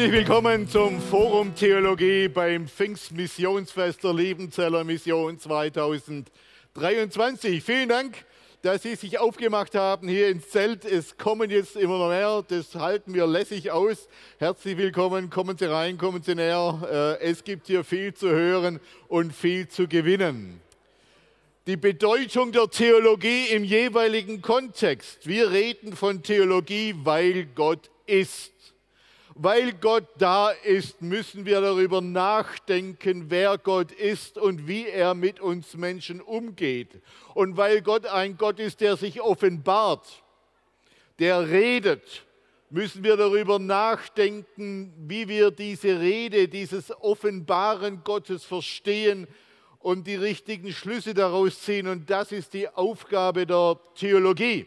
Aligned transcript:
Herzlich 0.00 0.18
willkommen 0.18 0.66
zum 0.66 0.98
Forum 0.98 1.54
Theologie 1.54 2.28
beim 2.28 2.66
Pfingstmissionsfest 2.66 4.02
der 4.02 4.14
Liebenzeller 4.14 4.82
Mission 4.82 5.38
2023. 5.38 7.62
Vielen 7.62 7.90
Dank, 7.90 8.24
dass 8.62 8.82
Sie 8.82 8.94
sich 8.94 9.18
aufgemacht 9.18 9.74
haben 9.74 10.08
hier 10.08 10.30
ins 10.30 10.48
Zelt. 10.48 10.86
Es 10.86 11.18
kommen 11.18 11.50
jetzt 11.50 11.76
immer 11.76 11.98
noch 11.98 12.08
mehr, 12.08 12.42
das 12.48 12.74
halten 12.76 13.12
wir 13.12 13.26
lässig 13.26 13.72
aus. 13.72 14.08
Herzlich 14.38 14.78
willkommen, 14.78 15.28
kommen 15.28 15.58
Sie 15.58 15.66
rein, 15.66 15.98
kommen 15.98 16.22
Sie 16.22 16.34
näher. 16.34 17.18
Äh, 17.20 17.22
es 17.22 17.44
gibt 17.44 17.66
hier 17.66 17.84
viel 17.84 18.14
zu 18.14 18.30
hören 18.30 18.80
und 19.08 19.34
viel 19.34 19.68
zu 19.68 19.86
gewinnen. 19.86 20.62
Die 21.66 21.76
Bedeutung 21.76 22.52
der 22.52 22.70
Theologie 22.70 23.48
im 23.48 23.64
jeweiligen 23.64 24.40
Kontext. 24.40 25.26
Wir 25.26 25.50
reden 25.50 25.94
von 25.94 26.22
Theologie, 26.22 26.94
weil 27.04 27.44
Gott 27.54 27.90
ist. 28.06 28.54
Weil 29.34 29.72
Gott 29.72 30.06
da 30.18 30.50
ist, 30.50 31.02
müssen 31.02 31.46
wir 31.46 31.60
darüber 31.60 32.00
nachdenken, 32.00 33.26
wer 33.28 33.58
Gott 33.58 33.92
ist 33.92 34.36
und 34.36 34.66
wie 34.66 34.86
er 34.88 35.14
mit 35.14 35.40
uns 35.40 35.74
Menschen 35.74 36.20
umgeht. 36.20 37.00
Und 37.34 37.56
weil 37.56 37.80
Gott 37.80 38.06
ein 38.06 38.36
Gott 38.36 38.58
ist, 38.58 38.80
der 38.80 38.96
sich 38.96 39.20
offenbart, 39.20 40.22
der 41.18 41.48
redet, 41.48 42.24
müssen 42.70 43.02
wir 43.02 43.16
darüber 43.16 43.58
nachdenken, 43.58 44.92
wie 44.96 45.28
wir 45.28 45.50
diese 45.50 46.00
Rede, 46.00 46.48
dieses 46.48 46.92
Offenbaren 47.00 48.02
Gottes 48.04 48.44
verstehen 48.44 49.26
und 49.80 50.06
die 50.06 50.14
richtigen 50.14 50.72
Schlüsse 50.72 51.14
daraus 51.14 51.60
ziehen. 51.60 51.88
Und 51.88 52.10
das 52.10 52.32
ist 52.32 52.54
die 52.54 52.68
Aufgabe 52.68 53.46
der 53.46 53.78
Theologie. 53.94 54.66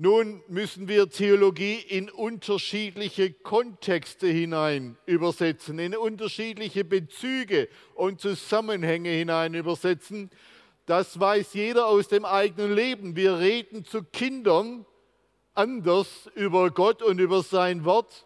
Nun 0.00 0.44
müssen 0.46 0.86
wir 0.86 1.10
Theologie 1.10 1.74
in 1.74 2.08
unterschiedliche 2.08 3.32
Kontexte 3.32 4.28
hinein 4.28 4.96
übersetzen, 5.06 5.80
in 5.80 5.96
unterschiedliche 5.96 6.84
Bezüge 6.84 7.68
und 7.96 8.20
Zusammenhänge 8.20 9.10
hinein 9.10 9.54
übersetzen. 9.54 10.30
Das 10.86 11.18
weiß 11.18 11.52
jeder 11.54 11.88
aus 11.88 12.06
dem 12.06 12.24
eigenen 12.24 12.72
Leben. 12.72 13.16
Wir 13.16 13.40
reden 13.40 13.84
zu 13.84 14.04
Kindern 14.04 14.86
anders 15.54 16.30
über 16.36 16.70
Gott 16.70 17.02
und 17.02 17.18
über 17.18 17.42
sein 17.42 17.84
Wort 17.84 18.24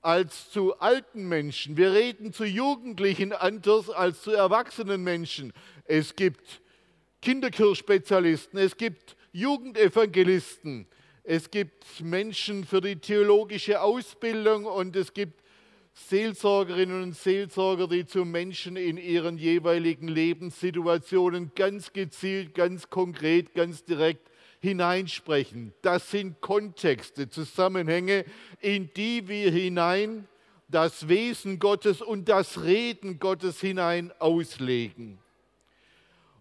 als 0.00 0.50
zu 0.50 0.80
alten 0.80 1.28
Menschen. 1.28 1.76
Wir 1.76 1.92
reden 1.92 2.32
zu 2.32 2.46
Jugendlichen 2.46 3.34
anders 3.34 3.90
als 3.90 4.22
zu 4.22 4.30
erwachsenen 4.30 5.04
Menschen. 5.04 5.52
Es 5.84 6.16
gibt 6.16 6.62
Kinderkirchspezialisten, 7.20 8.58
es 8.58 8.78
gibt 8.78 9.14
Jugendevangelisten, 9.32 10.86
es 11.24 11.50
gibt 11.50 12.00
Menschen 12.00 12.64
für 12.64 12.80
die 12.80 12.96
theologische 12.96 13.80
Ausbildung 13.80 14.64
und 14.64 14.96
es 14.96 15.14
gibt 15.14 15.42
Seelsorgerinnen 15.94 17.02
und 17.02 17.16
Seelsorger, 17.16 17.86
die 17.86 18.06
zu 18.06 18.24
Menschen 18.24 18.76
in 18.76 18.96
ihren 18.96 19.38
jeweiligen 19.38 20.08
Lebenssituationen 20.08 21.52
ganz 21.54 21.92
gezielt, 21.92 22.54
ganz 22.54 22.90
konkret, 22.90 23.54
ganz 23.54 23.84
direkt 23.84 24.30
hineinsprechen. 24.60 25.72
Das 25.82 26.10
sind 26.10 26.40
Kontexte, 26.40 27.28
Zusammenhänge, 27.28 28.24
in 28.60 28.90
die 28.94 29.28
wir 29.28 29.50
hinein 29.50 30.26
das 30.68 31.08
Wesen 31.08 31.58
Gottes 31.58 32.00
und 32.00 32.28
das 32.28 32.62
Reden 32.62 33.18
Gottes 33.18 33.60
hinein 33.60 34.12
auslegen. 34.18 35.18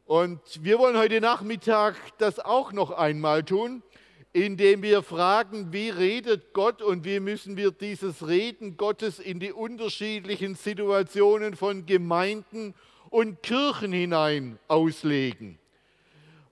Und 0.05 0.41
wir 0.63 0.79
wollen 0.79 0.97
heute 0.97 1.21
Nachmittag 1.21 1.95
das 2.17 2.39
auch 2.39 2.71
noch 2.71 2.91
einmal 2.91 3.43
tun 3.43 3.83
indem 4.33 4.81
wir 4.81 5.03
fragen, 5.03 5.73
wie 5.73 5.89
redet 5.89 6.53
Gott 6.53 6.81
und 6.81 7.03
wie 7.03 7.19
müssen 7.19 7.57
wir 7.57 7.71
dieses 7.71 8.27
Reden 8.27 8.77
Gottes 8.77 9.19
in 9.19 9.39
die 9.39 9.51
unterschiedlichen 9.51 10.55
Situationen 10.55 11.55
von 11.55 11.85
Gemeinden 11.85 12.73
und 13.09 13.43
Kirchen 13.43 13.91
hinein 13.91 14.57
auslegen. 14.69 15.59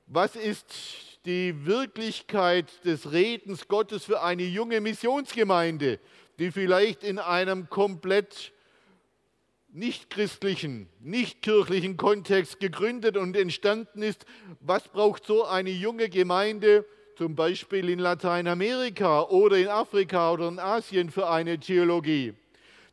Was 0.07 0.35
ist 0.35 0.65
die 1.25 1.65
Wirklichkeit 1.65 2.83
des 2.83 3.11
Redens 3.11 3.67
Gottes 3.67 4.03
für 4.03 4.21
eine 4.23 4.43
junge 4.43 4.81
Missionsgemeinde, 4.81 5.99
die 6.37 6.51
vielleicht 6.51 7.03
in 7.03 7.17
einem 7.17 7.69
komplett 7.69 8.51
nicht 9.71 10.09
christlichen, 10.09 10.89
nicht 10.99 11.41
kirchlichen 11.41 11.95
Kontext 11.95 12.59
gegründet 12.59 13.15
und 13.15 13.37
entstanden 13.37 14.01
ist? 14.01 14.25
Was 14.59 14.87
braucht 14.89 15.25
so 15.25 15.45
eine 15.45 15.69
junge 15.69 16.09
Gemeinde? 16.09 16.85
Zum 17.19 17.35
Beispiel 17.35 17.89
in 17.89 17.99
Lateinamerika 17.99 19.23
oder 19.23 19.57
in 19.57 19.67
Afrika 19.67 20.31
oder 20.31 20.47
in 20.47 20.57
Asien 20.57 21.11
für 21.11 21.29
eine 21.29 21.59
Theologie. 21.59 22.33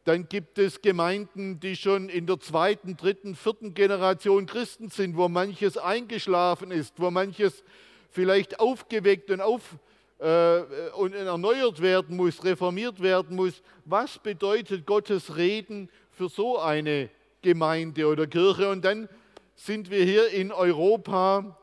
Dann 0.03 0.28
gibt 0.28 0.59
es 0.59 0.82
Gemeinden, 0.82 1.60
die 1.60 1.76
schon 1.76 2.09
in 2.09 2.26
der 2.26 2.41
zweiten, 2.41 2.97
dritten, 2.97 3.36
vierten 3.36 3.72
Generation 3.72 4.47
Christen 4.47 4.91
sind, 4.91 5.16
wo 5.16 5.28
manches 5.28 5.78
eingeschlafen 5.78 6.72
ist, 6.72 6.94
wo 6.97 7.12
manches 7.12 7.62
vielleicht 8.10 8.59
aufgeweckt 8.59 9.31
und, 9.31 9.41
auf, 9.41 9.76
äh, 10.19 10.59
und 10.97 11.15
erneuert 11.15 11.81
werden 11.81 12.16
muss, 12.16 12.42
reformiert 12.42 13.00
werden 13.00 13.36
muss. 13.36 13.62
Was 13.84 14.19
bedeutet 14.19 14.86
Gottes 14.86 15.36
Reden 15.36 15.88
für 16.10 16.28
so 16.28 16.59
eine 16.59 17.10
Gemeinde 17.42 18.09
oder 18.09 18.26
Kirche? 18.26 18.70
Und 18.70 18.84
dann 18.84 19.09
sind 19.54 19.88
wir 19.88 20.03
hier 20.03 20.31
in 20.31 20.50
Europa, 20.50 21.56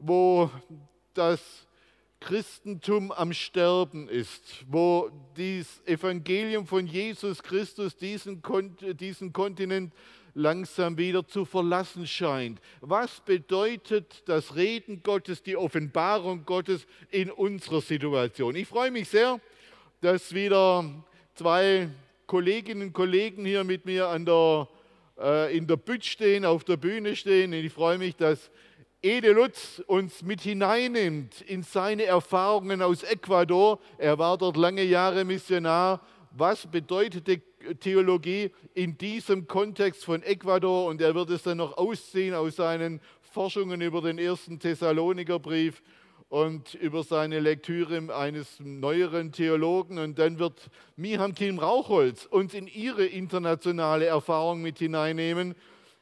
wo 0.00 0.50
das 1.14 1.67
Christentum 2.20 3.12
am 3.12 3.32
Sterben 3.32 4.08
ist, 4.08 4.64
wo 4.68 5.10
das 5.36 5.82
Evangelium 5.86 6.66
von 6.66 6.86
Jesus 6.86 7.42
Christus 7.42 7.96
diesen, 7.96 8.42
diesen 8.98 9.32
Kontinent 9.32 9.92
langsam 10.34 10.98
wieder 10.98 11.26
zu 11.26 11.44
verlassen 11.44 12.06
scheint. 12.06 12.60
Was 12.80 13.20
bedeutet 13.20 14.22
das 14.26 14.56
Reden 14.56 15.02
Gottes, 15.02 15.42
die 15.42 15.56
Offenbarung 15.56 16.44
Gottes 16.44 16.86
in 17.10 17.30
unserer 17.30 17.80
Situation? 17.80 18.54
Ich 18.56 18.68
freue 18.68 18.90
mich 18.90 19.08
sehr, 19.08 19.40
dass 20.00 20.32
wieder 20.34 20.84
zwei 21.34 21.88
Kolleginnen 22.26 22.88
und 22.88 22.92
Kollegen 22.92 23.44
hier 23.44 23.64
mit 23.64 23.84
mir 23.84 24.08
an 24.08 24.24
der, 24.24 24.68
äh, 25.18 25.56
in 25.56 25.66
der 25.66 25.76
Bütt 25.76 26.04
stehen, 26.04 26.44
auf 26.44 26.62
der 26.64 26.76
Bühne 26.76 27.16
stehen. 27.16 27.52
Und 27.52 27.64
ich 27.64 27.72
freue 27.72 27.98
mich, 27.98 28.16
dass 28.16 28.50
Ede 29.00 29.30
Lutz 29.30 29.80
uns 29.86 30.22
mit 30.22 30.40
hineinnimmt 30.40 31.42
in 31.42 31.62
seine 31.62 32.02
Erfahrungen 32.02 32.82
aus 32.82 33.04
Ecuador. 33.04 33.78
Er 33.96 34.18
war 34.18 34.36
dort 34.36 34.56
lange 34.56 34.82
Jahre 34.82 35.24
Missionar. 35.24 36.00
Was 36.32 36.66
bedeutete 36.66 37.40
Theologie 37.78 38.50
in 38.74 38.98
diesem 38.98 39.46
Kontext 39.46 40.04
von 40.04 40.24
Ecuador? 40.24 40.86
Und 40.86 41.00
er 41.00 41.14
wird 41.14 41.30
es 41.30 41.44
dann 41.44 41.58
noch 41.58 41.78
ausziehen 41.78 42.34
aus 42.34 42.56
seinen 42.56 43.00
Forschungen 43.22 43.82
über 43.82 44.00
den 44.00 44.18
ersten 44.18 44.58
Thessalonikerbrief 44.58 45.80
und 46.28 46.74
über 46.74 47.04
seine 47.04 47.38
Lektüre 47.38 48.12
eines 48.12 48.58
neueren 48.58 49.30
Theologen. 49.30 50.00
Und 50.00 50.18
dann 50.18 50.40
wird 50.40 50.70
Miham 50.96 51.36
Kim 51.36 51.60
Rauchholz 51.60 52.26
uns 52.26 52.52
in 52.52 52.66
ihre 52.66 53.06
internationale 53.06 54.06
Erfahrung 54.06 54.60
mit 54.60 54.80
hineinnehmen 54.80 55.54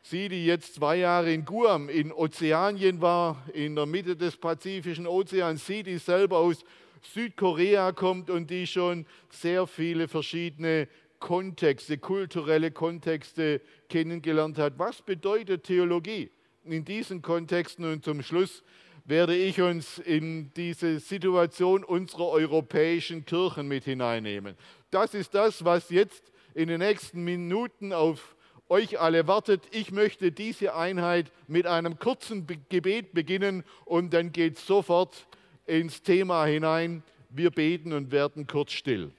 Sie, 0.08 0.28
die 0.28 0.46
jetzt 0.46 0.76
zwei 0.76 0.98
Jahre 0.98 1.32
in 1.32 1.44
Guam 1.44 1.88
in 1.88 2.12
Ozeanien 2.12 3.00
war, 3.00 3.42
in 3.52 3.74
der 3.74 3.86
Mitte 3.86 4.14
des 4.14 4.36
Pazifischen 4.36 5.04
Ozeans, 5.04 5.66
sie, 5.66 5.82
die 5.82 5.98
selber 5.98 6.38
aus 6.38 6.64
Südkorea 7.12 7.90
kommt 7.90 8.30
und 8.30 8.48
die 8.48 8.68
schon 8.68 9.04
sehr 9.30 9.66
viele 9.66 10.06
verschiedene 10.06 10.86
Kontexte, 11.18 11.98
kulturelle 11.98 12.70
Kontexte 12.70 13.60
kennengelernt 13.88 14.58
hat. 14.58 14.78
Was 14.78 15.02
bedeutet 15.02 15.64
Theologie 15.64 16.30
in 16.62 16.84
diesen 16.84 17.20
Kontexten? 17.20 17.84
Und 17.84 18.04
zum 18.04 18.22
Schluss 18.22 18.62
werde 19.06 19.34
ich 19.34 19.60
uns 19.60 19.98
in 19.98 20.52
diese 20.54 21.00
Situation 21.00 21.82
unserer 21.82 22.28
europäischen 22.28 23.24
Kirchen 23.24 23.66
mit 23.66 23.82
hineinnehmen. 23.82 24.54
Das 24.92 25.14
ist 25.14 25.34
das, 25.34 25.64
was 25.64 25.90
jetzt 25.90 26.30
in 26.54 26.68
den 26.68 26.78
nächsten 26.78 27.24
Minuten 27.24 27.92
auf 27.92 28.35
euch 28.68 28.98
alle 29.00 29.26
wartet. 29.26 29.62
Ich 29.70 29.92
möchte 29.92 30.32
diese 30.32 30.74
Einheit 30.74 31.32
mit 31.46 31.66
einem 31.66 31.98
kurzen 31.98 32.46
Gebet 32.68 33.12
beginnen 33.12 33.64
und 33.84 34.12
dann 34.12 34.32
geht 34.32 34.56
es 34.56 34.66
sofort 34.66 35.26
ins 35.66 36.02
Thema 36.02 36.44
hinein. 36.44 37.02
Wir 37.30 37.50
beten 37.50 37.92
und 37.92 38.10
werden 38.10 38.46
kurz 38.46 38.72
still. 38.72 39.12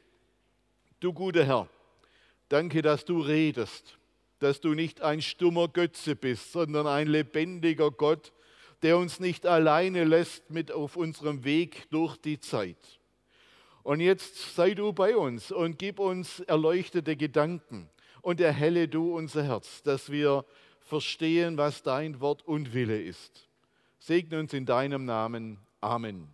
Du 1.00 1.14
guter 1.14 1.46
Herr, 1.46 1.70
danke, 2.50 2.82
dass 2.82 3.06
du 3.06 3.20
redest. 3.20 3.98
dass 4.40 4.62
du 4.62 4.74
nicht 4.74 5.02
ein 5.02 5.22
stummer 5.22 5.68
Götze 5.68 6.16
bist, 6.16 6.52
sondern 6.52 6.88
ein 6.88 7.08
lebendiger 7.08 7.92
Gott, 7.92 8.34
der 8.84 8.98
uns 8.98 9.20
nicht 9.20 9.46
alleine 9.46 10.04
lässt 10.04 10.50
mit 10.52 10.72
auf 10.72 10.96
unserem 10.96 11.44
Weg 11.44 11.90
durch 11.90 12.18
die 12.18 12.40
Zeit. 12.40 12.78
Und 13.82 14.00
jetzt 14.00 14.56
sei 14.56 14.74
du 14.74 14.94
bei 14.94 15.16
uns 15.16 15.52
und 15.52 15.80
gib 15.80 16.00
uns 16.00 16.42
erleuchtete 16.42 17.16
Gedanken 17.16 17.90
und 18.28 18.42
erhelle 18.42 18.90
du 18.90 19.16
unser 19.16 19.44
Herz, 19.44 19.82
dass 19.84 20.12
wir 20.12 20.44
verstehen, 20.82 21.58
was 21.58 21.82
dein 21.82 22.20
Wort 22.20 22.46
und 22.46 22.74
Wille 22.74 23.02
ist. 23.02 23.48
Segne 24.00 24.38
uns 24.38 24.52
in 24.52 24.66
deinem 24.66 25.06
Namen. 25.06 25.60
Amen. 25.80 26.28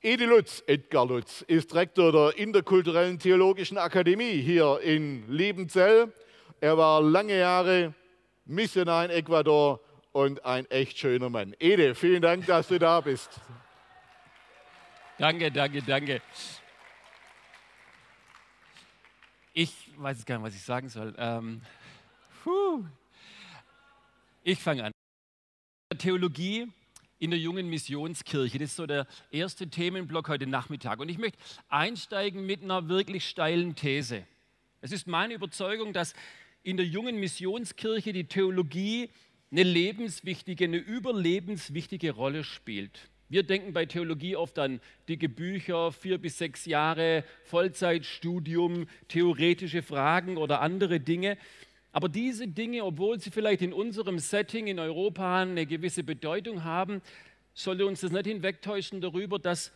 Edi 0.00 0.24
Lutz, 0.24 0.64
Edgar 0.66 1.06
Lutz, 1.06 1.42
ist 1.42 1.72
Rektor 1.76 2.10
der 2.10 2.36
Interkulturellen 2.36 3.16
Theologischen 3.20 3.78
Akademie 3.78 4.40
hier 4.40 4.80
in 4.82 5.22
Liebenzell. 5.30 6.12
Er 6.60 6.76
war 6.76 7.00
lange 7.00 7.38
Jahre 7.38 7.94
Missionar 8.44 9.04
in 9.04 9.12
Ecuador 9.12 9.78
und 10.10 10.44
ein 10.44 10.68
echt 10.68 10.98
schöner 10.98 11.30
Mann. 11.30 11.54
Ede, 11.60 11.94
vielen 11.94 12.22
Dank, 12.22 12.44
dass 12.46 12.66
du 12.66 12.80
da 12.80 13.00
bist. 13.00 13.30
Danke, 15.16 15.52
danke, 15.52 15.80
danke. 15.80 16.20
Ich 19.56 19.72
weiß 19.96 20.26
gar 20.26 20.38
nicht, 20.38 20.46
was 20.46 20.56
ich 20.56 20.62
sagen 20.62 20.88
soll. 20.88 21.14
Ähm, 21.16 21.62
ich 24.42 24.58
fange 24.58 24.86
an. 24.86 24.92
Theologie 25.96 26.66
in 27.20 27.30
der 27.30 27.38
jungen 27.38 27.68
Missionskirche. 27.68 28.58
Das 28.58 28.70
ist 28.70 28.76
so 28.76 28.86
der 28.86 29.06
erste 29.30 29.70
Themenblock 29.70 30.28
heute 30.28 30.48
Nachmittag. 30.48 30.98
Und 30.98 31.08
ich 31.08 31.18
möchte 31.18 31.38
einsteigen 31.68 32.44
mit 32.44 32.64
einer 32.64 32.88
wirklich 32.88 33.28
steilen 33.28 33.76
These. 33.76 34.26
Es 34.80 34.90
ist 34.90 35.06
meine 35.06 35.34
Überzeugung, 35.34 35.92
dass 35.92 36.14
in 36.64 36.76
der 36.76 36.86
jungen 36.86 37.20
Missionskirche 37.20 38.12
die 38.12 38.24
Theologie 38.24 39.08
eine 39.52 39.62
lebenswichtige, 39.62 40.64
eine 40.64 40.78
überlebenswichtige 40.78 42.10
Rolle 42.10 42.42
spielt. 42.42 43.08
Wir 43.34 43.42
denken 43.42 43.72
bei 43.72 43.84
Theologie 43.84 44.36
oft 44.36 44.60
an 44.60 44.80
dicke 45.08 45.28
Bücher, 45.28 45.90
vier 45.90 46.18
bis 46.18 46.38
sechs 46.38 46.66
Jahre 46.66 47.24
Vollzeitstudium, 47.42 48.86
theoretische 49.08 49.82
Fragen 49.82 50.36
oder 50.36 50.60
andere 50.60 51.00
Dinge. 51.00 51.36
Aber 51.90 52.08
diese 52.08 52.46
Dinge, 52.46 52.84
obwohl 52.84 53.18
sie 53.18 53.32
vielleicht 53.32 53.60
in 53.62 53.72
unserem 53.72 54.20
Setting 54.20 54.68
in 54.68 54.78
Europa 54.78 55.42
eine 55.42 55.66
gewisse 55.66 56.04
Bedeutung 56.04 56.62
haben, 56.62 57.02
sollte 57.54 57.86
uns 57.86 58.02
das 58.02 58.12
nicht 58.12 58.28
hinwegtäuschen 58.28 59.00
darüber, 59.00 59.40
dass 59.40 59.72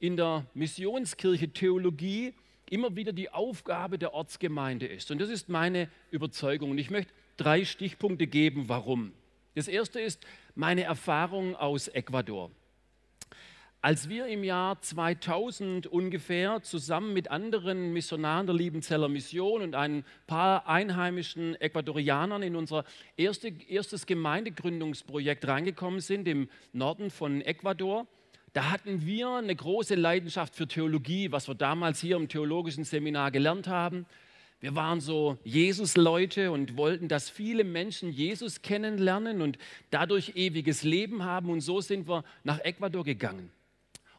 in 0.00 0.16
der 0.16 0.44
Missionskirche 0.54 1.50
Theologie 1.50 2.34
immer 2.68 2.96
wieder 2.96 3.12
die 3.12 3.30
Aufgabe 3.30 4.00
der 4.00 4.14
Ortsgemeinde 4.14 4.86
ist. 4.86 5.12
Und 5.12 5.20
das 5.20 5.30
ist 5.30 5.48
meine 5.48 5.88
Überzeugung. 6.10 6.72
Und 6.72 6.78
ich 6.78 6.90
möchte 6.90 7.12
drei 7.36 7.64
Stichpunkte 7.64 8.26
geben, 8.26 8.64
warum. 8.68 9.12
Das 9.54 9.68
erste 9.68 10.00
ist 10.00 10.26
meine 10.56 10.82
Erfahrung 10.82 11.54
aus 11.54 11.86
Ecuador. 11.86 12.50
Als 13.82 14.08
wir 14.08 14.26
im 14.26 14.42
Jahr 14.42 14.80
2000 14.80 15.86
ungefähr 15.86 16.62
zusammen 16.62 17.12
mit 17.12 17.30
anderen 17.30 17.92
Missionaren 17.92 18.46
der 18.46 18.56
Liebenzeller 18.56 19.08
Mission 19.08 19.62
und 19.62 19.74
ein 19.74 20.04
paar 20.26 20.68
einheimischen 20.68 21.54
Ecuadorianern 21.60 22.42
in 22.42 22.56
unser 22.56 22.84
erste, 23.16 23.48
erstes 23.68 24.06
Gemeindegründungsprojekt 24.06 25.46
reingekommen 25.46 26.00
sind 26.00 26.26
im 26.26 26.48
Norden 26.72 27.10
von 27.10 27.42
Ecuador, 27.42 28.06
da 28.56 28.70
hatten 28.70 29.04
wir 29.04 29.28
eine 29.32 29.54
große 29.54 29.96
Leidenschaft 29.96 30.54
für 30.54 30.66
Theologie, 30.66 31.30
was 31.30 31.46
wir 31.46 31.54
damals 31.54 32.00
hier 32.00 32.16
im 32.16 32.26
theologischen 32.26 32.84
Seminar 32.84 33.30
gelernt 33.30 33.68
haben. 33.68 34.06
Wir 34.60 34.74
waren 34.74 35.00
so 35.02 35.36
Jesus-Leute 35.44 36.50
und 36.50 36.78
wollten, 36.78 37.06
dass 37.06 37.28
viele 37.28 37.64
Menschen 37.64 38.10
Jesus 38.10 38.62
kennenlernen 38.62 39.42
und 39.42 39.58
dadurch 39.90 40.36
ewiges 40.36 40.84
Leben 40.84 41.22
haben. 41.22 41.50
Und 41.50 41.60
so 41.60 41.82
sind 41.82 42.08
wir 42.08 42.24
nach 42.44 42.58
Ecuador 42.60 43.04
gegangen. 43.04 43.50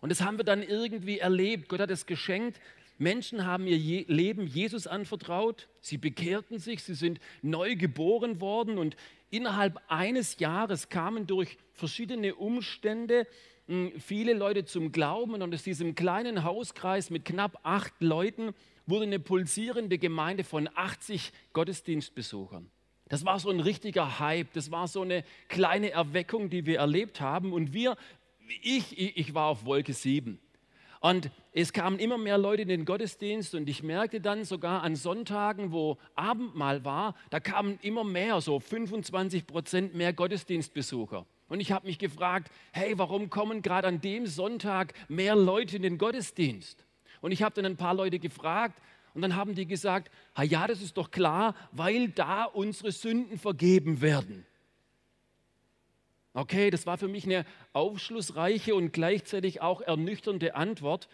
Und 0.01 0.09
das 0.09 0.21
haben 0.21 0.37
wir 0.37 0.45
dann 0.45 0.63
irgendwie 0.63 1.19
erlebt. 1.19 1.69
Gott 1.69 1.79
hat 1.79 1.91
es 1.91 2.05
geschenkt. 2.05 2.59
Menschen 2.97 3.45
haben 3.45 3.67
ihr 3.67 4.05
Leben 4.07 4.47
Jesus 4.47 4.87
anvertraut. 4.87 5.67
Sie 5.81 5.97
bekehrten 5.97 6.59
sich, 6.59 6.83
sie 6.83 6.95
sind 6.95 7.19
neu 7.41 7.75
geboren 7.75 8.41
worden 8.41 8.77
und 8.77 8.95
innerhalb 9.29 9.79
eines 9.87 10.39
Jahres 10.39 10.89
kamen 10.89 11.27
durch 11.27 11.57
verschiedene 11.73 12.35
Umstände 12.35 13.27
hm, 13.67 13.91
viele 13.99 14.33
Leute 14.33 14.65
zum 14.65 14.91
Glauben 14.91 15.33
und 15.41 15.53
aus 15.53 15.63
diesem 15.63 15.93
kleinen 15.93 16.43
Hauskreis 16.43 17.09
mit 17.09 17.25
knapp 17.25 17.59
acht 17.63 17.93
Leuten 17.99 18.53
wurde 18.85 19.03
eine 19.03 19.19
pulsierende 19.19 19.97
Gemeinde 19.97 20.43
von 20.45 20.69
80 20.73 21.33
Gottesdienstbesuchern. 21.53 22.71
Das 23.09 23.25
war 23.25 23.39
so 23.39 23.49
ein 23.49 23.59
richtiger 23.59 24.19
Hype, 24.19 24.51
das 24.53 24.71
war 24.71 24.87
so 24.87 25.01
eine 25.01 25.23
kleine 25.47 25.91
Erweckung, 25.91 26.49
die 26.49 26.65
wir 26.65 26.79
erlebt 26.79 27.21
haben. 27.21 27.53
Und 27.53 27.73
wir 27.73 27.95
ich, 28.61 29.17
ich 29.17 29.33
war 29.33 29.47
auf 29.47 29.65
Wolke 29.65 29.93
7. 29.93 30.39
Und 30.99 31.29
es 31.53 31.73
kamen 31.73 31.99
immer 31.99 32.17
mehr 32.17 32.37
Leute 32.37 32.63
in 32.63 32.67
den 32.69 32.85
Gottesdienst 32.85 33.53
und 33.53 33.69
ich 33.69 33.83
merkte 33.83 34.19
dann 34.19 34.45
sogar 34.45 34.81
an 34.83 34.95
Sonntagen, 34.95 35.71
wo 35.71 35.97
Abendmahl 36.15 36.83
war, 36.85 37.15
da 37.29 37.39
kamen 37.39 37.77
immer 37.81 38.03
mehr, 38.03 38.41
so 38.41 38.59
25 38.59 39.45
Prozent 39.45 39.95
mehr 39.95 40.11
Gottesdienstbesucher. 40.11 41.25
Und 41.49 41.59
ich 41.59 41.71
habe 41.71 41.87
mich 41.87 41.99
gefragt, 41.99 42.51
hey, 42.71 42.97
warum 42.97 43.29
kommen 43.29 43.61
gerade 43.61 43.87
an 43.87 44.01
dem 44.01 44.25
Sonntag 44.25 44.93
mehr 45.07 45.35
Leute 45.35 45.77
in 45.77 45.83
den 45.83 45.97
Gottesdienst? 45.97 46.85
Und 47.21 47.31
ich 47.31 47.43
habe 47.43 47.55
dann 47.55 47.65
ein 47.65 47.77
paar 47.77 47.93
Leute 47.93 48.19
gefragt 48.19 48.79
und 49.13 49.21
dann 49.21 49.35
haben 49.35 49.55
die 49.55 49.65
gesagt, 49.65 50.11
ja, 50.43 50.67
das 50.67 50.81
ist 50.81 50.97
doch 50.97 51.11
klar, 51.11 51.55
weil 51.71 52.09
da 52.09 52.45
unsere 52.45 52.91
Sünden 52.91 53.39
vergeben 53.39 54.01
werden. 54.01 54.45
Okay, 56.37 56.69
das 56.69 56.85
war 56.85 56.99
für 56.99 57.07
mich 57.07 57.25
eine 57.25 57.47
aufschlussreiche 57.73 58.75
und 58.75 58.93
gleichzeitig 58.93 59.61
auch 59.61 59.81
ernüchternde 59.81 60.53
Antwort, 60.53 61.09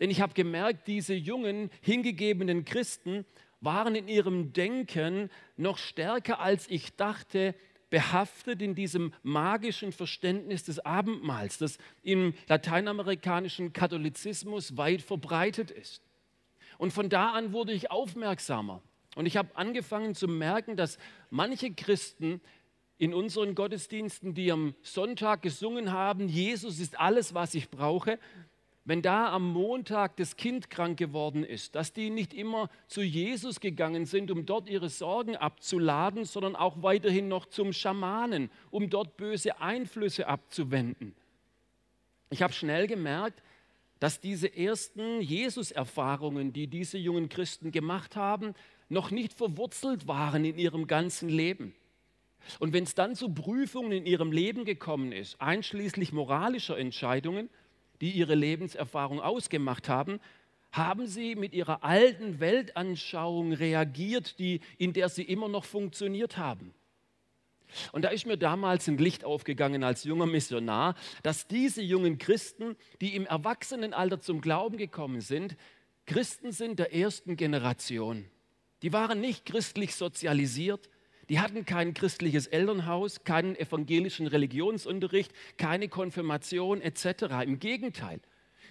denn 0.00 0.10
ich 0.10 0.20
habe 0.20 0.34
gemerkt, 0.34 0.88
diese 0.88 1.14
jungen, 1.14 1.70
hingegebenen 1.82 2.64
Christen 2.64 3.24
waren 3.60 3.94
in 3.94 4.08
ihrem 4.08 4.52
Denken 4.52 5.30
noch 5.56 5.78
stärker 5.78 6.40
als 6.40 6.68
ich 6.68 6.96
dachte, 6.96 7.54
behaftet 7.90 8.60
in 8.60 8.74
diesem 8.74 9.14
magischen 9.22 9.92
Verständnis 9.92 10.64
des 10.64 10.80
Abendmahls, 10.80 11.58
das 11.58 11.78
im 12.02 12.34
lateinamerikanischen 12.48 13.72
Katholizismus 13.72 14.76
weit 14.76 15.00
verbreitet 15.00 15.70
ist. 15.70 16.02
Und 16.76 16.92
von 16.92 17.08
da 17.08 17.30
an 17.30 17.52
wurde 17.52 17.70
ich 17.70 17.92
aufmerksamer. 17.92 18.82
Und 19.14 19.26
ich 19.26 19.36
habe 19.36 19.54
angefangen 19.54 20.16
zu 20.16 20.26
merken, 20.26 20.76
dass 20.76 20.98
manche 21.30 21.72
Christen 21.72 22.40
in 22.98 23.12
unseren 23.12 23.54
Gottesdiensten, 23.54 24.34
die 24.34 24.50
am 24.50 24.74
Sonntag 24.82 25.42
gesungen 25.42 25.92
haben, 25.92 26.28
Jesus 26.28 26.80
ist 26.80 26.98
alles, 26.98 27.34
was 27.34 27.54
ich 27.54 27.70
brauche, 27.70 28.18
wenn 28.86 29.02
da 29.02 29.32
am 29.32 29.52
Montag 29.52 30.16
das 30.16 30.36
Kind 30.36 30.70
krank 30.70 30.96
geworden 30.96 31.42
ist, 31.42 31.74
dass 31.74 31.92
die 31.92 32.08
nicht 32.08 32.32
immer 32.32 32.70
zu 32.86 33.02
Jesus 33.02 33.58
gegangen 33.58 34.06
sind, 34.06 34.30
um 34.30 34.46
dort 34.46 34.68
ihre 34.68 34.88
Sorgen 34.88 35.36
abzuladen, 35.36 36.24
sondern 36.24 36.54
auch 36.54 36.82
weiterhin 36.82 37.26
noch 37.26 37.46
zum 37.46 37.72
Schamanen, 37.72 38.48
um 38.70 38.88
dort 38.88 39.16
böse 39.16 39.60
Einflüsse 39.60 40.28
abzuwenden. 40.28 41.16
Ich 42.30 42.42
habe 42.42 42.52
schnell 42.52 42.86
gemerkt, 42.86 43.42
dass 43.98 44.20
diese 44.20 44.56
ersten 44.56 45.20
Jesus-Erfahrungen, 45.20 46.52
die 46.52 46.68
diese 46.68 46.96
jungen 46.96 47.28
Christen 47.28 47.72
gemacht 47.72 48.14
haben, 48.14 48.54
noch 48.88 49.10
nicht 49.10 49.32
verwurzelt 49.32 50.06
waren 50.06 50.44
in 50.44 50.58
ihrem 50.58 50.86
ganzen 50.86 51.28
Leben. 51.28 51.74
Und 52.58 52.72
wenn 52.72 52.84
es 52.84 52.94
dann 52.94 53.14
zu 53.14 53.32
Prüfungen 53.32 53.92
in 53.92 54.06
ihrem 54.06 54.32
Leben 54.32 54.64
gekommen 54.64 55.12
ist, 55.12 55.40
einschließlich 55.40 56.12
moralischer 56.12 56.78
Entscheidungen, 56.78 57.50
die 58.00 58.10
ihre 58.10 58.34
Lebenserfahrung 58.34 59.20
ausgemacht 59.20 59.88
haben, 59.88 60.20
haben 60.72 61.06
sie 61.06 61.34
mit 61.34 61.54
ihrer 61.54 61.84
alten 61.84 62.38
Weltanschauung 62.40 63.52
reagiert, 63.52 64.38
die, 64.38 64.60
in 64.78 64.92
der 64.92 65.08
sie 65.08 65.22
immer 65.22 65.48
noch 65.48 65.64
funktioniert 65.64 66.36
haben. 66.36 66.74
Und 67.92 68.02
da 68.02 68.08
ist 68.10 68.26
mir 68.26 68.36
damals 68.36 68.86
ein 68.86 68.98
Licht 68.98 69.24
aufgegangen 69.24 69.82
als 69.82 70.04
junger 70.04 70.26
Missionar, 70.26 70.94
dass 71.22 71.48
diese 71.48 71.82
jungen 71.82 72.18
Christen, 72.18 72.76
die 73.00 73.16
im 73.16 73.26
Erwachsenenalter 73.26 74.20
zum 74.20 74.40
Glauben 74.40 74.76
gekommen 74.76 75.20
sind, 75.20 75.56
Christen 76.04 76.52
sind 76.52 76.78
der 76.78 76.94
ersten 76.94 77.36
Generation. 77.36 78.26
Die 78.82 78.92
waren 78.92 79.20
nicht 79.20 79.46
christlich 79.46 79.94
sozialisiert, 79.94 80.88
die 81.28 81.40
hatten 81.40 81.66
kein 81.66 81.94
christliches 81.94 82.46
Elternhaus, 82.46 83.24
keinen 83.24 83.56
evangelischen 83.56 84.26
Religionsunterricht, 84.26 85.32
keine 85.56 85.88
Konfirmation 85.88 86.80
etc. 86.80 87.44
Im 87.44 87.58
Gegenteil, 87.58 88.20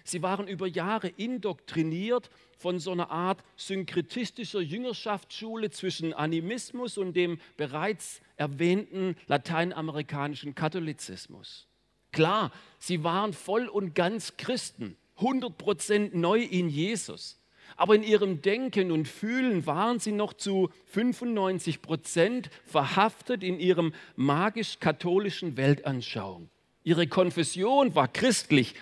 sie 0.03 0.21
waren 0.21 0.47
über 0.47 0.67
Jahre 0.67 1.07
indoktriniert 1.07 2.29
von 2.57 2.79
so 2.79 2.91
einer 2.91 3.11
Art 3.11 3.43
synkretistischer 3.57 4.61
Jüngerschaftsschule 4.61 5.69
zwischen 5.71 6.13
Animismus 6.13 6.97
und 6.97 7.13
dem 7.13 7.39
bereits 7.57 8.21
erwähnten 8.37 9.15
lateinamerikanischen 9.27 10.55
Katholizismus. 10.55 11.67
Klar, 12.11 12.51
sie 12.79 13.03
waren 13.03 13.33
voll 13.33 13.67
und 13.67 13.93
ganz 13.93 14.37
Christen, 14.37 14.95
100% 15.17 16.15
neu 16.15 16.41
in 16.41 16.69
Jesus. 16.69 17.37
Aber 17.77 17.95
in 17.95 18.03
ihrem 18.03 18.41
Denken 18.41 18.91
und 18.91 19.07
Fühlen 19.07 19.65
waren 19.65 19.99
sie 19.99 20.11
noch 20.11 20.33
zu 20.33 20.69
95 20.87 21.81
Prozent 21.81 22.49
verhaftet 22.65 23.43
in 23.43 23.59
ihrem 23.59 23.93
magisch-katholischen 24.15 25.57
Weltanschauung. 25.57 26.49
Ihre 26.83 27.07
Konfession 27.07 27.95
war 27.95 28.07
christlich, 28.07 28.75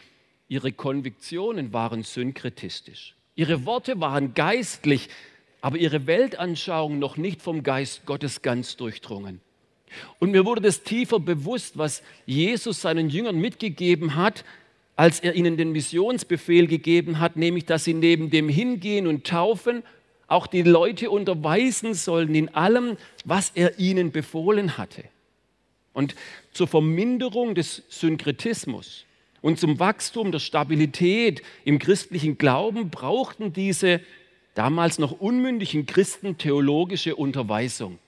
ihre 0.47 0.71
Konviktionen 0.71 1.73
waren 1.73 2.03
synkretistisch. 2.03 3.15
Ihre 3.35 3.65
Worte 3.65 3.99
waren 3.99 4.33
geistlich, 4.33 5.09
aber 5.61 5.77
ihre 5.77 6.05
Weltanschauung 6.05 6.99
noch 6.99 7.17
nicht 7.17 7.41
vom 7.41 7.63
Geist 7.63 8.05
Gottes 8.05 8.41
ganz 8.41 8.75
durchdrungen. 8.75 9.41
Und 10.19 10.31
mir 10.31 10.45
wurde 10.45 10.61
das 10.61 10.83
tiefer 10.83 11.19
bewusst, 11.19 11.77
was 11.77 12.03
Jesus 12.25 12.81
seinen 12.81 13.09
Jüngern 13.09 13.37
mitgegeben 13.37 14.15
hat, 14.15 14.43
als 14.95 15.19
er 15.19 15.35
ihnen 15.35 15.57
den 15.57 15.71
Missionsbefehl 15.71 16.67
gegeben 16.67 17.19
hat, 17.19 17.35
nämlich 17.35 17.65
dass 17.65 17.83
sie 17.83 17.93
neben 17.93 18.29
dem 18.29 18.49
Hingehen 18.49 19.07
und 19.07 19.25
Taufen 19.25 19.83
auch 20.27 20.47
die 20.47 20.61
Leute 20.61 21.09
unterweisen 21.09 21.93
sollen 21.93 22.33
in 22.35 22.49
allem, 22.49 22.97
was 23.25 23.51
er 23.55 23.79
ihnen 23.79 24.11
befohlen 24.11 24.77
hatte. 24.77 25.03
Und 25.93 26.15
zur 26.51 26.67
Verminderung 26.67 27.55
des 27.55 27.83
Synkretismus 27.89 29.05
und 29.41 29.59
zum 29.59 29.79
Wachstum 29.79 30.31
der 30.31 30.39
Stabilität 30.39 31.43
im 31.65 31.77
christlichen 31.77 32.37
Glauben 32.37 32.89
brauchten 32.89 33.53
diese 33.53 34.01
damals 34.55 34.99
noch 34.99 35.19
unmündigen 35.19 35.85
Christen 35.85 36.37
theologische 36.37 37.15
Unterweisung. 37.15 37.99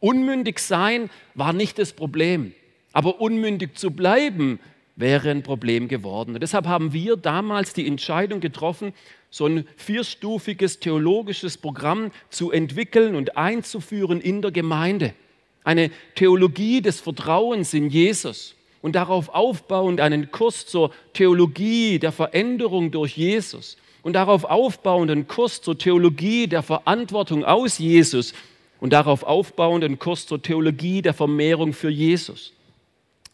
Unmündig 0.00 0.60
sein 0.60 1.10
war 1.34 1.52
nicht 1.52 1.78
das 1.78 1.92
Problem, 1.92 2.52
aber 2.92 3.20
unmündig 3.20 3.76
zu 3.76 3.90
bleiben 3.90 4.60
wäre 4.98 5.30
ein 5.30 5.44
Problem 5.44 5.86
geworden. 5.86 6.34
Und 6.34 6.42
deshalb 6.42 6.66
haben 6.66 6.92
wir 6.92 7.16
damals 7.16 7.72
die 7.72 7.86
Entscheidung 7.86 8.40
getroffen, 8.40 8.92
so 9.30 9.46
ein 9.46 9.66
vierstufiges 9.76 10.80
theologisches 10.80 11.56
Programm 11.56 12.10
zu 12.30 12.50
entwickeln 12.50 13.14
und 13.14 13.36
einzuführen 13.36 14.20
in 14.20 14.42
der 14.42 14.50
Gemeinde. 14.50 15.14
Eine 15.62 15.90
Theologie 16.16 16.82
des 16.82 17.00
Vertrauens 17.00 17.74
in 17.74 17.90
Jesus 17.90 18.56
und 18.82 18.96
darauf 18.96 19.28
aufbauend 19.28 20.00
einen 20.00 20.32
Kurs 20.32 20.66
zur 20.66 20.90
Theologie 21.12 22.00
der 22.00 22.12
Veränderung 22.12 22.90
durch 22.90 23.16
Jesus 23.16 23.76
und 24.02 24.14
darauf 24.14 24.44
aufbauend 24.44 25.10
einen 25.10 25.28
Kurs 25.28 25.62
zur 25.62 25.78
Theologie 25.78 26.48
der 26.48 26.62
Verantwortung 26.62 27.44
aus 27.44 27.78
Jesus 27.78 28.34
und 28.80 28.92
darauf 28.92 29.22
aufbauend 29.22 29.84
einen 29.84 29.98
Kurs 29.98 30.26
zur 30.26 30.42
Theologie 30.42 31.02
der 31.02 31.14
Vermehrung 31.14 31.72
für 31.72 31.90
Jesus. 31.90 32.52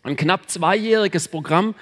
Ein 0.05 0.17
knapp 0.17 0.51
zweijähriges 0.51 1.29
Programm 1.29 1.75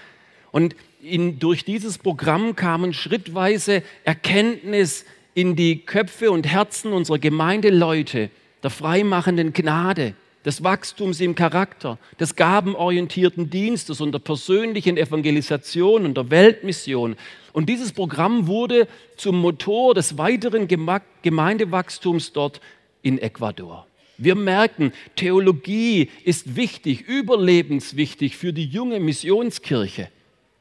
und 0.52 0.76
in, 1.02 1.40
durch 1.40 1.64
dieses 1.64 1.98
Programm 1.98 2.54
kamen 2.54 2.94
schrittweise 2.94 3.82
Erkenntnis 4.04 5.04
in 5.34 5.56
die 5.56 5.80
Köpfe 5.80 6.30
und 6.30 6.46
Herzen 6.46 6.92
unserer 6.92 7.18
Gemeindeleute 7.18 8.30
der 8.62 8.70
freimachenden 8.70 9.52
Gnade, 9.52 10.14
des 10.44 10.62
Wachstums 10.62 11.20
im 11.20 11.34
Charakter, 11.34 11.98
des 12.18 12.36
gabenorientierten 12.36 13.50
Dienstes 13.50 14.00
und 14.00 14.12
der 14.12 14.18
persönlichen 14.20 14.96
Evangelisation 14.96 16.04
und 16.04 16.16
der 16.16 16.30
Weltmission. 16.30 17.16
Und 17.52 17.68
dieses 17.68 17.92
Programm 17.92 18.46
wurde 18.46 18.88
zum 19.16 19.40
Motor 19.40 19.94
des 19.94 20.18
weiteren 20.18 20.68
Gemeindewachstums 21.22 22.32
dort 22.32 22.60
in 23.02 23.18
Ecuador. 23.18 23.86
Wir 24.18 24.34
merken, 24.34 24.92
Theologie 25.16 26.10
ist 26.24 26.56
wichtig, 26.56 27.02
überlebenswichtig 27.08 28.36
für 28.36 28.52
die 28.52 28.66
junge 28.66 29.00
Missionskirche. 29.00 30.08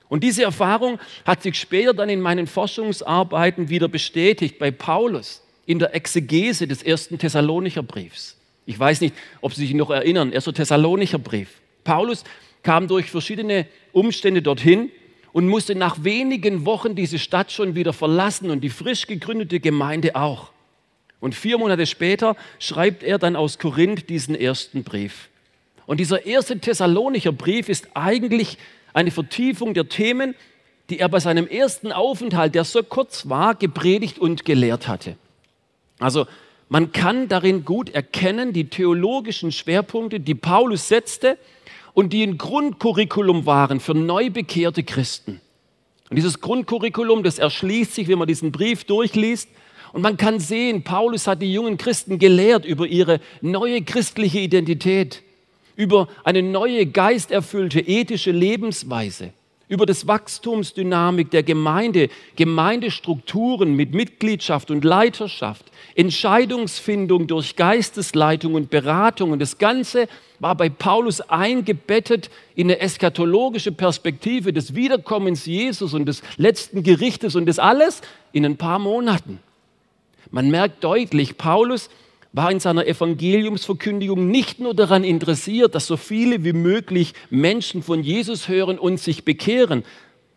Und 0.10 0.24
diese 0.24 0.43
Erfahrung 0.43 1.00
hat 1.25 1.41
sich 1.41 1.55
später 1.55 1.93
dann 1.93 2.10
in 2.10 2.22
meinen 2.22 2.48
Forschungsarbeiten 2.48 3.70
wieder 3.70 3.88
bestätigt 3.88 4.60
bei 4.60 4.72
Paulus 4.72 5.41
in 5.65 5.79
der 5.79 5.96
Exegese 5.96 6.67
des 6.67 6.84
ersten 6.84 7.17
Thessalonicher 7.17 7.84
Briefs. 7.84 8.38
Ich 8.65 8.77
weiß 8.77 9.01
nicht, 9.01 9.15
ob 9.41 9.53
Sie 9.53 9.65
sich 9.65 9.74
noch 9.74 9.89
erinnern, 9.89 10.31
erster 10.31 10.53
Thessalonicher 10.53 11.17
Brief. 11.17 11.62
Paulus 11.84 12.24
kam 12.63 12.88
durch 12.88 13.10
verschiedene 13.10 13.67
Umstände 13.91 14.41
dorthin 14.41 14.91
und 15.34 15.48
musste 15.48 15.75
nach 15.75 16.03
wenigen 16.03 16.65
Wochen 16.65 16.96
diese 16.96 17.20
Stadt 17.20 17.51
schon 17.51 17.75
wieder 17.75 17.93
verlassen 17.93 18.51
und 18.51 18.62
die 18.62 18.70
frisch 18.70 19.08
gegründete 19.08 19.60
Gemeinde 19.60 20.15
auch. 20.15 20.51
Und 21.22 21.36
vier 21.36 21.58
Monate 21.58 21.86
später 21.86 22.36
schreibt 22.60 23.04
er 23.04 23.18
dann 23.18 23.38
aus 23.38 23.60
Korinth 23.60 24.10
diesen 24.10 24.36
ersten 24.36 24.84
Brief. 24.84 25.30
Und 25.86 26.00
dieser 26.00 26.25
erste 26.25 26.60
Thessalonicher 26.60 27.32
Brief 27.32 27.70
ist 27.70 27.88
eigentlich 27.94 28.58
eine 28.94 29.12
Vertiefung 29.12 29.74
der 29.74 29.88
Themen, 29.88 30.36
die 30.90 31.00
er 31.00 31.08
bei 31.08 31.20
seinem 31.20 31.48
ersten 31.48 31.92
Aufenthalt, 31.92 32.56
der 32.56 32.66
so 32.66 32.84
kurz 32.84 33.30
war, 33.30 33.56
gepredigt 33.56 34.20
und 34.20 34.44
gelehrt 34.44 34.88
hatte. 34.88 35.16
Also 36.00 36.25
man 36.70 36.92
kann 36.92 37.28
darin 37.28 37.66
gut 37.66 37.90
erkennen, 37.90 38.51
die 38.51 38.70
theologischen 38.70 39.51
Schwerpunkte, 39.51 40.20
die 40.20 40.36
Paulus 40.36 40.88
setzte 40.88 41.38
und 41.94 42.13
die 42.13 42.24
ein 42.24 42.38
Grundcurriculum 42.38 43.46
waren 43.46 43.80
für 43.80 43.94
neu 43.94 44.30
bekehrte 44.30 44.84
Christen. 44.84 45.40
Und 46.10 46.16
dieses 46.16 46.42
Grundcurriculum, 46.42 47.24
das 47.24 47.40
erschließt 47.40 47.94
sich, 47.94 48.08
wenn 48.08 48.18
man 48.18 48.28
diesen 48.28 48.51
Brief 48.51 48.86
durchliest, 48.86 49.50
und 49.93 50.01
man 50.01 50.17
kann 50.17 50.39
sehen, 50.39 50.83
Paulus 50.83 51.27
hat 51.27 51.41
die 51.41 51.51
jungen 51.51 51.77
Christen 51.77 52.17
gelehrt 52.17 52.65
über 52.65 52.88
ihre 52.88 53.19
neue 53.41 53.81
christliche 53.81 54.39
Identität, 54.39 55.21
über 55.75 56.07
eine 56.24 56.41
neue 56.41 56.86
geisterfüllte 56.86 57.81
ethische 57.81 58.31
Lebensweise, 58.31 59.33
über 59.67 59.86
das 59.86 60.07
Wachstumsdynamik 60.07 61.29
der 61.31 61.43
Gemeinde, 61.43 62.10
Gemeindestrukturen 62.38 63.75
mit 63.75 63.93
Mitgliedschaft 63.93 64.71
und 64.71 64.86
Leiterschaft, 64.86 65.65
Entscheidungsfindung 65.95 67.27
durch 67.27 67.57
Geistesleitung 67.57 68.53
und 68.53 68.69
Beratung. 68.69 69.31
Und 69.31 69.39
das 69.39 69.57
Ganze 69.57 70.07
war 70.39 70.55
bei 70.55 70.69
Paulus 70.69 71.21
eingebettet 71.21 72.29
in 72.55 72.67
eine 72.67 72.79
eschatologische 72.79 73.71
Perspektive 73.74 74.53
des 74.53 74.74
Wiederkommens 74.74 75.45
Jesus 75.45 75.93
und 75.93 76.05
des 76.05 76.21
letzten 76.38 76.83
Gerichtes 76.83 77.36
und 77.36 77.45
das 77.45 77.60
alles 77.60 78.01
in 78.31 78.45
ein 78.45 78.57
paar 78.57 78.79
Monaten. 78.79 79.39
Man 80.31 80.50
merkt 80.50 80.83
deutlich, 80.83 81.38
Paulus 81.38 81.89
war 82.33 82.50
in 82.51 82.61
seiner 82.61 82.88
Evangeliumsverkündigung 82.88 84.27
nicht 84.27 84.59
nur 84.59 84.73
daran 84.73 85.03
interessiert, 85.03 85.75
dass 85.75 85.88
so 85.88 85.97
viele 85.97 86.45
wie 86.45 86.53
möglich 86.53 87.13
Menschen 87.29 87.83
von 87.83 88.01
Jesus 88.01 88.47
hören 88.47 88.79
und 88.79 89.00
sich 89.00 89.25
bekehren, 89.25 89.83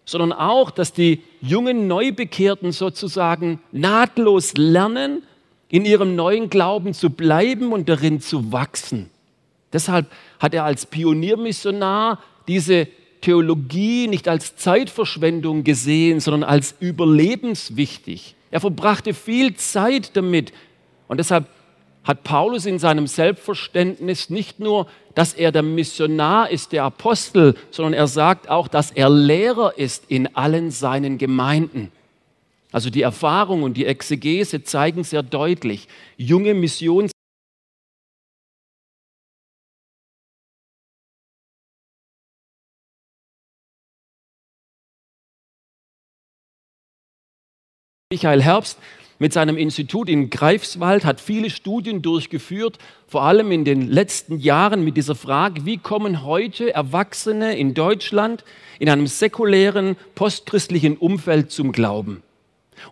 sondern 0.05 0.33
auch, 0.33 0.71
dass 0.71 0.93
die 0.93 1.23
jungen 1.41 1.87
Neubekehrten 1.87 2.73
sozusagen 2.73 3.61
nahtlos 3.71 4.55
lernen, 4.57 5.23
in 5.69 5.85
ihrem 5.85 6.15
neuen 6.15 6.51
Glauben 6.51 6.93
zu 6.95 7.11
bleiben 7.11 7.73
und 7.73 7.89
darin 7.89 8.21
zu 8.21 8.53
wachsen. 8.53 9.11
Deshalb 9.73 10.07
hat 10.39 10.55
er 10.55 10.65
als 10.65 10.87
Pioniermissionar 10.87 12.23
diese 12.47 12.87
Theologie 13.21 14.07
nicht 14.07 14.29
als 14.29 14.57
Zeitverschwendung 14.57 15.65
gesehen, 15.65 16.21
sondern 16.21 16.45
als 16.45 16.75
überlebenswichtig. 16.79 18.37
Er 18.55 18.61
verbrachte 18.61 19.15
viel 19.15 19.55
Zeit 19.55 20.17
damit. 20.17 20.53
Und 21.09 21.17
deshalb 21.17 21.49
hat 22.05 22.23
Paulus 22.23 22.67
in 22.67 22.79
seinem 22.79 23.09
Selbstverständnis 23.09 24.31
nicht 24.31 24.61
nur, 24.61 24.87
dass 25.17 25.35
er 25.35 25.51
der 25.51 25.65
Missionar 25.65 26.49
ist, 26.51 26.71
der 26.71 26.85
Apostel, 26.85 27.57
sondern 27.73 27.95
er 27.95 28.07
sagt 28.07 28.49
auch, 28.49 28.69
dass 28.69 28.93
er 28.93 29.11
Lehrer 29.11 29.77
ist 29.77 30.05
in 30.07 30.37
allen 30.37 30.71
seinen 30.71 31.19
Gemeinden. 31.19 31.91
Also 32.71 32.91
die 32.91 33.03
Erfahrung 33.03 33.65
und 33.65 33.77
die 33.77 33.87
Exegese 33.87 34.63
zeigen 34.63 35.03
sehr 35.03 35.25
deutlich, 35.25 35.89
junge 36.17 36.55
Missions 36.55 37.11
Michael 48.15 48.43
Herbst 48.43 48.79
mit 49.19 49.33
seinem 49.33 49.57
Institut 49.57 50.09
in 50.09 50.31
Greifswald 50.31 51.05
hat 51.05 51.21
viele 51.21 51.51
Studien 51.51 52.01
durchgeführt, 52.01 52.79
vor 53.09 53.23
allem 53.23 53.51
in 53.51 53.65
den 53.65 53.91
letzten 53.91 54.39
Jahren 54.39 54.85
mit 54.85 54.97
dieser 54.97 55.17
Frage, 55.17 55.67
wie 55.67 55.79
kommen 55.79 56.23
heute 56.23 56.73
Erwachsene 56.73 57.57
in 57.57 57.75
Deutschland 57.75 58.45
in 58.79 58.89
einem 58.89 59.09
säkulären, 59.09 59.97
postchristlichen 60.15 60.97
Umfeld 60.97 61.51
zum 61.51 61.73
Glauben. 61.73 62.23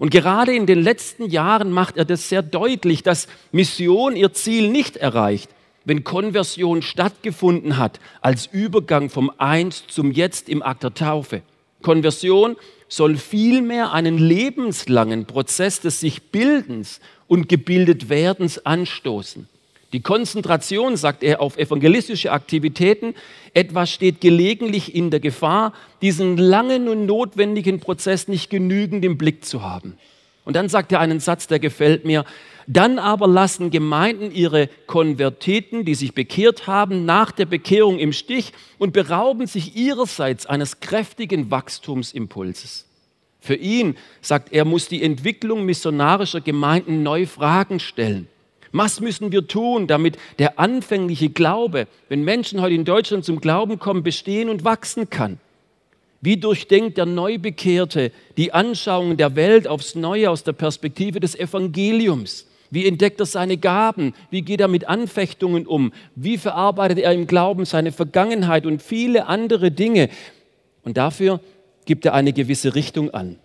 Und 0.01 0.11
gerade 0.11 0.57
in 0.57 0.67
den 0.67 0.83
letzten 0.83 1.31
Jahren 1.31 1.71
macht 1.71 1.97
er 1.97 2.05
das 2.05 2.29
sehr 2.29 2.43
deutlich, 2.43 3.05
dass 3.05 3.29
Mission 3.53 4.17
ihr 4.17 4.33
Ziel 4.33 4.71
nicht 4.71 4.97
erreicht, 4.97 5.51
wenn 5.85 6.03
Konversion 6.03 6.83
stattgefunden 6.83 7.77
hat 7.79 8.01
als 8.23 8.47
Übergang 8.47 9.09
vom 9.09 9.31
Einst 9.39 9.93
zum 9.93 10.11
Jetzt 10.11 10.49
im 10.49 10.65
Akt 10.65 10.83
der 10.83 10.95
Taufe. 10.95 11.43
Konversion 11.83 12.57
soll 12.89 13.17
vielmehr 13.17 13.93
einen 13.93 14.19
lebenslangen 14.19 15.27
Prozess 15.27 15.81
des 15.81 16.01
sich 16.01 16.23
Bildens 16.31 17.01
und 17.27 17.49
gebildet 17.49 18.09
Werdens 18.09 18.65
anstoßen. 18.65 19.49
Die 19.93 20.01
Konzentration, 20.01 20.97
sagt 20.97 21.23
er, 21.23 21.43
auf 21.43 21.59
evangelistische 21.59 22.33
Aktivitäten 22.33 23.15
etwa 23.53 23.85
steht 23.85 24.23
gelegentlich 24.23 24.95
in 24.95 25.11
der 25.11 25.21
Gefahr, 25.21 25.75
diesen 26.01 26.39
langen 26.39 26.89
und 26.89 27.05
notwendigen 27.05 27.79
Prozess 27.79 28.27
nicht 28.27 28.49
genügend 28.49 29.05
im 29.05 29.19
Blick 29.19 29.45
zu 29.45 29.63
haben. 29.63 29.99
Und 30.45 30.57
dann 30.57 30.69
sagt 30.69 30.93
er 30.93 31.01
einen 31.01 31.21
Satz, 31.21 31.47
der 31.47 31.59
gefällt 31.59 32.05
mir. 32.05 32.25
Dann 32.67 32.99
aber 32.99 33.27
lassen 33.27 33.71
Gemeinden 33.71 34.31
ihre 34.31 34.69
Konvertiten, 34.87 35.85
die 35.85 35.95
sich 35.95 36.15
bekehrt 36.15 36.67
haben, 36.67 37.05
nach 37.05 37.33
der 37.33 37.47
Bekehrung 37.47 37.99
im 37.99 38.13
Stich 38.13 38.53
und 38.79 38.93
berauben 38.93 39.47
sich 39.47 39.77
ihrerseits 39.77 40.47
eines 40.47 40.81
kräftigen 40.81 41.51
Wachstumsimpulses. 41.51 42.87
Für 43.41 43.57
ihn, 43.57 43.97
sagt 44.21 44.53
er, 44.53 44.65
muss 44.65 44.87
die 44.87 45.03
Entwicklung 45.03 45.65
missionarischer 45.65 46.41
Gemeinden 46.41 47.03
neu 47.03 47.27
Fragen 47.27 47.81
stellen. 47.81 48.29
Was 48.71 49.01
müssen 49.01 49.33
wir 49.33 49.47
tun, 49.47 49.87
damit 49.87 50.17
der 50.39 50.59
anfängliche 50.59 51.29
Glaube, 51.29 51.89
wenn 52.09 52.23
Menschen 52.23 52.61
heute 52.61 52.75
in 52.75 52.85
Deutschland 52.85 53.25
zum 53.25 53.41
Glauben 53.41 53.79
kommen, 53.79 54.03
bestehen 54.03 54.49
und 54.49 54.65
wachsen 54.65 55.11
kann? 55.11 55.39
Wie 56.23 56.37
durchdenkt 56.37 56.99
der 56.99 57.07
Neubekehrte 57.07 58.13
die 58.37 58.53
Anschauungen 58.53 59.17
der 59.17 59.35
Welt 59.35 59.67
aufs 59.67 59.97
Neue 59.97 60.31
aus 60.31 60.45
der 60.45 60.53
Perspektive 60.53 61.19
des 61.19 61.35
Evangeliums? 61.35 62.47
Wie 62.73 62.87
entdeckt 62.87 63.21
er 63.21 63.27
seine 63.27 63.59
Gaben? 63.59 64.15
Wie 64.31 64.41
geht 64.41 64.61
er 64.61 64.67
mit 64.67 64.89
Anfechtungen 64.89 65.67
um? 65.67 65.93
Wie 66.15 66.39
verarbeitet 66.39 67.01
er 67.01 67.13
im 67.13 67.27
Glauben 67.27 67.67
seine 67.67 67.93
Vergangenheit 67.93 68.65
und 68.65 68.83
viele 68.83 69.27
andere 69.27 69.71
Dinge? 69.71 70.09
Und 70.83 70.97
dafür 70.97 71.41
gibt 71.85 72.07
er 72.07 72.15
eine 72.15 72.33
gewisse 72.33 72.75
Richtung 72.75 73.11
an, 73.11 73.37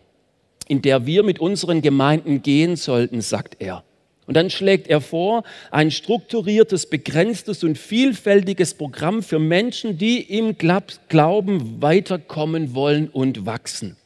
in 0.70 0.82
der 0.82 1.06
wir 1.06 1.24
mit 1.24 1.40
unseren 1.40 1.82
Gemeinden 1.82 2.42
gehen 2.42 2.78
sollten, 2.78 3.20
sagt 3.20 3.58
er. 3.60 3.84
Und 4.28 4.38
dann 4.38 4.50
schlägt 4.50 4.88
er 4.88 5.02
vor 5.02 5.44
ein 5.72 5.92
strukturiertes, 5.92 6.86
begrenztes 6.86 7.66
und 7.66 7.78
vielfältiges 7.78 8.76
Programm 8.76 9.24
für 9.24 9.40
Menschen, 9.40 9.98
die 9.98 10.22
im 10.22 10.56
Glauben 10.58 11.82
weiterkommen 11.82 12.76
wollen 12.76 13.10
und 13.10 13.46
wachsen. 13.46 13.98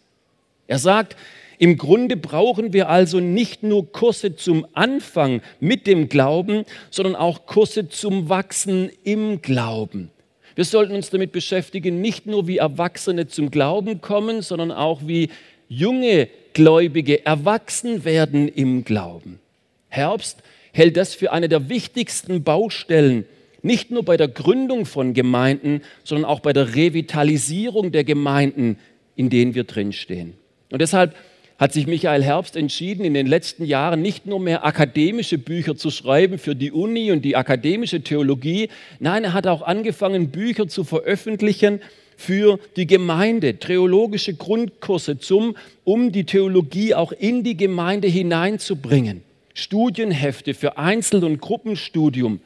Er 0.66 0.80
sagt, 0.80 1.16
im 1.62 1.78
Grunde 1.78 2.18
brauchen 2.18 2.74
wir 2.74 2.90
also 2.90 3.20
nicht 3.20 3.62
nur 3.62 3.92
Kurse 3.92 4.36
zum 4.36 4.66
Anfang 4.74 5.44
mit 5.60 5.86
dem 5.86 6.10
Glauben, 6.10 6.66
sondern 6.90 7.16
auch 7.16 7.46
Kurse 7.46 7.88
zum 7.88 8.30
Wachsen 8.30 8.90
im 9.04 9.44
Glauben. 9.44 10.10
Wir 10.56 10.66
sollten 10.66 10.96
uns 10.96 11.12
damit 11.12 11.32
beschäftigen, 11.32 12.02
nicht 12.02 12.26
nur 12.26 12.48
wie 12.48 12.58
Erwachsene 12.58 13.28
zum 13.28 13.52
Glauben 13.52 14.02
kommen, 14.02 14.42
sondern 14.42 14.72
auch 14.72 15.02
wie 15.06 15.30
junge 15.70 16.30
Gläubige 16.54 17.28
erwachsen 17.28 18.06
werden 18.06 18.48
im 18.48 18.84
Glauben. 18.84 19.40
Herbst 19.88 20.42
hält 20.74 20.98
das 20.98 21.14
für 21.14 21.32
eine 21.32 21.48
der 21.48 21.70
wichtigsten 21.70 22.42
Baustellen, 22.42 23.26
nicht 23.62 23.92
nur 23.92 24.04
bei 24.04 24.18
der 24.18 24.30
Gründung 24.30 24.88
von 24.88 25.14
Gemeinden, 25.14 25.84
sondern 26.04 26.26
auch 26.26 26.40
bei 26.40 26.54
der 26.54 26.74
Revitalisierung 26.74 27.92
der 27.92 28.04
Gemeinden, 28.04 28.80
in 29.16 29.30
denen 29.30 29.54
wir 29.54 29.66
drinstehen. 29.66 30.34
Und 30.72 30.82
deshalb 30.82 31.14
hat 31.62 31.74
sich 31.74 31.86
Michael 31.86 32.24
Herbst 32.24 32.56
entschieden, 32.56 33.06
in 33.06 33.14
den 33.14 33.28
letzten 33.28 33.66
Jahren 33.66 34.02
nicht 34.02 34.26
nur 34.26 34.40
mehr 34.40 34.66
akademische 34.66 35.38
Bücher 35.38 35.76
zu 35.76 35.92
schreiben 35.92 36.40
für 36.40 36.56
die 36.56 36.72
Uni 36.72 37.12
und 37.12 37.24
die 37.24 37.36
akademische 37.36 38.02
Theologie. 38.02 38.70
Nein, 39.00 39.26
er 39.26 39.34
hat 39.34 39.46
auch 39.46 39.62
angefangen, 39.62 40.32
Bücher 40.32 40.68
zu 40.68 40.84
veröffentlichen 40.84 41.80
für 42.18 42.60
die 42.78 42.88
Gemeinde, 42.88 43.58
theologische 43.58 44.34
Grundkurse, 44.34 45.20
zum, 45.20 45.56
um 45.84 46.12
die 46.12 46.24
Theologie 46.24 46.96
auch 46.96 47.12
in 47.12 47.44
die 47.44 47.58
Gemeinde 47.58 48.08
hineinzubringen. 48.08 49.22
Studienhefte 49.54 50.56
für 50.56 50.80
Einzel- 50.80 51.24
und 51.24 51.42
Gruppenstudium, 51.42 52.40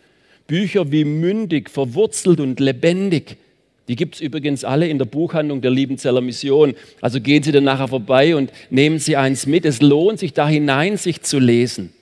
Bücher 0.46 0.92
wie 0.92 1.06
Mündig, 1.06 1.70
Verwurzelt 1.70 2.42
und 2.42 2.60
Lebendig 2.60 3.38
die 3.88 3.96
gibt 3.96 4.16
es 4.16 4.22
übrigens 4.22 4.64
alle 4.64 4.88
in 4.88 4.98
der 4.98 5.06
Buchhandlung 5.06 5.62
der 5.62 5.72
Liebenzeller 5.72 6.22
Mission. 6.22 6.74
Also 7.02 7.22
gehen 7.22 7.44
Sie 7.44 7.52
dann 7.52 7.66
nachher 7.66 7.88
vorbei 7.88 8.36
und 8.36 8.52
nehmen 8.70 8.98
Sie 8.98 9.16
eins 9.16 9.46
mit. 9.46 9.66
Es 9.66 9.82
lohnt 9.82 10.20
sich 10.20 10.34
da 10.34 10.48
hinein, 10.48 10.98
sich 10.98 11.22
zu 11.22 11.38
lesen. 11.38 11.94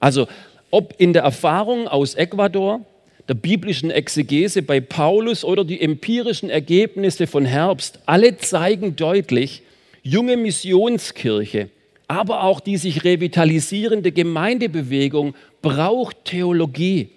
Also 0.00 0.26
ob 0.70 0.94
in 0.98 1.12
der 1.12 1.22
Erfahrung 1.22 1.86
aus 1.86 2.16
Ecuador, 2.16 2.80
der 3.28 3.34
biblischen 3.34 3.90
Exegese 3.90 4.62
bei 4.62 4.80
Paulus 4.80 5.44
oder 5.44 5.64
die 5.64 5.80
empirischen 5.80 6.50
Ergebnisse 6.50 7.28
von 7.28 7.44
Herbst, 7.44 8.00
alle 8.06 8.36
zeigen 8.36 8.96
deutlich, 8.96 9.62
junge 10.02 10.36
Missionskirche, 10.36 11.70
aber 12.08 12.42
auch 12.42 12.58
die 12.58 12.76
sich 12.76 13.04
revitalisierende 13.04 14.10
Gemeindebewegung 14.10 15.34
braucht 15.62 16.24
Theologie. 16.24 17.10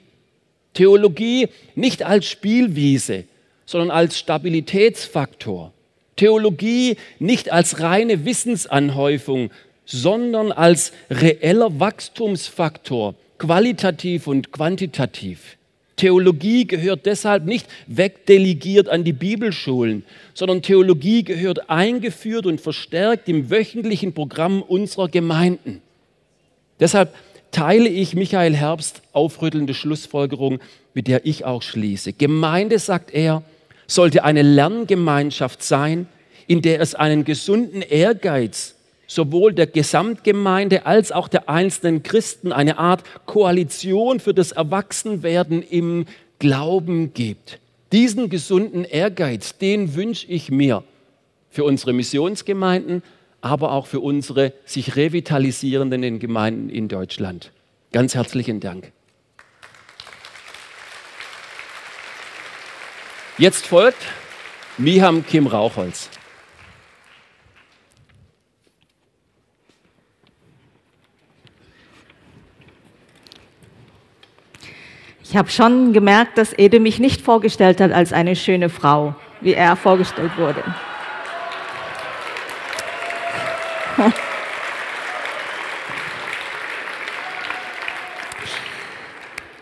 Theologie 0.73 1.47
nicht 1.73 2.03
als 2.03 2.27
Spielwiese, 2.27 3.25
sondern 3.67 3.91
als 3.91 4.17
Stabilitätsfaktor. 4.17 5.71
Theologie 6.15 6.97
nicht 7.19 7.51
als 7.51 7.79
reine 7.81 8.25
Wissensanhäufung, 8.25 9.51
sondern 9.85 10.51
als 10.51 10.91
reeller 11.11 11.79
Wachstumsfaktor, 11.79 13.13
qualitativ 13.37 14.25
und 14.25 14.51
quantitativ. 14.51 15.57
Theologie 15.95 16.65
gehört 16.65 17.05
deshalb 17.05 17.45
nicht 17.45 17.67
wegdelegiert 17.87 18.87
an 18.87 19.03
die 19.03 19.13
Bibelschulen, 19.13 20.03
sondern 20.33 20.61
Theologie 20.61 21.23
gehört 21.23 21.69
eingeführt 21.69 22.45
und 22.45 22.61
verstärkt 22.61 23.27
im 23.27 23.49
wöchentlichen 23.49 24.13
Programm 24.13 24.61
unserer 24.61 25.09
Gemeinden. 25.09 25.81
Deshalb 26.79 27.13
teile 27.51 27.89
ich 27.89 28.13
Michael 28.13 28.55
Herbst 28.55 29.01
aufrüttelnde 29.13 29.73
Schlussfolgerung, 29.73 30.59
mit 30.93 31.07
der 31.07 31.25
ich 31.25 31.45
auch 31.45 31.63
schließe. 31.63 32.13
Gemeinde, 32.13 32.77
sagt 32.77 33.11
er, 33.11 33.43
sollte 33.87 34.23
eine 34.23 34.41
Lerngemeinschaft 34.41 35.63
sein, 35.63 36.07
in 36.45 36.61
der 36.61 36.81
es 36.81 36.95
einen 36.95 37.25
gesunden 37.25 37.81
Ehrgeiz 37.81 38.75
sowohl 39.07 39.53
der 39.53 39.67
Gesamtgemeinde 39.67 40.85
als 40.85 41.11
auch 41.11 41.29
der 41.29 41.49
einzelnen 41.49 42.03
Christen, 42.03 42.51
eine 42.51 42.77
Art 42.77 43.03
Koalition 43.25 44.19
für 44.19 44.33
das 44.33 44.51
Erwachsenwerden 44.51 45.63
im 45.63 46.05
Glauben 46.39 47.13
gibt. 47.13 47.59
Diesen 47.93 48.29
gesunden 48.29 48.83
Ehrgeiz, 48.83 49.57
den 49.57 49.95
wünsche 49.95 50.27
ich 50.27 50.51
mir 50.51 50.83
für 51.49 51.63
unsere 51.63 51.93
Missionsgemeinden, 51.93 53.01
aber 53.39 53.71
auch 53.71 53.87
für 53.87 54.01
unsere 54.01 54.51
sich 54.65 54.97
revitalisierenden 54.97 56.19
Gemeinden 56.19 56.69
in 56.69 56.89
Deutschland. 56.89 57.51
Ganz 57.93 58.13
herzlichen 58.13 58.59
Dank. 58.59 58.91
Jetzt 63.39 63.67
folgt 63.67 64.03
Miham 64.79 65.23
Kim 65.23 65.45
Rauchholz. 65.45 66.09
Ich 75.23 75.37
habe 75.37 75.51
schon 75.51 75.93
gemerkt, 75.93 76.39
dass 76.39 76.57
Ede 76.57 76.79
mich 76.79 76.97
nicht 76.97 77.21
vorgestellt 77.21 77.79
hat 77.79 77.91
als 77.91 78.11
eine 78.11 78.35
schöne 78.35 78.69
Frau, 78.69 79.13
wie 79.41 79.53
er 79.53 79.75
vorgestellt 79.75 80.35
wurde. 80.37 80.63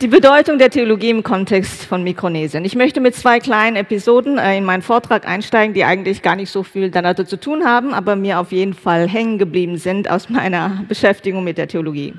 Die 0.01 0.09
Bedeutung 0.09 0.57
der 0.57 0.69
Theologie 0.69 1.09
im 1.09 1.23
Kontext 1.23 1.85
von 1.85 2.03
Mikronesien. 2.03 2.65
Ich 2.65 2.75
möchte 2.75 2.99
mit 2.99 3.15
zwei 3.15 3.39
kleinen 3.39 3.77
Episoden 3.77 4.37
äh, 4.37 4.57
in 4.57 4.65
meinen 4.65 4.81
Vortrag 4.81 5.25
einsteigen, 5.25 5.73
die 5.73 5.85
eigentlich 5.85 6.21
gar 6.21 6.35
nicht 6.35 6.51
so 6.51 6.63
viel 6.63 6.91
damit 6.91 7.25
zu 7.29 7.39
tun 7.39 7.63
haben, 7.63 7.93
aber 7.93 8.17
mir 8.17 8.41
auf 8.41 8.51
jeden 8.51 8.73
Fall 8.73 9.07
hängen 9.07 9.37
geblieben 9.37 9.77
sind 9.77 10.11
aus 10.11 10.27
meiner 10.29 10.83
Beschäftigung 10.89 11.45
mit 11.45 11.57
der 11.57 11.69
Theologie. 11.69 12.13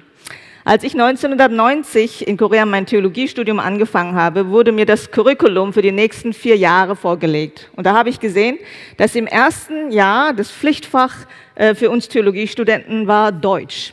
Als 0.65 0.85
ich 0.85 0.95
1990 0.95 2.27
in 2.27 2.39
Korea 2.39 2.65
mein 2.65 2.87
Theologiestudium 2.87 3.61
angefangen 3.61 4.15
habe, 4.15 4.49
wurde 4.49 4.73
mir 4.73 4.87
das 4.87 5.11
Curriculum 5.11 5.75
für 5.75 5.83
die 5.83 5.93
nächsten 5.93 6.33
vier 6.33 6.57
Jahre 6.57 6.97
vorgelegt. 6.97 7.69
Und 7.77 7.85
da 7.85 7.93
habe 7.93 8.09
ich 8.09 8.21
gesehen, 8.21 8.59
dass 8.97 9.15
im 9.15 9.27
ersten 9.27 9.91
Jahr 9.91 10.33
das 10.33 10.51
Pflichtfach 10.51 11.15
äh, 11.57 11.75
für 11.75 11.91
uns 11.91 12.09
Theologiestudenten 12.09 13.07
war 13.07 13.33
Deutsch. 13.33 13.93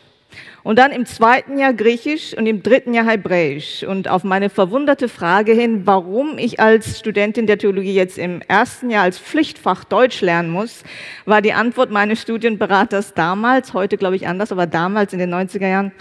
Und 0.64 0.80
dann 0.80 0.94
im 0.94 1.06
zweiten 1.06 1.58
Jahr 1.58 1.74
Griechisch 1.74 2.34
und 2.38 2.46
im 2.46 2.64
dritten 2.64 2.94
Jahr 2.94 3.06
Hebräisch. 3.06 3.84
Und 3.84 4.08
auf 4.08 4.24
meine 4.24 4.50
verwunderte 4.50 5.10
Frage 5.10 5.52
hin, 5.52 5.86
warum 5.86 6.38
ich 6.38 6.62
als 6.62 7.00
Studentin 7.00 7.48
der 7.48 7.58
Theologie 7.58 7.94
jetzt 7.94 8.18
im 8.18 8.42
ersten 8.48 8.90
Jahr 8.90 9.04
als 9.04 9.20
Pflichtfach 9.20 9.84
Deutsch 9.84 10.22
lernen 10.22 10.50
muss, 10.50 10.84
war 11.26 11.42
die 11.42 11.52
Antwort 11.52 11.92
meines 11.92 12.22
Studienberaters 12.22 13.14
damals, 13.14 13.74
heute 13.74 13.98
glaube 13.98 14.16
ich 14.16 14.26
anders, 14.26 14.54
aber 14.54 14.66
damals 14.66 15.12
in 15.12 15.20
den 15.20 15.34
90er 15.34 15.68
Jahren, 15.68 15.92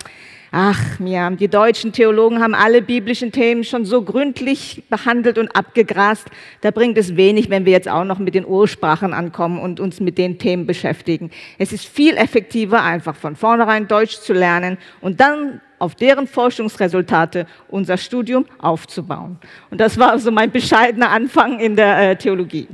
Ach, 0.54 0.98
Miriam, 0.98 1.38
die 1.38 1.48
deutschen 1.48 1.92
Theologen 1.92 2.42
haben 2.42 2.54
alle 2.54 2.82
biblischen 2.82 3.32
Themen 3.32 3.64
schon 3.64 3.86
so 3.86 4.02
gründlich 4.02 4.82
behandelt 4.90 5.38
und 5.38 5.48
abgegrast. 5.56 6.28
Da 6.60 6.70
bringt 6.70 6.98
es 6.98 7.16
wenig, 7.16 7.48
wenn 7.48 7.64
wir 7.64 7.72
jetzt 7.72 7.88
auch 7.88 8.04
noch 8.04 8.18
mit 8.18 8.34
den 8.34 8.44
Ursprachen 8.44 9.14
ankommen 9.14 9.58
und 9.58 9.80
uns 9.80 9.98
mit 9.98 10.18
den 10.18 10.38
Themen 10.38 10.66
beschäftigen. 10.66 11.30
Es 11.56 11.72
ist 11.72 11.86
viel 11.86 12.18
effektiver, 12.18 12.82
einfach 12.82 13.16
von 13.16 13.34
vornherein 13.34 13.88
Deutsch 13.88 14.20
zu 14.20 14.34
lernen 14.34 14.76
und 15.00 15.20
dann 15.20 15.62
auf 15.78 15.94
deren 15.94 16.26
Forschungsresultate 16.26 17.46
unser 17.68 17.96
Studium 17.96 18.44
aufzubauen. 18.58 19.38
Und 19.70 19.80
das 19.80 19.98
war 19.98 20.18
so 20.18 20.30
mein 20.30 20.50
bescheidener 20.50 21.08
Anfang 21.08 21.60
in 21.60 21.76
der 21.76 22.10
äh, 22.10 22.16
Theologie. 22.16 22.68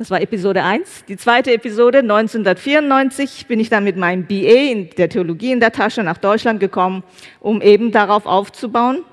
Das 0.00 0.10
war 0.10 0.22
Episode 0.22 0.64
1. 0.64 1.04
Die 1.08 1.18
zweite 1.18 1.52
Episode, 1.52 1.98
1994, 1.98 3.44
bin 3.48 3.60
ich 3.60 3.68
dann 3.68 3.84
mit 3.84 3.98
meinem 3.98 4.24
BA 4.24 4.70
in 4.70 4.88
der 4.96 5.10
Theologie 5.10 5.52
in 5.52 5.60
der 5.60 5.72
Tasche 5.72 6.02
nach 6.02 6.16
Deutschland 6.16 6.58
gekommen, 6.58 7.02
um 7.38 7.60
eben 7.60 7.92
darauf 7.92 8.24
aufzubauen. 8.24 9.04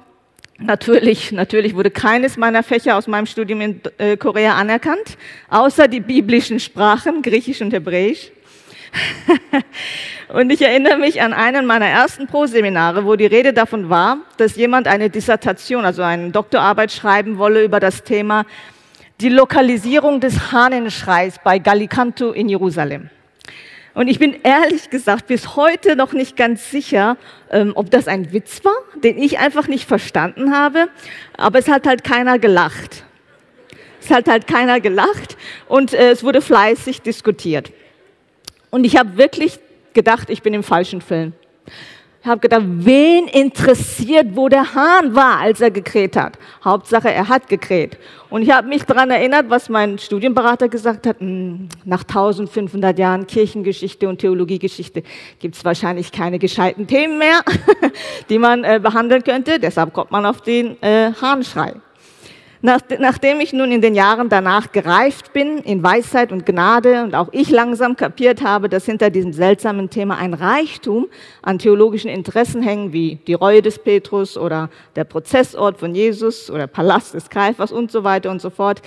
Natürlich, 0.60 1.34
natürlich 1.34 1.76
wurde 1.76 1.91
keines 1.91 2.38
meiner 2.38 2.63
Fächer 2.63 2.95
aus 2.95 3.06
meinem 3.08 3.26
Studium 3.26 3.60
in 3.60 3.82
äh, 3.97 4.15
Korea 4.15 4.56
anerkannt, 4.56 5.17
außer 5.50 5.89
die 5.89 6.00
biblischen 6.00 6.58
Sprachen, 6.62 7.21
Griechisch 7.21 7.62
und 7.62 7.73
Hebräisch. 7.73 8.32
und 10.30 10.50
ich 10.50 10.62
erinnere 10.62 10.97
mich 10.97 11.21
an 11.21 11.34
einen 11.34 11.65
meiner 11.65 11.88
ersten 11.88 12.28
Pro-Seminare, 12.28 13.04
wo 13.04 13.17
die 13.17 13.26
Rede 13.26 13.52
davon 13.52 13.89
war, 13.89 14.19
dass 14.38 14.56
jemand 14.56 14.88
eine 14.88 15.10
Dissertation, 15.10 15.84
also 15.84 16.02
eine 16.02 16.32
Doktorarbeit 16.32 16.93
schreiben 16.93 17.38
wolle 17.38 17.65
über 17.65 17.82
das 17.82 18.04
Thema 18.04 18.45
die 19.19 19.30
Lokalisierung 19.30 20.19
des 20.19 20.51
Hahnenschreis 20.51 21.36
bei 21.43 21.60
Gallicanto 21.60 22.32
in 22.32 22.49
Jerusalem. 22.49 23.10
Und 23.95 24.10
ich 24.10 24.19
bin 24.19 24.36
ehrlich 24.43 24.91
gesagt 24.91 25.25
bis 25.25 25.56
heute 25.56 25.95
noch 25.95 26.13
nicht 26.13 26.38
ganz 26.38 26.69
sicher, 26.69 27.17
ähm, 27.49 27.71
ob 27.73 27.89
das 27.89 28.08
ein 28.08 28.32
Witz 28.32 28.63
war, 28.63 28.75
den 29.03 29.17
ich 29.17 29.39
einfach 29.39 29.67
nicht 29.67 29.88
verstanden 29.88 30.56
habe. 30.56 30.89
Aber 31.36 31.58
es 31.58 31.67
hat 31.67 31.88
halt 31.88 32.03
keiner 32.03 32.38
gelacht. 32.38 33.03
Es 33.99 34.12
hat 34.12 34.27
halt 34.27 34.45
keiner 34.45 34.80
gelacht 34.80 35.36
und 35.67 35.93
äh, 35.93 36.12
es 36.12 36.23
wurde 36.23 36.41
fleißig 36.41 37.01
diskutiert. 37.01 37.71
Und 38.69 38.84
ich 38.84 38.97
habe 38.97 39.17
wirklich 39.17 39.60
gedacht, 39.93 40.30
ich 40.30 40.43
bin 40.43 40.53
im 40.53 40.63
falschen 40.63 41.01
Film. 41.01 41.34
Ich 42.21 42.27
habe 42.27 42.41
gedacht, 42.41 42.63
wen 42.65 43.27
interessiert, 43.27 44.27
wo 44.36 44.49
der 44.49 44.73
Hahn 44.73 45.15
war, 45.15 45.39
als 45.39 45.62
er 45.62 45.71
gekräht 45.71 46.15
hat? 46.17 46.38
Hauptsache, 46.63 47.12
er 47.12 47.30
hat 47.30 47.47
gekräht. 47.47 47.97
Und 48.30 48.41
ich 48.41 48.51
habe 48.51 48.67
mich 48.67 48.84
daran 48.84 49.10
erinnert, 49.12 49.49
was 49.49 49.69
mein 49.69 49.97
Studienberater 49.97 50.67
gesagt 50.67 51.08
hat. 51.08 51.19
Hm, 51.19 51.69
nach 51.86 52.03
1500 52.03 52.99
Jahren 52.99 53.27
Kirchengeschichte 53.27 54.10
und 54.10 54.19
Theologiegeschichte 54.19 55.03
gibt 55.39 55.56
es 55.56 55.63
wahrscheinlich 55.63 56.12
keine 56.12 56.39
gescheiten 56.39 56.88
Themen 56.88 57.17
mehr, 57.17 57.41
die 58.30 58.39
man 58.39 58.63
äh, 58.63 58.80
behandeln 58.82 59.23
könnte. 59.23 59.60
Deshalb 59.60 59.93
kommt 59.93 60.12
man 60.12 60.25
auf 60.25 60.41
den 60.41 60.82
äh, 60.82 61.12
Hahnschrei. 61.21 61.75
Nach, 62.67 62.82
nachdem 62.99 63.39
ich 63.39 63.53
nun 63.53 63.71
in 63.71 63.80
den 63.80 63.95
Jahren 63.95 64.27
danach 64.27 64.73
gereift 64.73 65.32
bin 65.32 65.60
in 65.60 65.82
Weisheit 65.84 66.34
und 66.34 66.45
Gnade 66.45 67.01
und 67.01 67.15
auch 67.15 67.30
ich 67.32 67.49
langsam 67.49 67.95
kapiert 67.95 68.43
habe, 68.43 68.67
dass 68.67 68.86
hinter 68.86 69.10
diesem 69.10 69.32
seltsamen 69.32 69.89
Thema 69.89 70.17
ein 70.17 70.34
Reichtum 70.34 71.08
an 71.41 71.60
theologischen 71.60 72.10
Interessen 72.10 72.62
hängen, 72.62 72.91
wie 72.91 73.19
die 73.25 73.36
Reue 73.36 73.62
des 73.62 73.80
Petrus 73.80 74.38
oder 74.38 74.69
der 74.97 75.06
Prozessort 75.06 75.77
von 75.77 75.95
Jesus 75.95 76.51
oder 76.51 76.67
Palast 76.67 77.13
des 77.13 77.30
Kaifers 77.30 77.71
und 77.71 77.89
so 77.89 78.03
weiter 78.03 78.30
und 78.32 78.41
so 78.41 78.49
fort, 78.49 78.82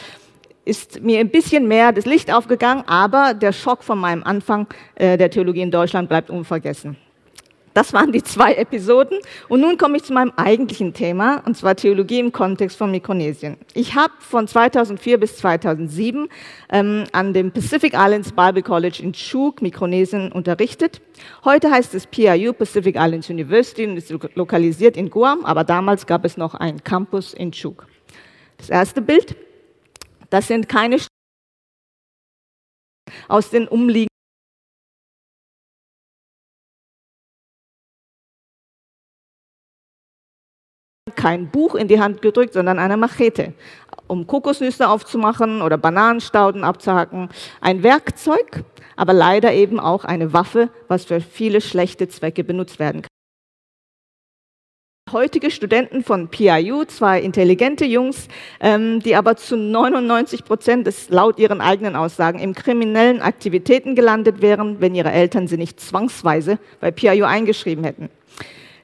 ist 0.66 1.00
mir 1.00 1.18
ein 1.18 1.30
bisschen 1.30 1.66
mehr 1.66 1.92
das 1.92 2.04
Licht 2.04 2.30
aufgegangen, 2.30 2.84
aber 2.86 3.32
der 3.32 3.52
Schock 3.52 3.82
von 3.82 3.98
meinem 3.98 4.24
Anfang 4.24 4.66
äh, 4.96 5.16
der 5.16 5.30
Theologie 5.30 5.62
in 5.62 5.70
Deutschland 5.70 6.10
bleibt 6.10 6.28
unvergessen. 6.28 6.98
Das 7.80 7.94
waren 7.94 8.12
die 8.12 8.22
zwei 8.22 8.56
Episoden. 8.56 9.20
Und 9.48 9.62
nun 9.62 9.78
komme 9.78 9.96
ich 9.96 10.04
zu 10.04 10.12
meinem 10.12 10.34
eigentlichen 10.36 10.92
Thema, 10.92 11.42
und 11.46 11.56
zwar 11.56 11.76
Theologie 11.76 12.20
im 12.20 12.30
Kontext 12.30 12.76
von 12.76 12.90
Mikronesien. 12.90 13.56
Ich 13.72 13.94
habe 13.94 14.12
von 14.18 14.46
2004 14.46 15.18
bis 15.18 15.38
2007 15.38 16.28
ähm, 16.70 17.04
an 17.12 17.32
dem 17.32 17.52
Pacific 17.52 17.94
Islands 17.94 18.32
Bible 18.32 18.62
College 18.62 19.00
in 19.02 19.14
Chuuk, 19.14 19.62
Mikronesien, 19.62 20.30
unterrichtet. 20.30 21.00
Heute 21.42 21.70
heißt 21.70 21.94
es 21.94 22.06
PIU, 22.06 22.52
Pacific 22.52 22.96
Islands 22.96 23.30
University, 23.30 23.86
und 23.86 23.96
ist 23.96 24.12
lokalisiert 24.34 24.98
in 24.98 25.08
Guam, 25.08 25.46
aber 25.46 25.64
damals 25.64 26.06
gab 26.06 26.26
es 26.26 26.36
noch 26.36 26.54
einen 26.54 26.84
Campus 26.84 27.32
in 27.32 27.50
Chuuk. 27.50 27.86
Das 28.58 28.68
erste 28.68 29.00
Bild, 29.00 29.36
das 30.28 30.48
sind 30.48 30.68
keine 30.68 30.98
aus 33.26 33.48
den 33.48 33.66
umliegenden 33.68 34.09
kein 41.20 41.50
Buch 41.50 41.74
in 41.74 41.86
die 41.86 42.00
Hand 42.00 42.22
gedrückt, 42.22 42.54
sondern 42.54 42.78
eine 42.78 42.96
Machete, 42.96 43.52
um 44.06 44.26
Kokosnüsse 44.26 44.88
aufzumachen 44.88 45.60
oder 45.60 45.76
Bananenstauden 45.76 46.64
abzuhacken. 46.64 47.28
Ein 47.60 47.82
Werkzeug, 47.82 48.64
aber 48.96 49.12
leider 49.12 49.52
eben 49.52 49.78
auch 49.78 50.04
eine 50.04 50.32
Waffe, 50.32 50.70
was 50.88 51.04
für 51.04 51.20
viele 51.20 51.60
schlechte 51.60 52.08
Zwecke 52.08 52.42
benutzt 52.42 52.78
werden 52.78 53.02
kann. 53.02 53.10
Heutige 55.12 55.50
Studenten 55.50 56.04
von 56.04 56.28
PIU, 56.28 56.84
zwei 56.84 57.20
intelligente 57.20 57.84
Jungs, 57.84 58.28
ähm, 58.60 59.00
die 59.00 59.16
aber 59.16 59.36
zu 59.36 59.56
99 59.56 60.44
Prozent 60.44 60.88
laut 61.10 61.38
ihren 61.38 61.60
eigenen 61.60 61.96
Aussagen 61.96 62.38
in 62.38 62.54
kriminellen 62.54 63.20
Aktivitäten 63.20 63.94
gelandet 63.94 64.40
wären, 64.40 64.80
wenn 64.80 64.94
ihre 64.94 65.10
Eltern 65.10 65.48
sie 65.48 65.58
nicht 65.58 65.80
zwangsweise 65.80 66.58
bei 66.80 66.92
PIU 66.92 67.24
eingeschrieben 67.24 67.84
hätten. 67.84 68.08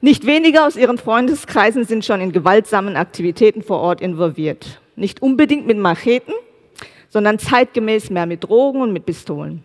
Nicht 0.00 0.26
wenige 0.26 0.64
aus 0.64 0.76
ihren 0.76 0.98
Freundeskreisen 0.98 1.84
sind 1.84 2.04
schon 2.04 2.20
in 2.20 2.32
gewaltsamen 2.32 2.96
Aktivitäten 2.96 3.62
vor 3.62 3.80
Ort 3.80 4.00
involviert. 4.00 4.80
Nicht 4.94 5.22
unbedingt 5.22 5.66
mit 5.66 5.78
Macheten, 5.78 6.34
sondern 7.08 7.38
zeitgemäß 7.38 8.10
mehr 8.10 8.26
mit 8.26 8.44
Drogen 8.44 8.82
und 8.82 8.92
mit 8.92 9.06
Pistolen. 9.06 9.64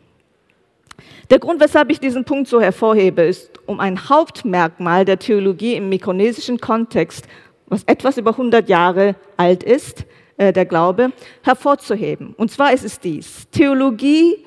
Der 1.29 1.39
Grund, 1.39 1.61
weshalb 1.61 1.89
ich 1.89 1.99
diesen 1.99 2.25
Punkt 2.25 2.47
so 2.47 2.61
hervorhebe, 2.61 3.23
ist, 3.23 3.51
um 3.65 3.79
ein 3.79 4.09
Hauptmerkmal 4.09 5.05
der 5.05 5.19
Theologie 5.19 5.75
im 5.75 5.89
mikronesischen 5.89 6.59
Kontext, 6.59 7.25
was 7.67 7.83
etwas 7.83 8.17
über 8.17 8.31
100 8.31 8.67
Jahre 8.69 9.15
alt 9.37 9.63
ist, 9.63 10.05
äh, 10.37 10.51
der 10.51 10.65
Glaube, 10.65 11.11
hervorzuheben. 11.41 12.33
Und 12.37 12.51
zwar 12.51 12.73
ist 12.73 12.83
es 12.83 12.99
dies. 12.99 13.47
Theologie 13.51 14.43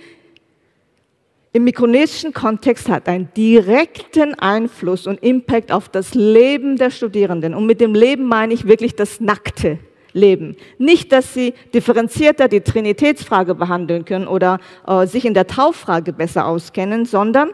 im 1.55 1.63
mikronesischen 1.63 2.33
Kontext 2.33 2.89
hat 2.89 3.09
einen 3.09 3.33
direkten 3.37 4.35
Einfluss 4.35 5.07
und 5.07 5.23
Impact 5.23 5.71
auf 5.71 5.89
das 5.89 6.13
Leben 6.13 6.77
der 6.77 6.91
Studierenden. 6.91 7.55
Und 7.55 7.67
mit 7.67 7.81
dem 7.81 7.95
Leben 7.95 8.25
meine 8.25 8.53
ich 8.53 8.67
wirklich 8.67 8.97
das 8.97 9.21
nackte 9.21 9.79
Leben. 10.13 10.57
Nicht, 10.79 11.13
dass 11.13 11.33
sie 11.33 11.55
differenzierter 11.73 12.49
die 12.49 12.61
Trinitätsfrage 12.61 13.55
behandeln 13.55 14.05
können 14.05 14.27
oder 14.27 14.59
äh, 14.85 15.07
sich 15.07 15.25
in 15.25 15.35
der 15.35 15.47
Tauffrage 15.47 16.13
besser 16.13 16.47
auskennen, 16.47 17.05
sondern 17.05 17.53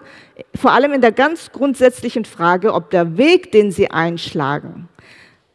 vor 0.55 0.73
allem 0.73 0.95
in 0.95 1.03
der 1.03 1.13
ganz 1.13 1.53
grundsätzlichen 1.53 2.25
Frage, 2.25 2.73
ob 2.73 2.89
der 2.89 3.19
Weg, 3.19 3.53
den 3.53 3.71
sie 3.71 3.91
einschlagen, 3.91 4.89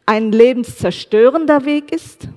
ein 0.06 0.32
lebenszerstörender 0.32 1.66
Weg 1.66 1.92
ist 1.92 2.28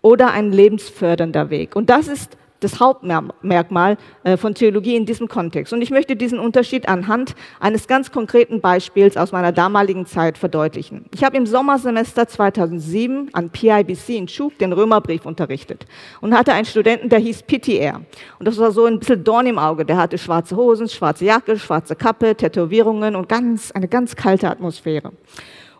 oder 0.00 0.30
ein 0.30 0.50
lebensfördernder 0.50 1.50
Weg. 1.50 1.76
Und 1.76 1.90
das 1.90 2.08
ist 2.08 2.38
das 2.62 2.80
Hauptmerkmal 2.80 3.96
äh, 4.24 4.36
von 4.36 4.54
Theologie 4.54 4.96
in 4.96 5.06
diesem 5.06 5.28
Kontext. 5.28 5.72
Und 5.72 5.82
ich 5.82 5.90
möchte 5.90 6.16
diesen 6.16 6.38
Unterschied 6.38 6.88
anhand 6.88 7.34
eines 7.60 7.86
ganz 7.86 8.10
konkreten 8.10 8.60
Beispiels 8.60 9.16
aus 9.16 9.32
meiner 9.32 9.52
damaligen 9.52 10.06
Zeit 10.06 10.38
verdeutlichen. 10.38 11.06
Ich 11.14 11.24
habe 11.24 11.36
im 11.36 11.46
Sommersemester 11.46 12.28
2007 12.28 13.30
an 13.32 13.50
PIBC 13.50 14.10
in 14.10 14.28
Schub 14.28 14.58
den 14.58 14.72
Römerbrief 14.72 15.26
unterrichtet 15.26 15.86
und 16.20 16.36
hatte 16.36 16.52
einen 16.52 16.66
Studenten, 16.66 17.08
der 17.08 17.18
hieß 17.18 17.42
PTR. 17.42 18.00
Und 18.38 18.48
das 18.48 18.58
war 18.58 18.72
so 18.72 18.86
ein 18.86 18.98
bisschen 18.98 19.24
Dorn 19.24 19.46
im 19.46 19.58
Auge. 19.58 19.84
Der 19.84 19.96
hatte 19.96 20.18
schwarze 20.18 20.56
Hosen, 20.56 20.88
schwarze 20.88 21.24
Jacke, 21.24 21.58
schwarze 21.58 21.96
Kappe, 21.96 22.34
Tätowierungen 22.34 23.16
und 23.16 23.28
ganz, 23.28 23.72
eine 23.72 23.88
ganz 23.88 24.16
kalte 24.16 24.48
Atmosphäre. 24.48 25.12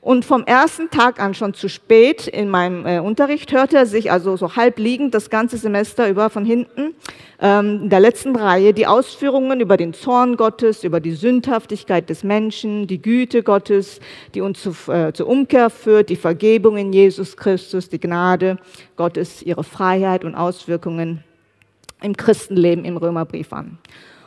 Und 0.03 0.25
vom 0.25 0.43
ersten 0.43 0.91
Tag 0.91 1.21
an 1.23 1.33
schon 1.33 1.55
zu 1.55 1.69
spät 1.69 2.27
in 2.27 2.49
meinem 2.49 2.85
äh, 2.87 2.99
Unterricht 2.99 3.53
hörte 3.53 3.77
er 3.77 3.87
sich 3.87 4.11
also 4.11 4.37
so 4.37 4.57
halb 4.57 4.81
liegend 4.81 5.15
das 5.15 5.31
ganze 5.31 5.57
Semester 5.57 6.09
über 6.09 6.29
von 6.29 6.45
hinten 6.45 6.97
ähm, 7.41 7.83
in 7.85 7.89
der 7.89 8.01
letzten 8.01 8.35
Reihe 8.35 8.75
die 8.75 8.89
Ausführungen 8.89 9.61
über 9.61 9.77
den 9.77 9.95
Zorn 9.95 10.37
Gottes, 10.37 10.83
über 10.83 10.99
die 10.99 11.13
Sündhaftigkeit 11.13 12.11
des 12.11 12.25
Menschen, 12.25 12.89
die 12.89 13.01
Güte 13.01 13.45
Gottes, 13.45 14.01
die 14.35 14.41
uns 14.41 14.61
zu, 14.61 14.75
äh, 14.91 15.13
zur 15.13 15.29
Umkehr 15.29 15.71
führt, 15.71 16.09
die 16.09 16.17
Vergebung 16.17 16.79
in 16.79 16.93
Jesus 16.93 17.37
Christus, 17.37 17.89
die 17.89 18.01
Gnade 18.01 18.59
Gottes, 18.97 19.41
ihre 19.41 19.63
Freiheit 19.63 20.25
und 20.25 20.35
Auswirkungen 20.35 21.23
im 22.03 22.17
Christenleben 22.17 22.85
im 22.85 22.97
Römerbrief 22.97 23.53
an. 23.53 23.79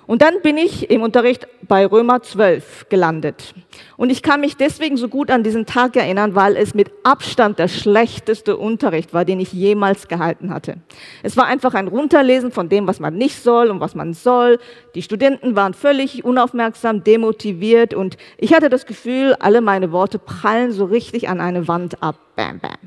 Und 0.07 0.21
dann 0.21 0.41
bin 0.41 0.57
ich 0.57 0.89
im 0.89 1.01
Unterricht 1.01 1.47
bei 1.67 1.85
Römer 1.85 2.21
12 2.21 2.89
gelandet. 2.89 3.53
Und 3.97 4.09
ich 4.09 4.21
kann 4.21 4.41
mich 4.41 4.55
deswegen 4.55 4.97
so 4.97 5.07
gut 5.07 5.31
an 5.31 5.43
diesen 5.43 5.65
Tag 5.65 5.95
erinnern, 5.95 6.35
weil 6.35 6.55
es 6.57 6.75
mit 6.75 6.91
Abstand 7.03 7.59
der 7.59 7.67
schlechteste 7.67 8.57
Unterricht 8.57 9.13
war, 9.13 9.25
den 9.25 9.39
ich 9.39 9.51
jemals 9.51 10.07
gehalten 10.07 10.53
hatte. 10.53 10.77
Es 11.23 11.37
war 11.37 11.45
einfach 11.45 11.73
ein 11.73 11.87
Runterlesen 11.87 12.51
von 12.51 12.69
dem, 12.69 12.87
was 12.87 12.99
man 12.99 13.15
nicht 13.15 13.41
soll 13.41 13.69
und 13.69 13.79
was 13.79 13.95
man 13.95 14.13
soll. 14.13 14.59
Die 14.93 15.01
Studenten 15.01 15.55
waren 15.55 15.73
völlig 15.73 16.23
unaufmerksam, 16.23 17.03
demotiviert 17.03 17.93
und 17.93 18.17
ich 18.37 18.53
hatte 18.53 18.69
das 18.69 18.85
Gefühl, 18.85 19.35
alle 19.39 19.61
meine 19.61 19.91
Worte 19.91 20.19
prallen 20.19 20.71
so 20.71 20.85
richtig 20.85 21.29
an 21.29 21.41
eine 21.41 21.67
Wand 21.67 22.01
ab. 22.03 22.17
Bam, 22.35 22.59
bam. 22.59 22.77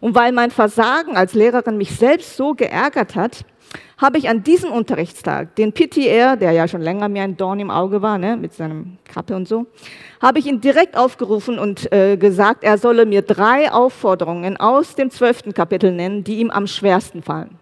Und 0.00 0.14
weil 0.14 0.32
mein 0.32 0.50
Versagen 0.50 1.16
als 1.16 1.34
Lehrerin 1.34 1.78
mich 1.78 1.94
selbst 1.94 2.36
so 2.36 2.54
geärgert 2.54 3.14
hat, 3.14 3.44
habe 3.98 4.18
ich 4.18 4.28
an 4.28 4.42
diesem 4.42 4.72
Unterrichtstag 4.72 5.56
den 5.56 5.72
PTR, 5.72 6.36
der 6.36 6.52
ja 6.52 6.68
schon 6.68 6.82
länger 6.82 7.08
mir 7.08 7.22
ein 7.22 7.36
Dorn 7.36 7.60
im 7.60 7.70
Auge 7.70 8.02
war, 8.02 8.18
ne, 8.18 8.36
mit 8.36 8.52
seinem 8.52 8.98
Kappe 9.04 9.34
und 9.34 9.48
so, 9.48 9.66
habe 10.20 10.38
ich 10.38 10.46
ihn 10.46 10.60
direkt 10.60 10.96
aufgerufen 10.96 11.58
und 11.58 11.90
äh, 11.92 12.16
gesagt, 12.16 12.62
er 12.62 12.76
solle 12.76 13.06
mir 13.06 13.22
drei 13.22 13.72
Aufforderungen 13.72 14.58
aus 14.58 14.94
dem 14.96 15.10
zwölften 15.10 15.54
Kapitel 15.54 15.92
nennen, 15.92 16.24
die 16.24 16.40
ihm 16.40 16.50
am 16.50 16.66
schwersten 16.66 17.22
fallen. 17.22 17.58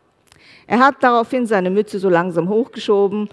Er 0.66 0.80
hat 0.80 0.96
daraufhin 1.00 1.46
seine 1.46 1.70
Mütze 1.70 1.98
so 1.98 2.08
langsam 2.08 2.48
hochgeschoben, 2.48 3.28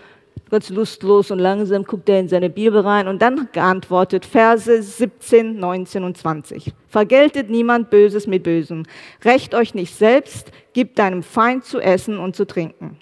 ganz 0.52 0.70
lustlos 0.70 1.32
und 1.32 1.40
langsam 1.40 1.86
guckt 1.86 2.10
er 2.10 2.20
in 2.20 2.28
seine 2.28 2.50
Bibel 2.50 2.82
rein 2.82 3.08
und 3.08 3.22
dann 3.22 3.48
geantwortet 3.54 4.26
Verse 4.26 4.82
17, 4.82 5.58
19 5.58 6.04
und 6.04 6.18
20. 6.18 6.74
Vergeltet 6.88 7.50
niemand 7.50 7.90
Böses 7.90 8.28
mit 8.28 8.44
Bösem. 8.44 8.84
Recht 9.24 9.56
euch 9.56 9.74
nicht 9.74 9.96
selbst, 9.96 10.52
gibt 10.74 11.00
deinem 11.00 11.24
Feind 11.24 11.64
zu 11.64 11.80
essen 11.80 12.18
und 12.18 12.36
zu 12.36 12.46
trinken. 12.46 12.98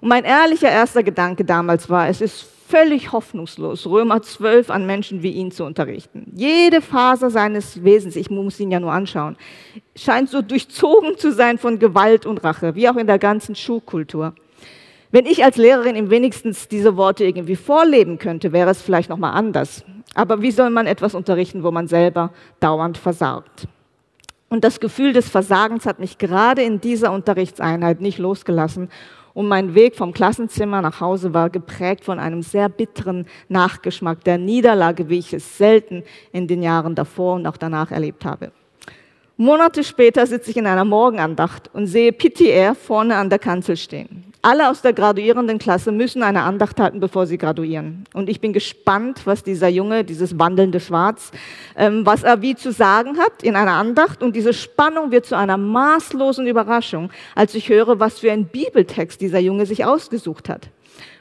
Und 0.00 0.08
mein 0.08 0.24
ehrlicher 0.24 0.70
erster 0.70 1.02
Gedanke 1.02 1.44
damals 1.44 1.90
war, 1.90 2.08
es 2.08 2.22
ist 2.22 2.46
völlig 2.70 3.12
hoffnungslos, 3.12 3.86
Römer 3.86 4.22
12 4.22 4.70
an 4.70 4.86
Menschen 4.86 5.22
wie 5.22 5.32
ihn 5.32 5.50
zu 5.50 5.64
unterrichten. 5.64 6.32
Jede 6.34 6.80
Faser 6.80 7.28
seines 7.28 7.82
Wesens, 7.82 8.16
ich 8.16 8.30
muss 8.30 8.60
ihn 8.60 8.70
ja 8.70 8.78
nur 8.78 8.92
anschauen, 8.92 9.36
scheint 9.96 10.30
so 10.30 10.40
durchzogen 10.40 11.18
zu 11.18 11.32
sein 11.32 11.58
von 11.58 11.78
Gewalt 11.78 12.26
und 12.26 12.42
Rache, 12.44 12.74
wie 12.76 12.88
auch 12.88 12.96
in 12.96 13.08
der 13.08 13.18
ganzen 13.18 13.56
Schulkultur. 13.56 14.34
Wenn 15.12 15.26
ich 15.26 15.42
als 15.42 15.56
Lehrerin 15.56 15.96
ihm 15.96 16.10
wenigstens 16.10 16.68
diese 16.68 16.96
Worte 16.96 17.24
irgendwie 17.24 17.56
vorleben 17.56 18.18
könnte, 18.18 18.52
wäre 18.52 18.70
es 18.70 18.80
vielleicht 18.80 19.10
nochmal 19.10 19.34
anders. 19.34 19.84
Aber 20.14 20.40
wie 20.40 20.52
soll 20.52 20.70
man 20.70 20.86
etwas 20.86 21.14
unterrichten, 21.14 21.64
wo 21.64 21.72
man 21.72 21.88
selber 21.88 22.32
dauernd 22.60 22.96
versagt? 22.96 23.66
Und 24.48 24.62
das 24.62 24.78
Gefühl 24.78 25.12
des 25.12 25.28
Versagens 25.28 25.84
hat 25.86 25.98
mich 25.98 26.18
gerade 26.18 26.62
in 26.62 26.80
dieser 26.80 27.12
Unterrichtseinheit 27.12 28.00
nicht 28.00 28.18
losgelassen. 28.18 28.88
Und 29.34 29.48
mein 29.48 29.74
Weg 29.74 29.96
vom 29.96 30.12
Klassenzimmer 30.12 30.80
nach 30.82 31.00
Hause 31.00 31.34
war 31.34 31.50
geprägt 31.50 32.04
von 32.04 32.18
einem 32.18 32.42
sehr 32.42 32.68
bitteren 32.68 33.26
Nachgeschmack 33.48 34.22
der 34.24 34.38
Niederlage, 34.38 35.08
wie 35.08 35.18
ich 35.18 35.32
es 35.32 35.58
selten 35.58 36.04
in 36.32 36.46
den 36.46 36.62
Jahren 36.62 36.94
davor 36.94 37.34
und 37.34 37.46
auch 37.46 37.56
danach 37.56 37.90
erlebt 37.90 38.24
habe. 38.24 38.52
Monate 39.40 39.84
später 39.84 40.26
sitze 40.26 40.50
ich 40.50 40.58
in 40.58 40.66
einer 40.66 40.84
Morgenandacht 40.84 41.70
und 41.72 41.86
sehe 41.86 42.12
PTR 42.12 42.74
vorne 42.74 43.16
an 43.16 43.30
der 43.30 43.38
Kanzel 43.38 43.78
stehen. 43.78 44.30
Alle 44.42 44.68
aus 44.68 44.82
der 44.82 44.92
graduierenden 44.92 45.58
Klasse 45.58 45.92
müssen 45.92 46.22
eine 46.22 46.42
Andacht 46.42 46.78
halten, 46.78 47.00
bevor 47.00 47.26
sie 47.26 47.38
graduieren. 47.38 48.04
Und 48.12 48.28
ich 48.28 48.42
bin 48.42 48.52
gespannt, 48.52 49.22
was 49.24 49.42
dieser 49.42 49.68
Junge, 49.68 50.04
dieses 50.04 50.38
wandelnde 50.38 50.78
Schwarz, 50.78 51.30
ähm, 51.74 52.04
was 52.04 52.22
er 52.22 52.42
wie 52.42 52.54
zu 52.54 52.70
sagen 52.70 53.16
hat 53.16 53.42
in 53.42 53.56
einer 53.56 53.72
Andacht. 53.72 54.22
Und 54.22 54.36
diese 54.36 54.52
Spannung 54.52 55.10
wird 55.10 55.24
zu 55.24 55.38
einer 55.38 55.56
maßlosen 55.56 56.46
Überraschung, 56.46 57.08
als 57.34 57.54
ich 57.54 57.70
höre, 57.70 57.98
was 57.98 58.18
für 58.18 58.30
ein 58.32 58.44
Bibeltext 58.44 59.22
dieser 59.22 59.38
Junge 59.38 59.64
sich 59.64 59.86
ausgesucht 59.86 60.50
hat. 60.50 60.68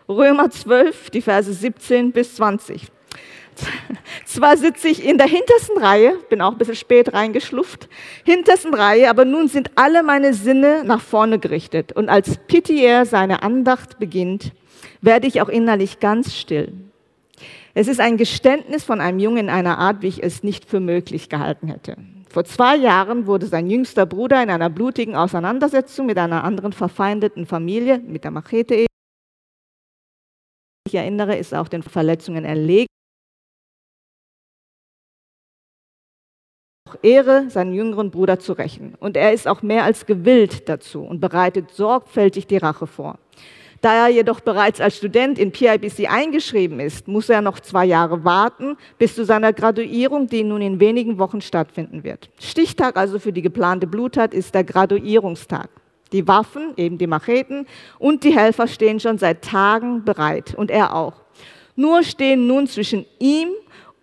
Römer 0.10 0.50
12, 0.50 1.10
die 1.12 1.22
Verse 1.22 1.54
17 1.54 2.12
bis 2.12 2.36
20. 2.36 2.92
Zwar 4.26 4.58
sitze 4.58 4.88
ich 4.88 5.06
in 5.06 5.18
der 5.18 5.28
hintersten 5.28 5.78
Reihe, 5.78 6.14
bin 6.30 6.42
auch 6.42 6.52
ein 6.52 6.58
bisschen 6.58 6.76
spät 6.76 7.14
reingeschlufft, 7.14 7.90
hintersten 8.24 8.74
Reihe, 8.74 9.10
aber 9.10 9.26
nun 9.26 9.48
sind 9.48 9.72
alle 9.76 10.04
meine 10.04 10.34
Sinne 10.34 10.84
nach 10.86 11.02
vorne 11.02 11.40
gerichtet. 11.40 11.92
Und 11.92 12.10
als 12.10 12.38
Pitier 12.48 13.06
seine 13.06 13.44
Andacht 13.44 14.00
beginnt, 14.00 14.52
werde 15.02 15.28
ich 15.28 15.42
auch 15.42 15.50
innerlich 15.50 16.00
ganz 16.00 16.36
still. 16.36 16.74
Es 17.74 17.88
ist 17.88 18.00
ein 18.00 18.18
Geständnis 18.18 18.84
von 18.84 19.00
einem 19.00 19.20
Jungen 19.20 19.38
in 19.38 19.50
einer 19.50 19.78
Art, 19.78 20.02
wie 20.02 20.08
ich 20.08 20.24
es 20.24 20.44
nicht 20.44 20.66
für 20.66 20.80
möglich 20.80 21.30
gehalten 21.30 21.68
hätte. 21.68 21.96
Vor 22.30 22.44
zwei 22.44 22.76
Jahren 22.76 23.26
wurde 23.26 23.48
sein 23.48 23.70
jüngster 23.70 24.06
Bruder 24.06 24.44
in 24.44 24.50
einer 24.50 24.70
blutigen 24.70 25.16
Auseinandersetzung 25.16 26.06
mit 26.06 26.18
einer 26.18 26.44
anderen 26.44 26.74
verfeindeten 26.74 27.46
Familie, 27.46 28.00
mit 28.00 28.24
der 28.24 28.32
Machete, 28.32 28.86
ich 30.90 30.96
erinnere, 30.96 31.38
ist 31.38 31.54
auch 31.54 31.68
den 31.68 31.84
Verletzungen 31.84 32.46
erlegt. 32.46 32.90
Ehre, 37.02 37.50
seinen 37.50 37.74
jüngeren 37.74 38.12
Bruder 38.12 38.40
zu 38.40 38.54
rächen. 38.54 38.96
Und 39.00 39.18
er 39.18 39.34
ist 39.34 39.48
auch 39.48 39.62
mehr 39.62 39.84
als 39.84 40.06
gewillt 40.06 40.68
dazu 40.70 41.02
und 41.02 41.20
bereitet 41.20 41.72
sorgfältig 41.72 42.48
die 42.48 42.58
Rache 42.58 42.88
vor. 42.88 43.18
Da 43.82 44.08
er 44.08 44.10
jedoch 44.10 44.42
bereits 44.42 44.82
als 44.82 44.98
Student 44.98 45.40
in 45.40 45.52
PIBC 45.52 46.12
eingeschrieben 46.12 46.80
ist, 46.80 47.08
muss 47.08 47.30
er 47.30 47.42
noch 47.42 47.62
zwei 47.62 47.86
Jahre 47.86 48.26
warten 48.26 48.76
bis 48.98 49.16
zu 49.16 49.24
seiner 49.24 49.54
Graduierung, 49.54 50.28
die 50.28 50.44
nun 50.44 50.62
in 50.62 50.80
wenigen 50.80 51.18
Wochen 51.18 51.40
stattfinden 51.40 52.04
wird. 52.04 52.30
Stichtag 52.40 52.98
also 52.98 53.20
für 53.20 53.32
die 53.32 53.42
geplante 53.42 53.88
Bluttat 53.88 54.34
ist 54.34 54.54
der 54.54 54.66
Graduierungstag. 54.66 55.70
Die 56.12 56.28
Waffen, 56.28 56.74
eben 56.76 56.98
die 56.98 57.08
Macheten 57.08 57.68
und 58.00 58.24
die 58.24 58.36
Helfer 58.36 58.68
stehen 58.68 59.00
schon 59.00 59.18
seit 59.18 59.44
Tagen 59.44 60.04
bereit 60.04 60.56
und 60.56 60.72
er 60.72 60.96
auch. 60.96 61.14
Nur 61.76 62.04
stehen 62.04 62.48
nun 62.48 62.68
zwischen 62.68 63.06
ihm 63.20 63.50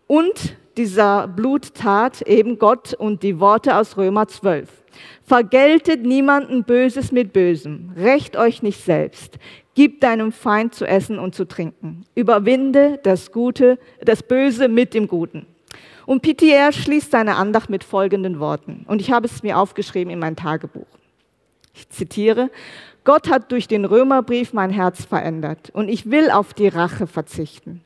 und 0.07 0.57
dieser 0.77 1.29
Bluttat 1.29 2.23
eben 2.23 2.59
Gott 2.59 2.95
und 2.95 3.23
die 3.23 3.41
Worte 3.41 3.77
aus 3.77 3.97
Römer 3.97 4.29
12. 4.29 4.69
Vergeltet 5.25 6.05
niemanden 6.05 6.65
Böses 6.65 7.12
mit 7.12 7.33
Bösem, 7.33 7.93
rächt 7.97 8.37
euch 8.37 8.62
nicht 8.62 8.85
selbst, 8.85 9.39
gib 9.75 10.01
deinem 10.01 10.33
Feind 10.33 10.75
zu 10.75 10.87
essen 10.87 11.19
und 11.19 11.35
zu 11.35 11.47
trinken, 11.47 12.05
überwinde 12.15 12.99
das 13.03 13.33
Gute, 13.33 13.79
das 14.05 14.23
Böse 14.23 14.69
mit 14.69 14.95
dem 14.95 15.09
Guten. 15.09 15.47
Und 16.07 16.23
Pitier 16.23 16.71
schließt 16.73 17.11
seine 17.11 17.37
Andacht 17.37 17.69
mit 17.69 17.83
folgenden 17.83 18.39
Worten, 18.39 18.85
und 18.87 19.01
ich 19.01 19.11
habe 19.11 19.27
es 19.27 19.43
mir 19.43 19.59
aufgeschrieben 19.59 20.12
in 20.12 20.19
mein 20.19 20.37
Tagebuch. 20.37 20.87
Ich 21.75 21.91
zitiere, 21.91 22.51
Gott 23.05 23.31
hat 23.31 23.53
durch 23.53 23.69
den 23.69 23.85
Römerbrief 23.85 24.53
mein 24.53 24.71
Herz 24.71 25.05
verändert 25.05 25.71
und 25.73 25.89
ich 25.89 26.11
will 26.11 26.31
auf 26.31 26.55
die 26.55 26.69
Rache 26.69 27.07
verzichten. 27.07 27.83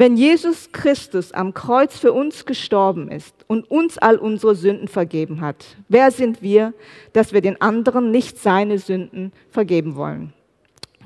Wenn 0.00 0.16
Jesus 0.16 0.72
Christus 0.72 1.30
am 1.32 1.52
Kreuz 1.52 1.98
für 1.98 2.14
uns 2.14 2.46
gestorben 2.46 3.10
ist 3.10 3.34
und 3.48 3.70
uns 3.70 3.98
all 3.98 4.16
unsere 4.16 4.54
Sünden 4.54 4.88
vergeben 4.88 5.42
hat, 5.42 5.76
wer 5.90 6.10
sind 6.10 6.40
wir, 6.40 6.72
dass 7.12 7.34
wir 7.34 7.42
den 7.42 7.60
anderen 7.60 8.10
nicht 8.10 8.38
seine 8.38 8.78
Sünden 8.78 9.30
vergeben 9.50 9.96
wollen? 9.96 10.32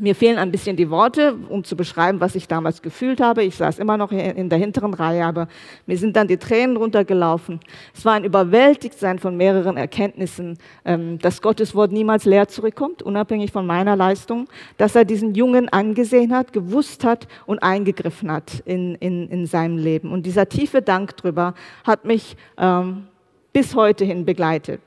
Mir 0.00 0.16
fehlen 0.16 0.38
ein 0.38 0.50
bisschen 0.50 0.76
die 0.76 0.90
Worte, 0.90 1.36
um 1.48 1.62
zu 1.62 1.76
beschreiben, 1.76 2.18
was 2.18 2.34
ich 2.34 2.48
damals 2.48 2.82
gefühlt 2.82 3.20
habe. 3.20 3.44
Ich 3.44 3.54
saß 3.54 3.78
immer 3.78 3.96
noch 3.96 4.10
in 4.10 4.48
der 4.48 4.58
hinteren 4.58 4.92
Reihe, 4.92 5.24
aber 5.24 5.46
mir 5.86 5.96
sind 5.96 6.16
dann 6.16 6.26
die 6.26 6.36
Tränen 6.36 6.76
runtergelaufen. 6.76 7.60
Es 7.94 8.04
war 8.04 8.14
ein 8.14 8.24
Überwältigtsein 8.24 9.20
von 9.20 9.36
mehreren 9.36 9.76
Erkenntnissen, 9.76 10.58
ähm, 10.84 11.20
dass 11.20 11.40
Gottes 11.40 11.76
Wort 11.76 11.92
niemals 11.92 12.24
leer 12.24 12.48
zurückkommt, 12.48 13.02
unabhängig 13.02 13.52
von 13.52 13.66
meiner 13.66 13.94
Leistung, 13.94 14.48
dass 14.78 14.96
er 14.96 15.04
diesen 15.04 15.36
Jungen 15.36 15.68
angesehen 15.68 16.34
hat, 16.34 16.52
gewusst 16.52 17.04
hat 17.04 17.28
und 17.46 17.62
eingegriffen 17.62 18.32
hat 18.32 18.64
in, 18.64 18.96
in, 18.96 19.28
in 19.28 19.46
seinem 19.46 19.78
Leben. 19.78 20.10
Und 20.10 20.26
dieser 20.26 20.48
tiefe 20.48 20.82
Dank 20.82 21.16
drüber 21.18 21.54
hat 21.84 22.04
mich 22.04 22.36
ähm, 22.58 23.06
bis 23.52 23.76
heute 23.76 24.04
hin 24.04 24.24
begleitet. 24.24 24.80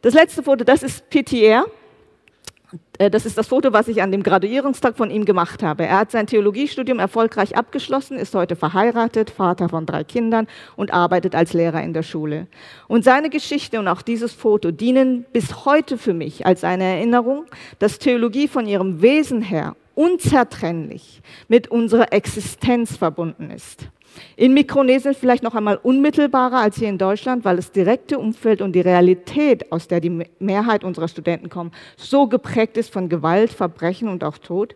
Das 0.00 0.14
letzte 0.14 0.42
Foto, 0.42 0.64
das 0.64 0.82
ist 0.82 1.10
PTR. 1.10 1.66
Äh, 2.98 3.10
das 3.10 3.26
ist 3.26 3.38
das 3.38 3.48
Foto, 3.48 3.72
was 3.72 3.88
ich 3.88 4.02
an 4.02 4.12
dem 4.12 4.22
Graduierungstag 4.22 4.96
von 4.96 5.10
ihm 5.10 5.24
gemacht 5.24 5.62
habe. 5.62 5.86
Er 5.86 5.98
hat 5.98 6.10
sein 6.10 6.26
Theologiestudium 6.26 6.98
erfolgreich 6.98 7.56
abgeschlossen, 7.56 8.16
ist 8.16 8.34
heute 8.34 8.56
verheiratet, 8.56 9.30
Vater 9.30 9.68
von 9.68 9.86
drei 9.86 10.04
Kindern 10.04 10.46
und 10.76 10.92
arbeitet 10.92 11.34
als 11.34 11.52
Lehrer 11.52 11.82
in 11.82 11.92
der 11.92 12.02
Schule. 12.02 12.46
Und 12.88 13.04
seine 13.04 13.30
Geschichte 13.30 13.78
und 13.78 13.88
auch 13.88 14.02
dieses 14.02 14.32
Foto 14.32 14.70
dienen 14.70 15.24
bis 15.32 15.64
heute 15.64 15.98
für 15.98 16.14
mich 16.14 16.46
als 16.46 16.64
eine 16.64 16.84
Erinnerung, 16.84 17.46
dass 17.78 17.98
Theologie 17.98 18.48
von 18.48 18.66
ihrem 18.66 19.02
Wesen 19.02 19.42
her 19.42 19.76
unzertrennlich 19.94 21.20
mit 21.48 21.68
unserer 21.68 22.12
Existenz 22.12 22.96
verbunden 22.96 23.50
ist. 23.50 23.88
In 24.36 24.54
Mikronesien 24.54 25.14
vielleicht 25.14 25.42
noch 25.42 25.54
einmal 25.54 25.78
unmittelbarer 25.82 26.58
als 26.58 26.78
hier 26.78 26.88
in 26.88 26.98
Deutschland, 26.98 27.44
weil 27.44 27.56
das 27.56 27.72
direkte 27.72 28.18
Umfeld 28.18 28.62
und 28.62 28.72
die 28.72 28.80
Realität, 28.80 29.70
aus 29.72 29.88
der 29.88 30.00
die 30.00 30.24
Mehrheit 30.38 30.84
unserer 30.84 31.08
Studenten 31.08 31.48
kommen, 31.48 31.72
so 31.96 32.26
geprägt 32.26 32.76
ist 32.76 32.92
von 32.92 33.08
Gewalt, 33.08 33.52
Verbrechen 33.52 34.08
und 34.08 34.24
auch 34.24 34.38
Tod. 34.38 34.74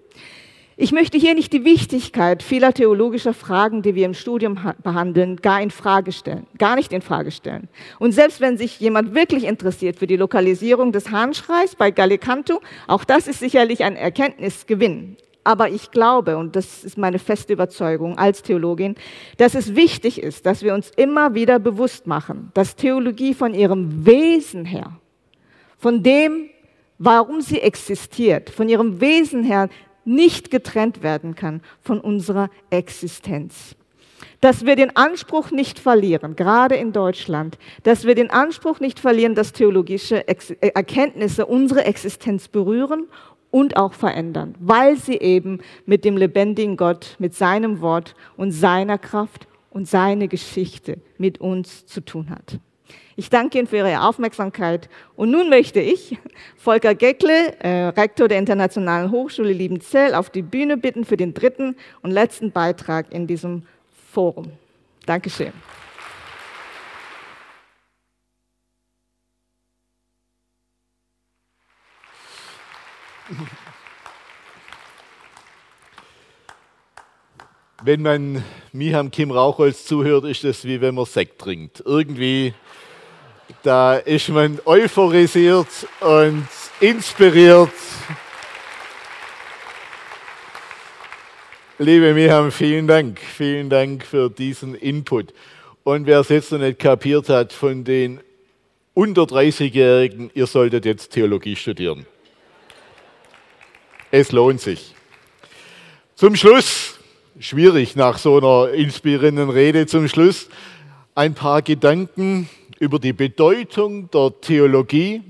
Ich 0.76 0.90
möchte 0.90 1.16
hier 1.18 1.34
nicht 1.34 1.52
die 1.52 1.64
Wichtigkeit 1.64 2.42
vieler 2.42 2.74
theologischer 2.74 3.32
Fragen, 3.32 3.82
die 3.82 3.94
wir 3.94 4.06
im 4.06 4.14
Studium 4.14 4.58
behandeln, 4.82 5.36
gar 5.36 5.62
in 5.62 5.70
Frage 5.70 6.10
stellen, 6.10 6.48
gar 6.58 6.74
nicht 6.74 6.92
in 6.92 7.00
Frage 7.00 7.30
stellen. 7.30 7.68
Und 8.00 8.10
selbst 8.10 8.40
wenn 8.40 8.58
sich 8.58 8.80
jemand 8.80 9.14
wirklich 9.14 9.44
interessiert 9.44 10.00
für 10.00 10.08
die 10.08 10.16
Lokalisierung 10.16 10.90
des 10.90 11.12
Hahnschreis 11.12 11.76
bei 11.76 11.92
Gallicanto, 11.92 12.60
auch 12.88 13.04
das 13.04 13.28
ist 13.28 13.38
sicherlich 13.38 13.84
ein 13.84 13.94
Erkenntnisgewinn. 13.94 15.16
Aber 15.44 15.68
ich 15.68 15.90
glaube, 15.90 16.38
und 16.38 16.56
das 16.56 16.84
ist 16.84 16.96
meine 16.96 17.18
feste 17.18 17.52
Überzeugung 17.52 18.16
als 18.18 18.42
Theologin, 18.42 18.96
dass 19.36 19.54
es 19.54 19.76
wichtig 19.76 20.22
ist, 20.22 20.46
dass 20.46 20.62
wir 20.62 20.72
uns 20.72 20.90
immer 20.96 21.34
wieder 21.34 21.58
bewusst 21.58 22.06
machen, 22.06 22.50
dass 22.54 22.76
Theologie 22.76 23.34
von 23.34 23.52
ihrem 23.52 24.06
Wesen 24.06 24.64
her, 24.64 24.98
von 25.76 26.02
dem, 26.02 26.48
warum 26.98 27.42
sie 27.42 27.60
existiert, 27.60 28.48
von 28.48 28.70
ihrem 28.70 29.02
Wesen 29.02 29.44
her 29.44 29.68
nicht 30.06 30.50
getrennt 30.50 31.02
werden 31.02 31.34
kann 31.34 31.60
von 31.80 32.00
unserer 32.00 32.48
Existenz. 32.70 33.76
Dass 34.40 34.64
wir 34.64 34.76
den 34.76 34.96
Anspruch 34.96 35.50
nicht 35.50 35.78
verlieren, 35.78 36.36
gerade 36.36 36.74
in 36.76 36.92
Deutschland, 36.92 37.58
dass 37.82 38.04
wir 38.04 38.14
den 38.14 38.30
Anspruch 38.30 38.80
nicht 38.80 39.00
verlieren, 39.00 39.34
dass 39.34 39.52
theologische 39.52 40.26
Erkenntnisse 40.26 41.46
unsere 41.46 41.84
Existenz 41.84 42.48
berühren 42.48 43.06
und 43.54 43.76
auch 43.76 43.92
verändern, 43.92 44.56
weil 44.58 44.96
sie 44.96 45.16
eben 45.18 45.60
mit 45.86 46.04
dem 46.04 46.16
lebendigen 46.16 46.76
Gott, 46.76 47.14
mit 47.20 47.36
seinem 47.36 47.80
Wort 47.80 48.16
und 48.36 48.50
seiner 48.50 48.98
Kraft 48.98 49.46
und 49.70 49.86
seine 49.86 50.26
Geschichte 50.26 50.98
mit 51.18 51.40
uns 51.40 51.86
zu 51.86 52.00
tun 52.00 52.30
hat. 52.30 52.58
Ich 53.14 53.30
danke 53.30 53.58
Ihnen 53.58 53.68
für 53.68 53.76
Ihre 53.76 54.02
Aufmerksamkeit. 54.02 54.88
Und 55.14 55.30
nun 55.30 55.50
möchte 55.50 55.78
ich 55.78 56.18
Volker 56.56 56.96
Geckle, 56.96 57.54
äh, 57.60 57.86
Rektor 57.90 58.26
der 58.26 58.40
Internationalen 58.40 59.12
Hochschule 59.12 59.52
Liebenzell, 59.52 60.16
auf 60.16 60.30
die 60.30 60.42
Bühne 60.42 60.76
bitten 60.76 61.04
für 61.04 61.16
den 61.16 61.32
dritten 61.32 61.76
und 62.02 62.10
letzten 62.10 62.50
Beitrag 62.50 63.12
in 63.12 63.28
diesem 63.28 63.62
Forum. 64.10 64.50
Dankeschön. 65.06 65.52
Wenn 77.82 78.02
man 78.02 78.44
Miham 78.72 79.10
Kim 79.10 79.30
Rauchholz 79.30 79.84
zuhört, 79.84 80.24
ist 80.24 80.44
es 80.44 80.64
wie 80.64 80.80
wenn 80.80 80.94
man 80.94 81.04
Sekt 81.04 81.40
trinkt. 81.40 81.82
Irgendwie, 81.84 82.54
da 83.62 83.96
ist 83.96 84.28
man 84.28 84.58
euphorisiert 84.64 85.68
und 86.00 86.48
inspiriert. 86.80 87.70
Liebe 91.78 92.14
Miham, 92.14 92.52
vielen 92.52 92.86
Dank. 92.86 93.18
Vielen 93.18 93.68
Dank 93.68 94.04
für 94.04 94.30
diesen 94.30 94.74
Input. 94.74 95.34
Und 95.82 96.06
wer 96.06 96.20
es 96.20 96.28
jetzt 96.28 96.52
noch 96.52 96.58
nicht 96.60 96.78
kapiert 96.78 97.28
hat, 97.28 97.52
von 97.52 97.84
den 97.84 98.20
unter 98.94 99.22
30-Jährigen, 99.22 100.30
ihr 100.34 100.46
solltet 100.46 100.84
jetzt 100.84 101.10
Theologie 101.10 101.56
studieren. 101.56 102.06
Es 104.16 104.30
lohnt 104.30 104.60
sich. 104.60 104.94
Zum 106.14 106.36
Schluss 106.36 107.00
schwierig 107.40 107.96
nach 107.96 108.16
so 108.18 108.36
einer 108.36 108.72
inspirierenden 108.72 109.50
Rede 109.50 109.88
zum 109.88 110.06
Schluss. 110.06 110.46
Ein 111.16 111.34
paar 111.34 111.62
Gedanken 111.62 112.48
über 112.78 113.00
die 113.00 113.12
Bedeutung 113.12 114.08
der 114.12 114.32
Theologie 114.40 115.20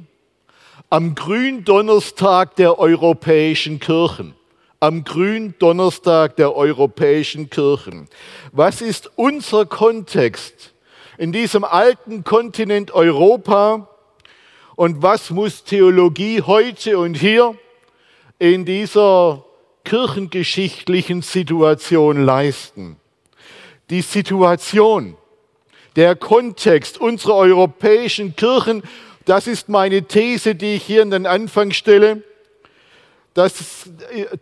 am 0.90 1.14
Gründonnerstag 1.14 2.56
der 2.56 2.78
europäischen 2.78 3.80
Kirchen. 3.80 4.34
Am 4.80 5.02
Gründonnerstag 5.02 6.36
der 6.36 6.54
europäischen 6.54 7.48
Kirchen. 7.48 8.06
Was 8.52 8.82
ist 8.82 9.10
unser 9.16 9.64
Kontext 9.64 10.74
in 11.16 11.32
diesem 11.32 11.64
alten 11.64 12.22
Kontinent 12.22 12.90
Europa 12.90 13.88
und 14.76 15.00
was 15.02 15.30
muss 15.30 15.64
Theologie 15.64 16.42
heute 16.42 16.98
und 16.98 17.14
hier 17.14 17.56
in 18.38 18.64
dieser 18.64 19.44
kirchengeschichtlichen 19.84 21.22
Situation 21.22 22.24
leisten. 22.24 22.96
Die 23.90 24.02
Situation, 24.02 25.16
der 25.96 26.16
Kontext 26.16 26.98
unserer 26.98 27.36
europäischen 27.36 28.34
Kirchen, 28.34 28.82
das 29.24 29.46
ist 29.46 29.68
meine 29.68 30.02
These, 30.02 30.54
die 30.54 30.76
ich 30.76 30.82
hier 30.82 31.02
in 31.02 31.10
den 31.10 31.26
Anfang 31.26 31.72
stelle, 31.72 32.22
dass 33.34 33.90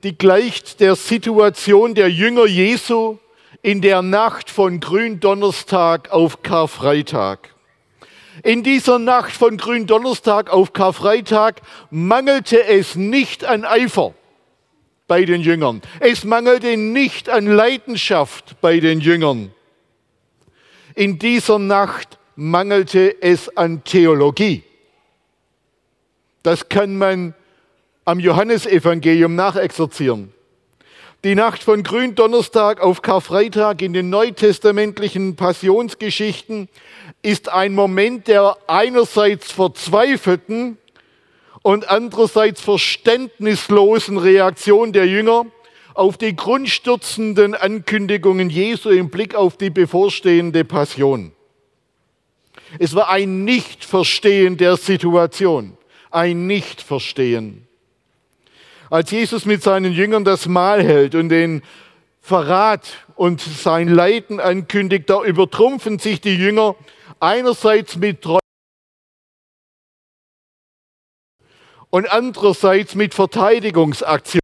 die 0.03 0.17
gleicht 0.17 0.81
der 0.81 0.97
Situation 0.97 1.95
der 1.95 2.11
Jünger 2.11 2.47
Jesu 2.47 3.19
in 3.63 3.81
der 3.81 4.03
Nacht 4.03 4.51
von 4.51 4.81
Gründonnerstag 4.81 6.11
auf 6.11 6.43
Karfreitag. 6.43 7.51
In 8.43 8.65
dieser 8.65 8.99
Nacht 8.99 9.33
von 9.33 9.57
Gründonnerstag 9.57 10.51
auf 10.51 10.73
Karfreitag 10.73 11.61
mangelte 11.91 12.65
es 12.65 12.97
nicht 12.97 13.45
an 13.45 13.65
Eifer 13.65 14.15
bei 15.07 15.25
den 15.25 15.43
Jüngern. 15.43 15.81
Es 16.01 16.25
mangelte 16.25 16.77
nicht 16.77 17.29
an 17.29 17.47
Leidenschaft 17.47 18.61
bei 18.61 18.81
den 18.81 19.01
Jüngern. 19.01 19.53
In 20.97 21.21
dieser 21.21 21.61
Nacht 21.61 22.19
mangelte 22.35 23.23
es 23.23 23.57
an 23.57 23.85
Theologie. 23.85 24.65
Das 26.43 26.69
kann 26.69 26.99
man 26.99 27.35
am 28.05 28.19
Johannesevangelium 28.19 29.37
nachexerzieren. 29.37 30.33
Die 31.23 31.37
Nacht 31.37 31.63
von 31.63 31.85
Gründonnerstag 31.85 32.81
auf 32.81 33.01
Karfreitag 33.01 33.81
in 33.81 33.93
den 33.93 34.11
neutestamentlichen 34.11 35.37
Passionsgeschichten 35.37 36.69
ist 37.23 37.49
ein 37.49 37.75
Moment 37.75 38.27
der 38.27 38.57
einerseits 38.67 39.53
verzweifelten 39.53 40.77
und 41.63 41.89
andererseits 41.89 42.61
verständnislosen 42.61 44.19
Reaktion 44.19 44.93
der 44.93 45.07
Jünger 45.07 45.47
auf 45.95 46.19
die 46.19 46.35
grundstürzenden 46.35 47.55
Ankündigungen 47.55 48.51
Jesu 48.51 48.91
im 48.91 49.11
Blick 49.11 49.35
auf 49.35 49.57
die 49.57 49.71
bevorstehende 49.71 50.65
Passion. 50.65 51.33
Es 52.79 52.95
war 52.95 53.11
ein 53.11 53.45
Nichtverstehen 53.45 54.57
der 54.57 54.77
Situation, 54.77 55.77
ein 56.11 56.47
Nichtverstehen. 56.47 57.69
Als 58.91 59.11
Jesus 59.11 59.45
mit 59.45 59.63
seinen 59.63 59.93
Jüngern 59.93 60.25
das 60.25 60.49
Mahl 60.49 60.83
hält 60.83 61.15
und 61.15 61.29
den 61.29 61.63
Verrat 62.21 62.89
und 63.15 63.41
sein 63.41 63.89
Leiden 63.89 64.41
ankündigt, 64.41 65.09
da 65.11 65.23
übertrumpfen 65.23 65.99
sich 65.99 66.21
die 66.21 66.37
Jünger 66.37 66.77
einerseits 67.23 67.97
mit 67.97 68.23
Treue 68.23 68.41
und 71.91 72.11
andererseits 72.11 72.95
mit 72.95 73.15
Verteidigungsaktionen. 73.15 74.41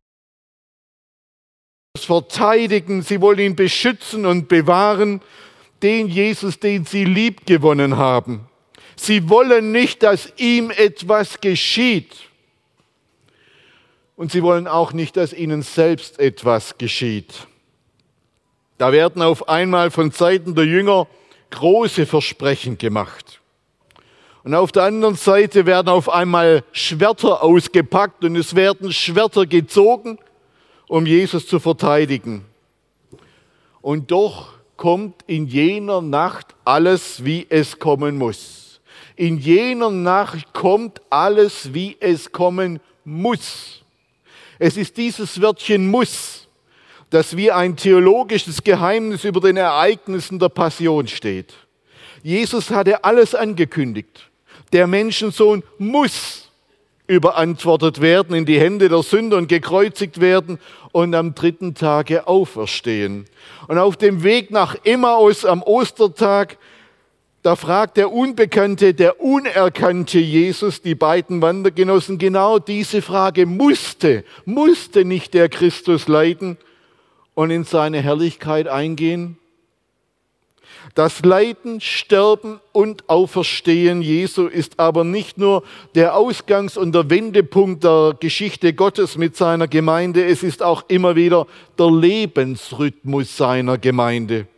Verteidigen, 1.96 3.02
sie 3.02 3.20
wollen 3.20 3.40
ihn 3.40 3.56
beschützen 3.56 4.24
und 4.24 4.48
bewahren, 4.48 5.20
den 5.82 6.08
Jesus, 6.08 6.60
den 6.60 6.84
sie 6.84 7.04
lieb 7.04 7.44
gewonnen 7.44 7.96
haben. 7.96 8.48
Sie 8.96 9.28
wollen 9.28 9.72
nicht, 9.72 10.02
dass 10.02 10.32
ihm 10.36 10.70
etwas 10.70 11.40
geschieht. 11.40 12.16
Und 14.16 14.32
sie 14.32 14.42
wollen 14.42 14.66
auch 14.66 14.92
nicht, 14.92 15.16
dass 15.16 15.32
ihnen 15.32 15.62
selbst 15.62 16.18
etwas 16.18 16.78
geschieht. 16.78 17.46
Da 18.78 18.92
werden 18.92 19.22
auf 19.22 19.48
einmal 19.48 19.90
von 19.90 20.10
Seiten 20.12 20.54
der 20.54 20.64
Jünger 20.64 21.08
große 21.50 22.06
Versprechen 22.06 22.78
gemacht. 22.78 23.40
Und 24.44 24.54
auf 24.54 24.72
der 24.72 24.84
anderen 24.84 25.16
Seite 25.16 25.66
werden 25.66 25.88
auf 25.88 26.08
einmal 26.08 26.64
Schwerter 26.72 27.42
ausgepackt 27.42 28.24
und 28.24 28.36
es 28.36 28.54
werden 28.54 28.92
Schwerter 28.92 29.46
gezogen, 29.46 30.18
um 30.86 31.04
Jesus 31.04 31.46
zu 31.46 31.58
verteidigen. 31.58 32.44
Und 33.82 34.10
doch 34.10 34.54
kommt 34.76 35.22
in 35.26 35.46
jener 35.46 36.00
Nacht 36.00 36.54
alles, 36.64 37.24
wie 37.24 37.46
es 37.48 37.78
kommen 37.78 38.16
muss. 38.16 38.80
In 39.16 39.38
jener 39.38 39.90
Nacht 39.90 40.52
kommt 40.52 41.02
alles, 41.10 41.74
wie 41.74 41.96
es 42.00 42.32
kommen 42.32 42.80
muss. 43.04 43.82
Es 44.58 44.76
ist 44.76 44.96
dieses 44.96 45.40
Wörtchen 45.40 45.90
muss, 45.90 46.47
das 47.10 47.36
wie 47.36 47.50
ein 47.50 47.76
theologisches 47.76 48.62
Geheimnis 48.62 49.24
über 49.24 49.40
den 49.40 49.56
Ereignissen 49.56 50.38
der 50.38 50.48
Passion 50.48 51.06
steht. 51.08 51.54
Jesus 52.22 52.70
hatte 52.70 53.04
alles 53.04 53.34
angekündigt 53.34 54.28
der 54.72 54.86
Menschensohn 54.86 55.62
muss 55.78 56.44
überantwortet 57.06 58.02
werden, 58.02 58.36
in 58.36 58.44
die 58.44 58.60
Hände 58.60 58.88
der 58.88 59.02
Sünder 59.02 59.38
und 59.38 59.48
gekreuzigt 59.48 60.20
werden 60.20 60.58
und 60.92 61.14
am 61.14 61.34
dritten 61.34 61.74
Tage 61.74 62.26
auferstehen. 62.26 63.24
Und 63.66 63.78
auf 63.78 63.96
dem 63.96 64.22
Weg 64.22 64.50
nach 64.50 64.76
Emmaus 64.84 65.46
am 65.46 65.62
Ostertag, 65.62 66.58
da 67.42 67.56
fragt 67.56 67.96
der 67.96 68.12
Unbekannte, 68.12 68.92
der 68.92 69.22
unerkannte 69.22 70.18
Jesus, 70.18 70.82
die 70.82 70.94
beiden 70.94 71.40
Wandergenossen, 71.40 72.18
genau 72.18 72.58
diese 72.58 73.00
Frage, 73.00 73.46
musste, 73.46 74.22
musste 74.44 75.06
nicht 75.06 75.32
der 75.32 75.48
Christus 75.48 76.08
leiden 76.08 76.58
und 77.38 77.50
in 77.52 77.62
seine 77.62 78.02
Herrlichkeit 78.02 78.66
eingehen? 78.66 79.38
Das 80.96 81.24
Leiden, 81.24 81.80
Sterben 81.80 82.58
und 82.72 83.08
Auferstehen 83.08 84.02
Jesu 84.02 84.48
ist 84.48 84.80
aber 84.80 85.04
nicht 85.04 85.38
nur 85.38 85.62
der 85.94 86.16
Ausgangs- 86.16 86.76
und 86.76 86.92
der 86.96 87.10
Wendepunkt 87.10 87.84
der 87.84 88.16
Geschichte 88.18 88.72
Gottes 88.72 89.16
mit 89.16 89.36
seiner 89.36 89.68
Gemeinde, 89.68 90.24
es 90.24 90.42
ist 90.42 90.64
auch 90.64 90.82
immer 90.88 91.14
wieder 91.14 91.46
der 91.78 91.92
Lebensrhythmus 91.92 93.36
seiner 93.36 93.78
Gemeinde, 93.78 94.48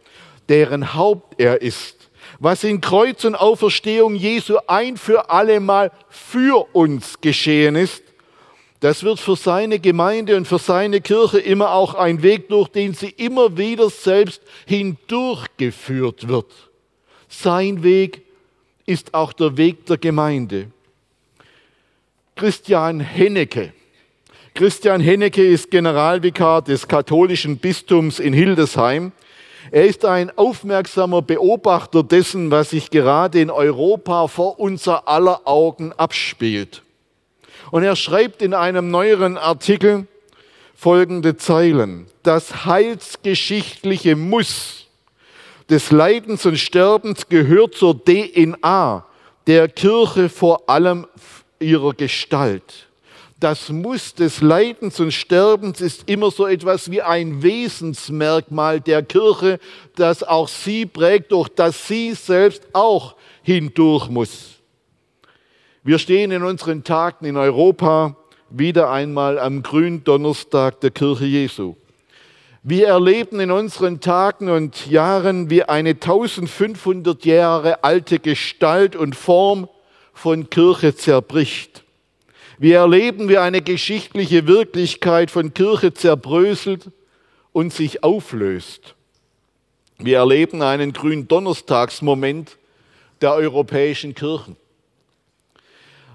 deren 0.48 0.94
Haupt 0.94 1.38
er 1.38 1.60
ist. 1.60 2.08
Was 2.38 2.64
in 2.64 2.80
Kreuz 2.80 3.26
und 3.26 3.34
Auferstehung 3.34 4.14
Jesu 4.14 4.56
ein 4.66 4.96
für 4.96 5.28
allemal 5.28 5.92
für 6.08 6.66
uns 6.74 7.20
geschehen 7.20 7.76
ist, 7.76 8.02
das 8.80 9.04
wird 9.04 9.20
für 9.20 9.36
seine 9.36 9.78
Gemeinde 9.78 10.36
und 10.36 10.48
für 10.48 10.58
seine 10.58 11.02
Kirche 11.02 11.38
immer 11.38 11.72
auch 11.72 11.94
ein 11.94 12.22
Weg, 12.22 12.48
durch 12.48 12.68
den 12.68 12.94
sie 12.94 13.10
immer 13.10 13.56
wieder 13.58 13.90
selbst 13.90 14.42
hindurchgeführt 14.66 16.28
wird. 16.28 16.46
Sein 17.28 17.82
Weg 17.82 18.22
ist 18.86 19.12
auch 19.12 19.34
der 19.34 19.56
Weg 19.58 19.84
der 19.86 19.98
Gemeinde. 19.98 20.68
Christian 22.34 23.00
Hennecke. 23.00 23.74
Christian 24.54 25.00
Hennecke 25.00 25.46
ist 25.46 25.70
Generalvikar 25.70 26.62
des 26.62 26.88
katholischen 26.88 27.58
Bistums 27.58 28.18
in 28.18 28.32
Hildesheim. 28.32 29.12
Er 29.70 29.84
ist 29.84 30.06
ein 30.06 30.36
aufmerksamer 30.36 31.20
Beobachter 31.20 32.02
dessen, 32.02 32.50
was 32.50 32.70
sich 32.70 32.90
gerade 32.90 33.40
in 33.40 33.50
Europa 33.50 34.26
vor 34.26 34.58
unser 34.58 35.06
aller 35.06 35.42
Augen 35.44 35.92
abspielt. 35.92 36.82
Und 37.70 37.82
er 37.82 37.96
schreibt 37.96 38.42
in 38.42 38.54
einem 38.54 38.90
neueren 38.90 39.36
Artikel 39.36 40.06
folgende 40.74 41.36
Zeilen. 41.36 42.06
Das 42.22 42.64
heilsgeschichtliche 42.64 44.16
Muss 44.16 44.86
des 45.68 45.90
Leidens 45.90 46.46
und 46.46 46.58
Sterbens 46.58 47.28
gehört 47.28 47.74
zur 47.74 48.04
DNA 48.04 49.06
der 49.46 49.68
Kirche 49.68 50.28
vor 50.28 50.68
allem 50.68 51.06
ihrer 51.58 51.94
Gestalt 51.94 52.90
das 53.40 53.70
Muss 53.70 54.14
des 54.14 54.42
Leidens 54.42 55.00
und 55.00 55.12
Sterbens 55.12 55.80
ist 55.80 56.08
immer 56.08 56.30
so 56.30 56.46
etwas 56.46 56.90
wie 56.90 57.00
ein 57.00 57.42
Wesensmerkmal 57.42 58.80
der 58.82 59.02
Kirche, 59.02 59.58
das 59.96 60.22
auch 60.22 60.46
sie 60.46 60.84
prägt, 60.84 61.32
durch 61.32 61.48
das 61.48 61.88
sie 61.88 62.12
selbst 62.12 62.62
auch 62.74 63.16
hindurch 63.42 64.10
muss. 64.10 64.59
Wir 65.82 65.98
stehen 65.98 66.30
in 66.30 66.42
unseren 66.42 66.84
Tagen 66.84 67.24
in 67.24 67.38
Europa 67.38 68.14
wieder 68.50 68.90
einmal 68.90 69.38
am 69.38 69.62
Gründonnerstag 69.62 70.78
der 70.82 70.90
Kirche 70.90 71.24
Jesu. 71.24 71.74
Wir 72.62 72.88
erleben 72.88 73.40
in 73.40 73.50
unseren 73.50 73.98
Tagen 74.00 74.50
und 74.50 74.88
Jahren, 74.88 75.48
wie 75.48 75.62
eine 75.62 75.90
1500 75.90 77.24
Jahre 77.24 77.82
alte 77.82 78.18
Gestalt 78.18 78.94
und 78.94 79.16
Form 79.16 79.70
von 80.12 80.50
Kirche 80.50 80.94
zerbricht. 80.94 81.82
Wir 82.58 82.80
erleben, 82.80 83.30
wie 83.30 83.38
eine 83.38 83.62
geschichtliche 83.62 84.46
Wirklichkeit 84.46 85.30
von 85.30 85.54
Kirche 85.54 85.94
zerbröselt 85.94 86.90
und 87.52 87.72
sich 87.72 88.04
auflöst. 88.04 88.96
Wir 89.96 90.18
erleben 90.18 90.60
einen 90.60 90.92
Gründonnerstagsmoment 90.92 92.58
der 93.22 93.32
europäischen 93.32 94.14
Kirchen. 94.14 94.56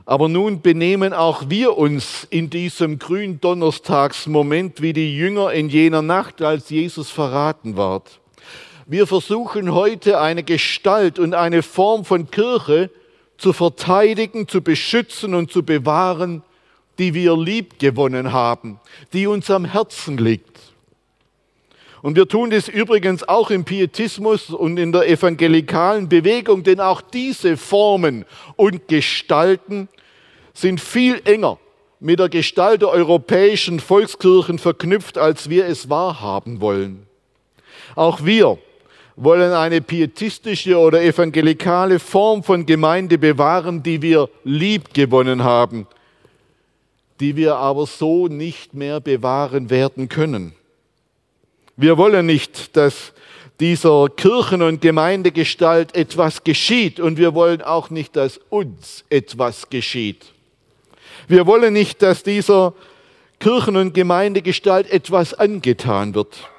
Aber 0.06 0.30
nun 0.30 0.62
benehmen 0.62 1.14
auch 1.14 1.50
wir 1.50 1.78
uns 1.78 2.28
in 2.30 2.52
diesem 2.52 3.00
Gründonnerstagsmoment 3.00 4.82
wie 4.82 4.94
die 4.94 5.18
Jünger 5.18 5.52
in 5.52 5.68
jener 5.68 6.04
Nacht, 6.04 6.44
als 6.44 6.70
Jesus 6.70 7.10
verraten 7.10 7.76
ward. 7.76 8.20
Wir 8.86 9.08
versuchen 9.08 9.74
heute 9.74 10.22
eine 10.22 10.44
Gestalt 10.44 11.18
und 11.18 11.34
eine 11.34 11.64
Form 11.64 12.06
von 12.06 12.30
Kirche 12.30 12.92
zu 13.38 13.52
verteidigen, 13.52 14.48
zu 14.48 14.62
beschützen 14.62 15.34
und 15.34 15.52
zu 15.52 15.64
bewahren, 15.64 16.44
die 17.00 17.16
wir 17.16 17.36
lieb 17.36 17.80
gewonnen 17.80 18.32
haben, 18.32 18.80
die 19.12 19.26
uns 19.26 19.50
am 19.50 19.66
Herzen 19.66 20.18
liegt. 20.18 20.60
Und 22.04 22.16
wir 22.16 22.28
tun 22.28 22.52
das 22.52 22.68
übrigens 22.68 23.28
auch 23.28 23.50
im 23.50 23.66
Pietismus 23.66 24.52
und 24.52 24.78
in 24.78 24.92
der 24.92 25.10
evangelikalen 25.10 26.08
Bewegung, 26.08 26.62
denn 26.62 26.80
auch 26.80 27.02
diese 27.02 27.58
Formen 27.58 28.26
und 28.56 28.88
Gestalten 28.88 29.90
sind 30.56 30.82
viel 30.82 31.22
enger 31.26 31.60
mit 32.00 32.20
der 32.20 32.30
Gestalt 32.30 32.82
der 32.82 32.90
europäischen 32.90 33.80
Volkskirchen 33.80 34.58
verknüpft, 34.58 35.18
als 35.18 35.50
wir 35.50 35.66
es 35.68 35.90
wahrhaben 35.90 36.62
wollen. 36.62 37.06
Auch 37.96 38.26
wir 38.26 38.58
wollen 39.16 39.54
eine 39.54 39.82
pietistische 39.82 40.78
oder 40.78 41.02
evangelikale 41.02 42.00
Form 42.00 42.44
von 42.44 42.66
Gemeinde 42.66 43.18
bewahren, 43.18 43.84
die 43.84 44.02
wir 44.02 44.30
lieb 44.44 44.94
gewonnen 44.94 45.44
haben, 45.44 45.88
die 47.20 47.36
wir 47.36 47.56
aber 47.56 47.86
so 47.86 48.28
nicht 48.28 48.74
mehr 48.74 49.00
bewahren 49.00 49.70
werden 49.70 50.10
können. 50.10 50.54
Wir 51.78 51.98
wollen 51.98 52.26
nicht, 52.26 52.76
dass 52.76 53.14
dieser 53.60 54.10
Kirchen- 54.10 54.62
und 54.62 54.82
Gemeindegestalt 54.82 55.96
etwas 55.96 56.44
geschieht 56.44 57.00
und 57.00 57.18
wir 57.18 57.34
wollen 57.34 57.62
auch 57.62 57.90
nicht, 57.90 58.16
dass 58.16 58.40
uns 58.50 59.06
etwas 59.10 59.70
geschieht. 59.70 60.35
Wir 61.28 61.46
wollen 61.46 61.74
nicht, 61.74 62.02
dass 62.02 62.24
dieser 62.24 62.74
Kirchen- 63.40 63.78
und 63.78 63.94
Gemeindegestalt 63.94 64.90
etwas 64.92 65.34
angetan 65.34 66.16
wird. 66.16 66.50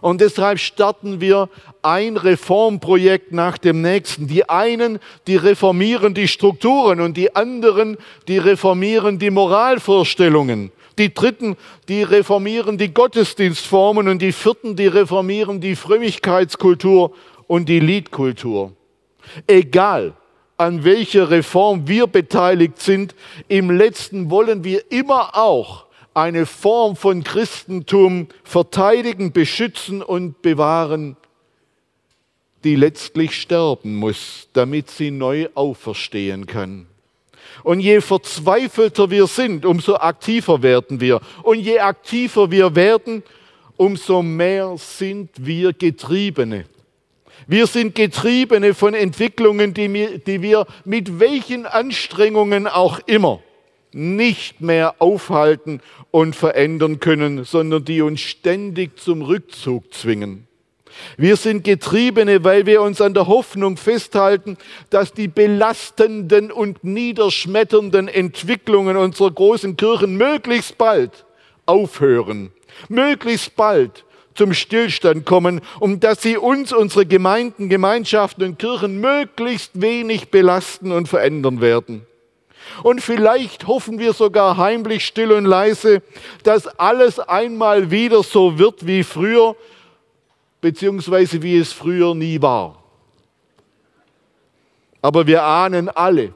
Und 0.00 0.20
deshalb 0.20 0.58
starten 0.58 1.20
wir 1.20 1.48
ein 1.82 2.16
Reformprojekt 2.16 3.32
nach 3.32 3.56
dem 3.56 3.82
nächsten. 3.82 4.26
Die 4.26 4.48
einen, 4.48 4.98
die 5.28 5.36
reformieren 5.36 6.12
die 6.12 6.26
Strukturen 6.26 7.00
und 7.00 7.16
die 7.16 7.36
anderen, 7.36 7.96
die 8.26 8.38
reformieren 8.38 9.20
die 9.20 9.30
Moralvorstellungen. 9.30 10.72
Die 10.98 11.14
dritten, 11.14 11.56
die 11.88 12.02
reformieren 12.02 12.78
die 12.78 12.92
Gottesdienstformen 12.92 14.08
und 14.08 14.20
die 14.20 14.32
vierten, 14.32 14.74
die 14.74 14.88
reformieren 14.88 15.60
die 15.60 15.76
Frömmigkeitskultur 15.76 17.12
und 17.46 17.68
die 17.68 17.80
Liedkultur. 17.80 18.72
Egal, 19.46 20.14
an 20.56 20.84
welcher 20.84 21.30
Reform 21.30 21.88
wir 21.88 22.06
beteiligt 22.06 22.80
sind, 22.80 23.14
im 23.48 23.70
letzten 23.70 24.30
wollen 24.30 24.64
wir 24.64 24.90
immer 24.90 25.36
auch 25.36 25.86
eine 26.14 26.46
Form 26.46 26.96
von 26.96 27.24
Christentum 27.24 28.28
verteidigen, 28.44 29.32
beschützen 29.32 30.02
und 30.02 30.42
bewahren, 30.42 31.16
die 32.64 32.76
letztlich 32.76 33.40
sterben 33.40 33.96
muss, 33.96 34.48
damit 34.52 34.90
sie 34.90 35.10
neu 35.10 35.48
auferstehen 35.54 36.46
kann. 36.46 36.86
Und 37.64 37.80
je 37.80 38.00
verzweifelter 38.00 39.10
wir 39.10 39.26
sind, 39.26 39.64
umso 39.64 39.96
aktiver 39.96 40.62
werden 40.62 41.00
wir. 41.00 41.20
Und 41.42 41.60
je 41.60 41.78
aktiver 41.78 42.50
wir 42.50 42.74
werden, 42.74 43.22
umso 43.76 44.22
mehr 44.22 44.76
sind 44.76 45.30
wir 45.36 45.72
Getriebene. 45.72 46.66
Wir 47.52 47.66
sind 47.66 47.94
Getriebene 47.94 48.72
von 48.72 48.94
Entwicklungen, 48.94 49.74
die 49.74 50.40
wir 50.40 50.66
mit 50.86 51.20
welchen 51.20 51.66
Anstrengungen 51.66 52.66
auch 52.66 52.98
immer 53.04 53.42
nicht 53.92 54.62
mehr 54.62 54.94
aufhalten 55.00 55.82
und 56.10 56.34
verändern 56.34 56.98
können, 56.98 57.44
sondern 57.44 57.84
die 57.84 58.00
uns 58.00 58.22
ständig 58.22 58.98
zum 58.98 59.20
Rückzug 59.20 59.92
zwingen. 59.92 60.48
Wir 61.18 61.36
sind 61.36 61.62
Getriebene, 61.62 62.42
weil 62.42 62.64
wir 62.64 62.80
uns 62.80 63.02
an 63.02 63.12
der 63.12 63.26
Hoffnung 63.26 63.76
festhalten, 63.76 64.56
dass 64.88 65.12
die 65.12 65.28
belastenden 65.28 66.50
und 66.50 66.82
niederschmetternden 66.84 68.08
Entwicklungen 68.08 68.96
unserer 68.96 69.30
großen 69.30 69.76
Kirchen 69.76 70.16
möglichst 70.16 70.78
bald 70.78 71.26
aufhören, 71.66 72.50
möglichst 72.88 73.56
bald 73.56 74.06
zum 74.34 74.54
Stillstand 74.54 75.26
kommen, 75.26 75.60
um 75.80 76.00
dass 76.00 76.22
sie 76.22 76.36
uns, 76.36 76.72
unsere 76.72 77.06
Gemeinden, 77.06 77.68
Gemeinschaften 77.68 78.44
und 78.44 78.58
Kirchen 78.58 79.00
möglichst 79.00 79.80
wenig 79.80 80.30
belasten 80.30 80.92
und 80.92 81.08
verändern 81.08 81.60
werden. 81.60 82.06
Und 82.82 83.00
vielleicht 83.00 83.66
hoffen 83.66 83.98
wir 83.98 84.12
sogar 84.12 84.56
heimlich 84.56 85.04
still 85.04 85.32
und 85.32 85.44
leise, 85.44 86.02
dass 86.42 86.66
alles 86.66 87.18
einmal 87.18 87.90
wieder 87.90 88.22
so 88.22 88.58
wird 88.58 88.86
wie 88.86 89.02
früher, 89.02 89.56
beziehungsweise 90.60 91.42
wie 91.42 91.58
es 91.58 91.72
früher 91.72 92.14
nie 92.14 92.40
war. 92.40 92.82
Aber 95.02 95.26
wir 95.26 95.42
ahnen 95.42 95.88
alle, 95.88 96.32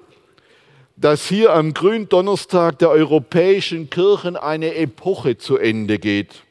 dass 0.96 1.26
hier 1.26 1.52
am 1.52 1.72
Gründonnerstag 1.72 2.78
der 2.80 2.90
europäischen 2.90 3.90
Kirchen 3.90 4.36
eine 4.36 4.74
Epoche 4.74 5.38
zu 5.38 5.56
Ende 5.56 5.98
geht. 5.98 6.45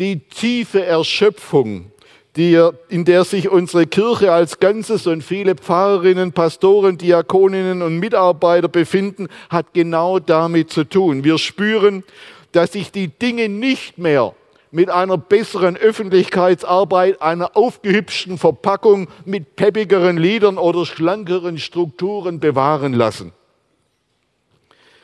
Die 0.00 0.18
tiefe 0.18 0.84
Erschöpfung 0.84 1.92
die, 2.36 2.70
in 2.88 3.04
der 3.04 3.24
sich 3.24 3.48
unsere 3.48 3.86
Kirche 3.86 4.32
als 4.32 4.60
Ganzes 4.60 5.06
und 5.06 5.22
viele 5.22 5.56
Pfarrerinnen, 5.56 6.32
Pastoren, 6.32 6.96
Diakoninnen 6.96 7.82
und 7.82 7.98
Mitarbeiter 7.98 8.68
befinden, 8.68 9.28
hat 9.48 9.74
genau 9.74 10.18
damit 10.18 10.70
zu 10.70 10.84
tun. 10.84 11.24
Wir 11.24 11.38
spüren, 11.38 12.04
dass 12.52 12.72
sich 12.72 12.92
die 12.92 13.08
Dinge 13.08 13.48
nicht 13.48 13.98
mehr 13.98 14.34
mit 14.70 14.88
einer 14.88 15.18
besseren 15.18 15.76
Öffentlichkeitsarbeit, 15.76 17.20
einer 17.20 17.56
aufgehübschten 17.56 18.38
Verpackung 18.38 19.08
mit 19.24 19.56
peppigeren 19.56 20.16
Liedern 20.16 20.58
oder 20.58 20.86
schlankeren 20.86 21.58
Strukturen 21.58 22.38
bewahren 22.38 22.92
lassen. 22.92 23.32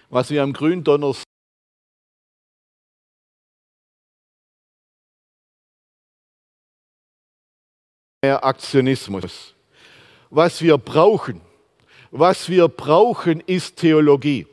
Was 0.08 0.30
wir 0.30 0.44
am 0.44 0.52
Gründonnerstag 0.52 1.26
mehr 8.26 8.44
Aktionismus. 8.44 9.54
Was 10.30 10.60
wir 10.60 10.78
brauchen, 10.78 11.40
was 12.10 12.48
wir 12.48 12.66
brauchen, 12.66 13.40
ist 13.46 13.76
Theologie. 13.76 14.46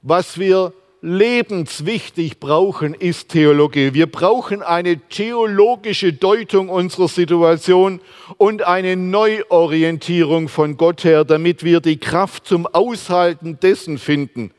Was 0.00 0.38
wir 0.38 0.72
lebenswichtig 1.02 2.40
brauchen, 2.40 2.94
ist 2.94 3.28
Theologie. 3.28 3.92
Wir 3.92 4.06
brauchen 4.06 4.62
eine 4.62 4.96
theologische 5.08 6.14
Deutung 6.14 6.70
unserer 6.70 7.08
Situation 7.08 8.00
und 8.38 8.62
eine 8.62 8.96
Neuorientierung 8.96 10.48
von 10.48 10.78
Gott 10.78 11.04
her, 11.04 11.26
damit 11.26 11.62
wir 11.64 11.80
die 11.80 11.98
Kraft 11.98 12.46
zum 12.46 12.66
Aushalten 12.66 13.60
dessen 13.60 13.98
finden, 13.98 14.52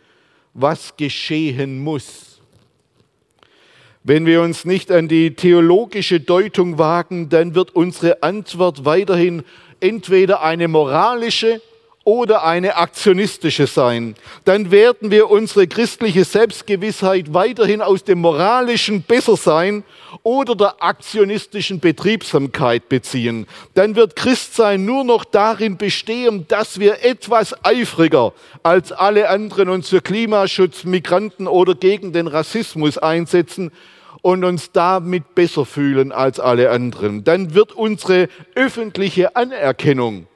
was 0.54 0.96
geschehen 0.96 1.80
muss. 1.80 2.31
Wenn 4.04 4.26
wir 4.26 4.42
uns 4.42 4.66
nicht 4.66 4.92
an 4.92 5.08
die 5.08 5.36
theologische 5.36 6.20
Deutung 6.20 6.80
wagen, 6.80 7.30
dann 7.30 7.54
wird 7.54 7.76
unsere 7.76 8.24
Antwort 8.24 8.84
weiterhin 8.84 9.44
entweder 9.80 10.42
eine 10.42 10.68
moralische 10.68 11.62
oder 12.04 12.44
eine 12.44 12.78
aktionistische 12.78 13.68
sein. 13.68 14.16
Dann 14.44 14.72
werden 14.72 15.12
wir 15.12 15.30
unsere 15.30 15.68
christliche 15.68 16.24
Selbstgewissheit 16.24 17.34
weiterhin 17.34 17.82
aus 17.82 18.04
dem 18.04 18.20
moralischen 18.20 19.04
Bessersein 19.04 19.84
oder 20.24 20.56
der 20.56 20.84
aktionistischen 20.84 21.80
Betriebsamkeit 21.80 22.90
beziehen. 22.90 23.46
Dann 23.76 23.96
wird 23.96 24.16
Christsein 24.16 24.84
nur 24.84 25.04
noch 25.04 25.24
darin 25.26 25.78
bestehen, 25.78 26.46
dass 26.48 26.80
wir 26.80 27.06
etwas 27.06 27.54
eifriger 27.64 28.34
als 28.64 28.92
alle 28.92 29.30
anderen 29.30 29.70
uns 29.70 29.90
für 29.90 30.02
Klimaschutz, 30.02 30.84
Migranten 30.84 31.48
oder 31.48 31.76
gegen 31.76 32.14
den 32.14 32.28
Rassismus 32.28 32.98
einsetzen 32.98 33.72
und 34.24 34.44
uns 34.44 34.72
damit 34.72 35.36
besser 35.36 35.66
fühlen 35.66 36.12
als 36.12 36.40
alle 36.40 36.72
anderen. 36.72 37.24
Dann 37.24 37.54
wird 37.54 37.74
unsere 37.74 38.28
öffentliche 38.56 39.36
Anerkennung 39.36 40.28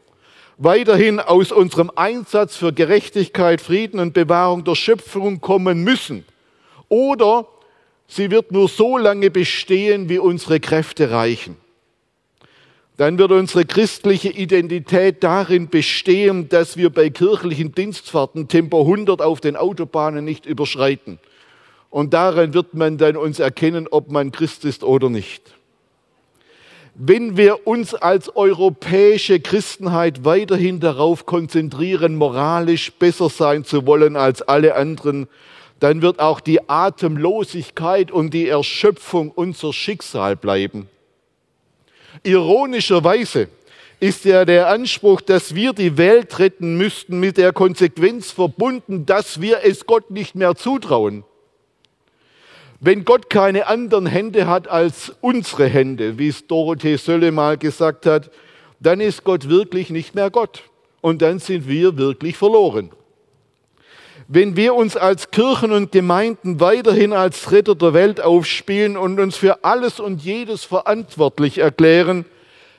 weiterhin 0.57 1.19
aus 1.19 1.51
unserem 1.51 1.91
Einsatz 1.95 2.55
für 2.55 2.73
Gerechtigkeit, 2.73 3.61
Frieden 3.61 3.99
und 3.99 4.13
Bewahrung 4.13 4.63
der 4.63 4.75
Schöpfung 4.75 5.41
kommen 5.41 5.83
müssen. 5.83 6.25
Oder 6.87 7.47
sie 8.07 8.31
wird 8.31 8.51
nur 8.51 8.67
so 8.69 8.97
lange 8.97 9.31
bestehen, 9.31 10.09
wie 10.09 10.19
unsere 10.19 10.59
Kräfte 10.59 11.11
reichen. 11.11 11.57
Dann 12.97 13.17
wird 13.17 13.31
unsere 13.31 13.65
christliche 13.65 14.29
Identität 14.29 15.21
darin 15.21 15.67
bestehen, 15.67 16.47
dass 16.47 16.77
wir 16.77 16.89
bei 16.89 17.09
kirchlichen 17.09 17.73
Dienstfahrten 17.75 18.47
Tempo 18.47 18.81
100 18.81 19.21
auf 19.21 19.41
den 19.41 19.57
Autobahnen 19.57 20.23
nicht 20.23 20.45
überschreiten. 20.45 21.19
Und 21.89 22.13
daran 22.13 22.53
wird 22.53 22.73
man 22.73 22.97
dann 22.97 23.17
uns 23.17 23.39
erkennen, 23.39 23.87
ob 23.91 24.11
man 24.11 24.31
Christ 24.31 24.63
ist 24.63 24.83
oder 24.83 25.09
nicht 25.09 25.55
wenn 26.95 27.35
wir 27.35 27.67
uns 27.67 27.93
als 27.93 28.33
europäische 28.35 29.41
Christenheit 29.41 30.23
weiterhin 30.23 30.79
darauf 30.79 31.25
konzentrieren, 31.25 32.15
moralisch 32.15 32.93
besser 32.93 33.29
sein 33.29 33.65
zu 33.65 33.85
wollen 33.85 34.15
als 34.15 34.41
alle 34.41 34.75
anderen, 34.75 35.27
dann 35.81 36.01
wird 36.01 36.19
auch 36.19 36.39
die 36.39 36.69
Atemlosigkeit 36.69 38.11
und 38.11 38.33
die 38.33 38.47
Erschöpfung 38.47 39.29
unser 39.31 39.73
Schicksal 39.73 40.37
bleiben. 40.37 40.87
Ironischerweise 42.23 43.49
ist 43.99 44.23
ja 44.23 44.45
der 44.45 44.69
Anspruch, 44.69 45.19
dass 45.19 45.53
wir 45.53 45.73
die 45.73 45.97
Welt 45.97 46.39
retten 46.39 46.77
müssten, 46.77 47.19
mit 47.19 47.35
der 47.35 47.51
Konsequenz 47.51 48.31
verbunden, 48.31 49.05
dass 49.05 49.41
wir 49.41 49.59
es 49.65 49.85
Gott 49.85 50.11
nicht 50.11 50.35
mehr 50.35 50.55
zutrauen. 50.55 51.25
Wenn 52.85 53.03
Gott 53.03 53.31
keine 53.31 53.65
anderen 53.65 54.05
Hände 54.05 54.45
hat 54.45 54.67
als 54.67 55.11
unsere 55.19 55.65
Hände, 55.65 56.19
wie 56.19 56.27
es 56.27 56.45
Dorothee 56.45 56.97
Sölle 56.97 57.31
mal 57.31 57.57
gesagt 57.57 58.05
hat, 58.05 58.29
dann 58.79 59.01
ist 59.01 59.23
Gott 59.23 59.49
wirklich 59.49 59.89
nicht 59.89 60.13
mehr 60.13 60.29
Gott. 60.29 60.61
Und 61.01 61.23
dann 61.23 61.39
sind 61.39 61.67
wir 61.67 61.97
wirklich 61.97 62.37
verloren. 62.37 62.91
Wenn 64.27 64.55
wir 64.55 64.75
uns 64.75 64.95
als 64.95 65.31
Kirchen 65.31 65.71
und 65.71 65.93
Gemeinden 65.93 66.59
weiterhin 66.59 67.11
als 67.11 67.51
Retter 67.51 67.73
der 67.73 67.95
Welt 67.95 68.21
aufspielen 68.21 68.97
und 68.97 69.19
uns 69.19 69.35
für 69.35 69.63
alles 69.63 69.99
und 69.99 70.21
jedes 70.21 70.63
verantwortlich 70.63 71.57
erklären, 71.57 72.23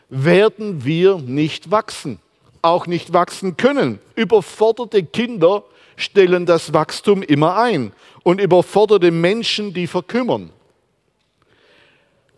werden 0.08 0.84
wir 0.84 1.18
nicht 1.18 1.72
wachsen, 1.72 2.20
auch 2.62 2.86
nicht 2.86 3.12
wachsen 3.12 3.56
können. 3.56 3.98
Überforderte 4.14 5.02
Kinder 5.02 5.64
stellen 5.96 6.46
das 6.46 6.72
Wachstum 6.72 7.22
immer 7.22 7.56
ein 7.56 7.90
und 8.26 8.40
überforderte 8.40 9.12
Menschen, 9.12 9.72
die 9.72 9.86
verkümmern. 9.86 10.50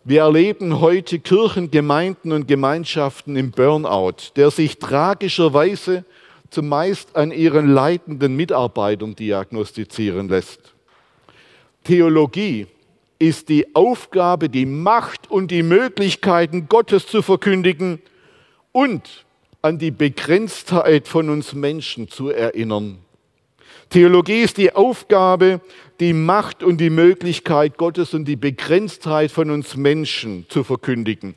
Wir 0.03 0.21
erleben 0.21 0.81
heute 0.81 1.17
Kirchen, 1.17 1.71
Gemeinden 1.71 2.31
und 2.31 2.47
Gemeinschaften 2.47 3.35
im 3.35 3.49
Burnout, 3.49 4.35
der 4.35 4.51
sich 4.51 4.77
tragischerweise 4.77 6.05
zumeist 6.51 7.15
an 7.15 7.31
ihren 7.31 7.73
leitenden 7.73 8.35
Mitarbeitern 8.35 9.15
diagnostizieren 9.15 10.29
lässt. 10.29 10.75
Theologie 11.83 12.67
ist 13.17 13.49
die 13.49 13.73
Aufgabe, 13.73 14.47
die 14.47 14.67
Macht 14.67 15.31
und 15.31 15.49
die 15.49 15.63
Möglichkeiten 15.63 16.69
Gottes 16.69 17.07
zu 17.07 17.23
verkündigen 17.23 17.99
und 18.71 19.25
an 19.63 19.79
die 19.79 19.89
Begrenztheit 19.89 21.07
von 21.07 21.31
uns 21.31 21.53
Menschen 21.53 22.09
zu 22.09 22.29
erinnern. 22.29 22.99
Theologie 23.89 24.41
ist 24.41 24.57
die 24.57 24.73
Aufgabe, 24.73 25.61
die 25.99 26.13
Macht 26.13 26.61
und 26.61 26.77
die 26.77 26.91
Möglichkeit 26.91 27.77
Gottes 27.77 28.13
und 28.13 28.25
die 28.25 28.35
Begrenztheit 28.35 29.31
von 29.31 29.49
uns 29.49 29.75
Menschen 29.75 30.45
zu 30.47 30.63
verkündigen. 30.63 31.35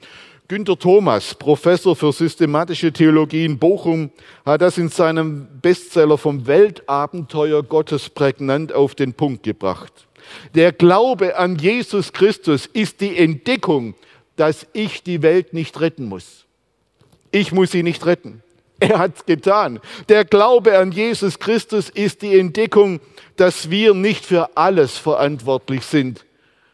Günter 0.48 0.78
Thomas, 0.78 1.34
Professor 1.34 1.96
für 1.96 2.12
systematische 2.12 2.92
Theologie 2.92 3.46
in 3.46 3.58
Bochum, 3.58 4.10
hat 4.44 4.60
das 4.60 4.76
in 4.76 4.90
seinem 4.90 5.46
Bestseller 5.62 6.18
vom 6.18 6.46
Weltabenteuer 6.46 7.62
Gottes 7.62 8.10
prägnant 8.10 8.70
auf 8.70 8.94
den 8.94 9.14
Punkt 9.14 9.44
gebracht. 9.44 10.06
Der 10.54 10.72
Glaube 10.72 11.38
an 11.38 11.56
Jesus 11.56 12.12
Christus 12.12 12.66
ist 12.66 13.00
die 13.00 13.16
Entdeckung, 13.16 13.94
dass 14.36 14.66
ich 14.74 15.02
die 15.02 15.22
Welt 15.22 15.54
nicht 15.54 15.80
retten 15.80 16.04
muss. 16.04 16.44
Ich 17.30 17.50
muss 17.52 17.70
sie 17.70 17.82
nicht 17.82 18.04
retten. 18.04 18.42
Er 18.82 18.98
hat 18.98 19.14
es 19.14 19.24
getan. 19.24 19.78
Der 20.08 20.24
Glaube 20.24 20.76
an 20.76 20.90
Jesus 20.90 21.38
Christus 21.38 21.88
ist 21.88 22.20
die 22.20 22.36
Entdeckung, 22.36 22.98
dass 23.36 23.70
wir 23.70 23.94
nicht 23.94 24.26
für 24.26 24.56
alles 24.56 24.98
verantwortlich 24.98 25.84
sind, 25.84 26.24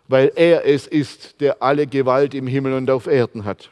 weil 0.08 0.32
er 0.34 0.64
es 0.64 0.86
ist, 0.86 1.38
der 1.42 1.62
alle 1.62 1.86
Gewalt 1.86 2.32
im 2.32 2.46
Himmel 2.46 2.72
und 2.72 2.90
auf 2.90 3.08
Erden 3.08 3.44
hat. 3.44 3.68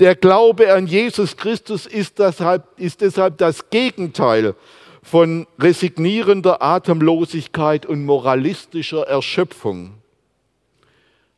Der 0.00 0.16
Glaube 0.16 0.72
an 0.72 0.86
Jesus 0.86 1.36
Christus 1.36 1.84
ist 1.84 2.18
deshalb, 2.18 2.64
ist 2.78 3.02
deshalb 3.02 3.36
das 3.36 3.68
Gegenteil 3.68 4.54
von 5.02 5.46
resignierender 5.58 6.62
Atemlosigkeit 6.62 7.84
und 7.84 8.06
moralistischer 8.06 9.06
Erschöpfung. 9.06 9.92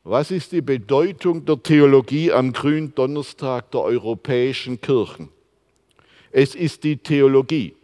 Was 0.05 0.31
ist 0.31 0.53
die 0.53 0.63
Bedeutung 0.63 1.45
der 1.45 1.61
Theologie 1.61 2.31
am 2.31 2.53
Gründonnerstag 2.53 3.73
der 3.73 3.81
europäischen 3.81 4.81
Kirchen? 4.81 5.29
Es 6.33 6.55
ist 6.55 6.85
die 6.85 6.97
Theologie, 6.97 7.75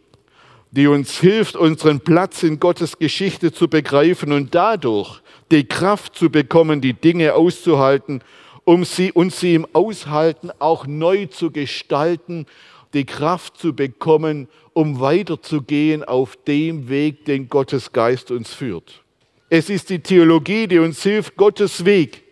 die 0.70 0.86
uns 0.86 1.18
hilft, 1.18 1.56
unseren 1.56 2.00
Platz 2.00 2.42
in 2.42 2.60
Gottes 2.60 2.98
Geschichte 2.98 3.52
zu 3.52 3.68
begreifen 3.68 4.32
und 4.32 4.54
dadurch 4.54 5.20
die 5.50 5.64
Kraft 5.64 6.14
zu 6.16 6.30
bekommen, 6.30 6.80
die 6.80 6.92
Dinge 6.92 7.34
auszuhalten, 7.34 8.22
um 8.64 8.84
sie 8.84 9.12
und 9.12 9.32
sie 9.32 9.54
im 9.54 9.66
Aushalten 9.72 10.50
auch 10.58 10.86
neu 10.86 11.26
zu 11.26 11.50
gestalten, 11.50 12.46
die 12.94 13.04
Kraft 13.04 13.58
zu 13.58 13.74
bekommen, 13.74 14.48
um 14.72 15.00
weiterzugehen 15.00 16.04
auf 16.04 16.36
dem 16.46 16.88
Weg, 16.88 17.24
den 17.24 17.48
Gottes 17.48 17.92
Geist 17.92 18.30
uns 18.30 18.52
führt. 18.52 19.02
Es 19.48 19.70
ist 19.70 19.90
die 19.90 20.00
Theologie, 20.00 20.66
die 20.66 20.78
uns 20.78 21.02
hilft, 21.02 21.36
Gottes 21.36 21.84
Weg 21.84 22.25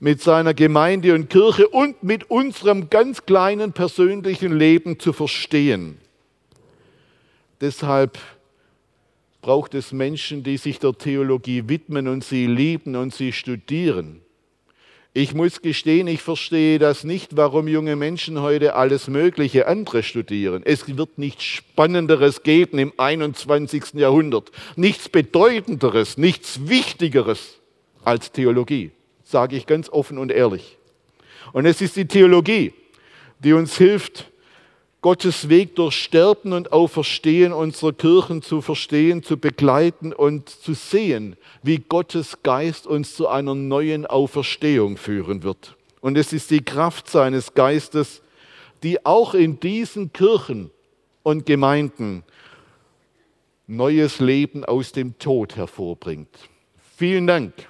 mit 0.00 0.22
seiner 0.22 0.54
Gemeinde 0.54 1.14
und 1.14 1.28
Kirche 1.28 1.68
und 1.68 2.02
mit 2.02 2.30
unserem 2.30 2.88
ganz 2.88 3.26
kleinen 3.26 3.72
persönlichen 3.72 4.58
Leben 4.58 4.98
zu 4.98 5.12
verstehen. 5.12 5.98
Deshalb 7.60 8.18
braucht 9.42 9.74
es 9.74 9.92
Menschen, 9.92 10.42
die 10.42 10.56
sich 10.56 10.78
der 10.78 10.94
Theologie 10.94 11.68
widmen 11.68 12.08
und 12.08 12.24
sie 12.24 12.46
lieben 12.46 12.96
und 12.96 13.14
sie 13.14 13.32
studieren. 13.32 14.22
Ich 15.12 15.34
muss 15.34 15.60
gestehen, 15.60 16.06
ich 16.06 16.22
verstehe 16.22 16.78
das 16.78 17.04
nicht, 17.04 17.36
warum 17.36 17.68
junge 17.68 17.96
Menschen 17.96 18.40
heute 18.40 18.76
alles 18.76 19.08
Mögliche 19.08 19.66
andere 19.66 20.02
studieren. 20.02 20.62
Es 20.64 20.96
wird 20.96 21.18
nichts 21.18 21.42
Spannenderes 21.42 22.42
geben 22.42 22.78
im 22.78 22.92
21. 22.96 23.94
Jahrhundert, 23.94 24.50
nichts 24.76 25.08
Bedeutenderes, 25.08 26.16
nichts 26.16 26.68
Wichtigeres 26.68 27.58
als 28.04 28.32
Theologie 28.32 28.92
sage 29.30 29.56
ich 29.56 29.66
ganz 29.66 29.88
offen 29.88 30.18
und 30.18 30.30
ehrlich. 30.30 30.78
Und 31.52 31.66
es 31.66 31.80
ist 31.80 31.96
die 31.96 32.06
Theologie, 32.06 32.72
die 33.38 33.52
uns 33.52 33.76
hilft, 33.76 34.26
Gottes 35.02 35.48
Weg 35.48 35.76
durch 35.76 35.94
Sterben 35.94 36.52
und 36.52 36.72
Auferstehen 36.72 37.54
unserer 37.54 37.94
Kirchen 37.94 38.42
zu 38.42 38.60
verstehen, 38.60 39.22
zu 39.22 39.38
begleiten 39.38 40.12
und 40.12 40.50
zu 40.50 40.74
sehen, 40.74 41.36
wie 41.62 41.78
Gottes 41.78 42.42
Geist 42.42 42.86
uns 42.86 43.14
zu 43.14 43.26
einer 43.26 43.54
neuen 43.54 44.04
Auferstehung 44.04 44.98
führen 44.98 45.42
wird. 45.42 45.74
Und 46.02 46.18
es 46.18 46.34
ist 46.34 46.50
die 46.50 46.62
Kraft 46.62 47.08
seines 47.08 47.54
Geistes, 47.54 48.20
die 48.82 49.04
auch 49.06 49.32
in 49.32 49.58
diesen 49.58 50.12
Kirchen 50.12 50.70
und 51.22 51.46
Gemeinden 51.46 52.22
neues 53.66 54.20
Leben 54.20 54.66
aus 54.66 54.92
dem 54.92 55.18
Tod 55.18 55.56
hervorbringt. 55.56 56.28
Vielen 56.98 57.26
Dank 57.26 57.69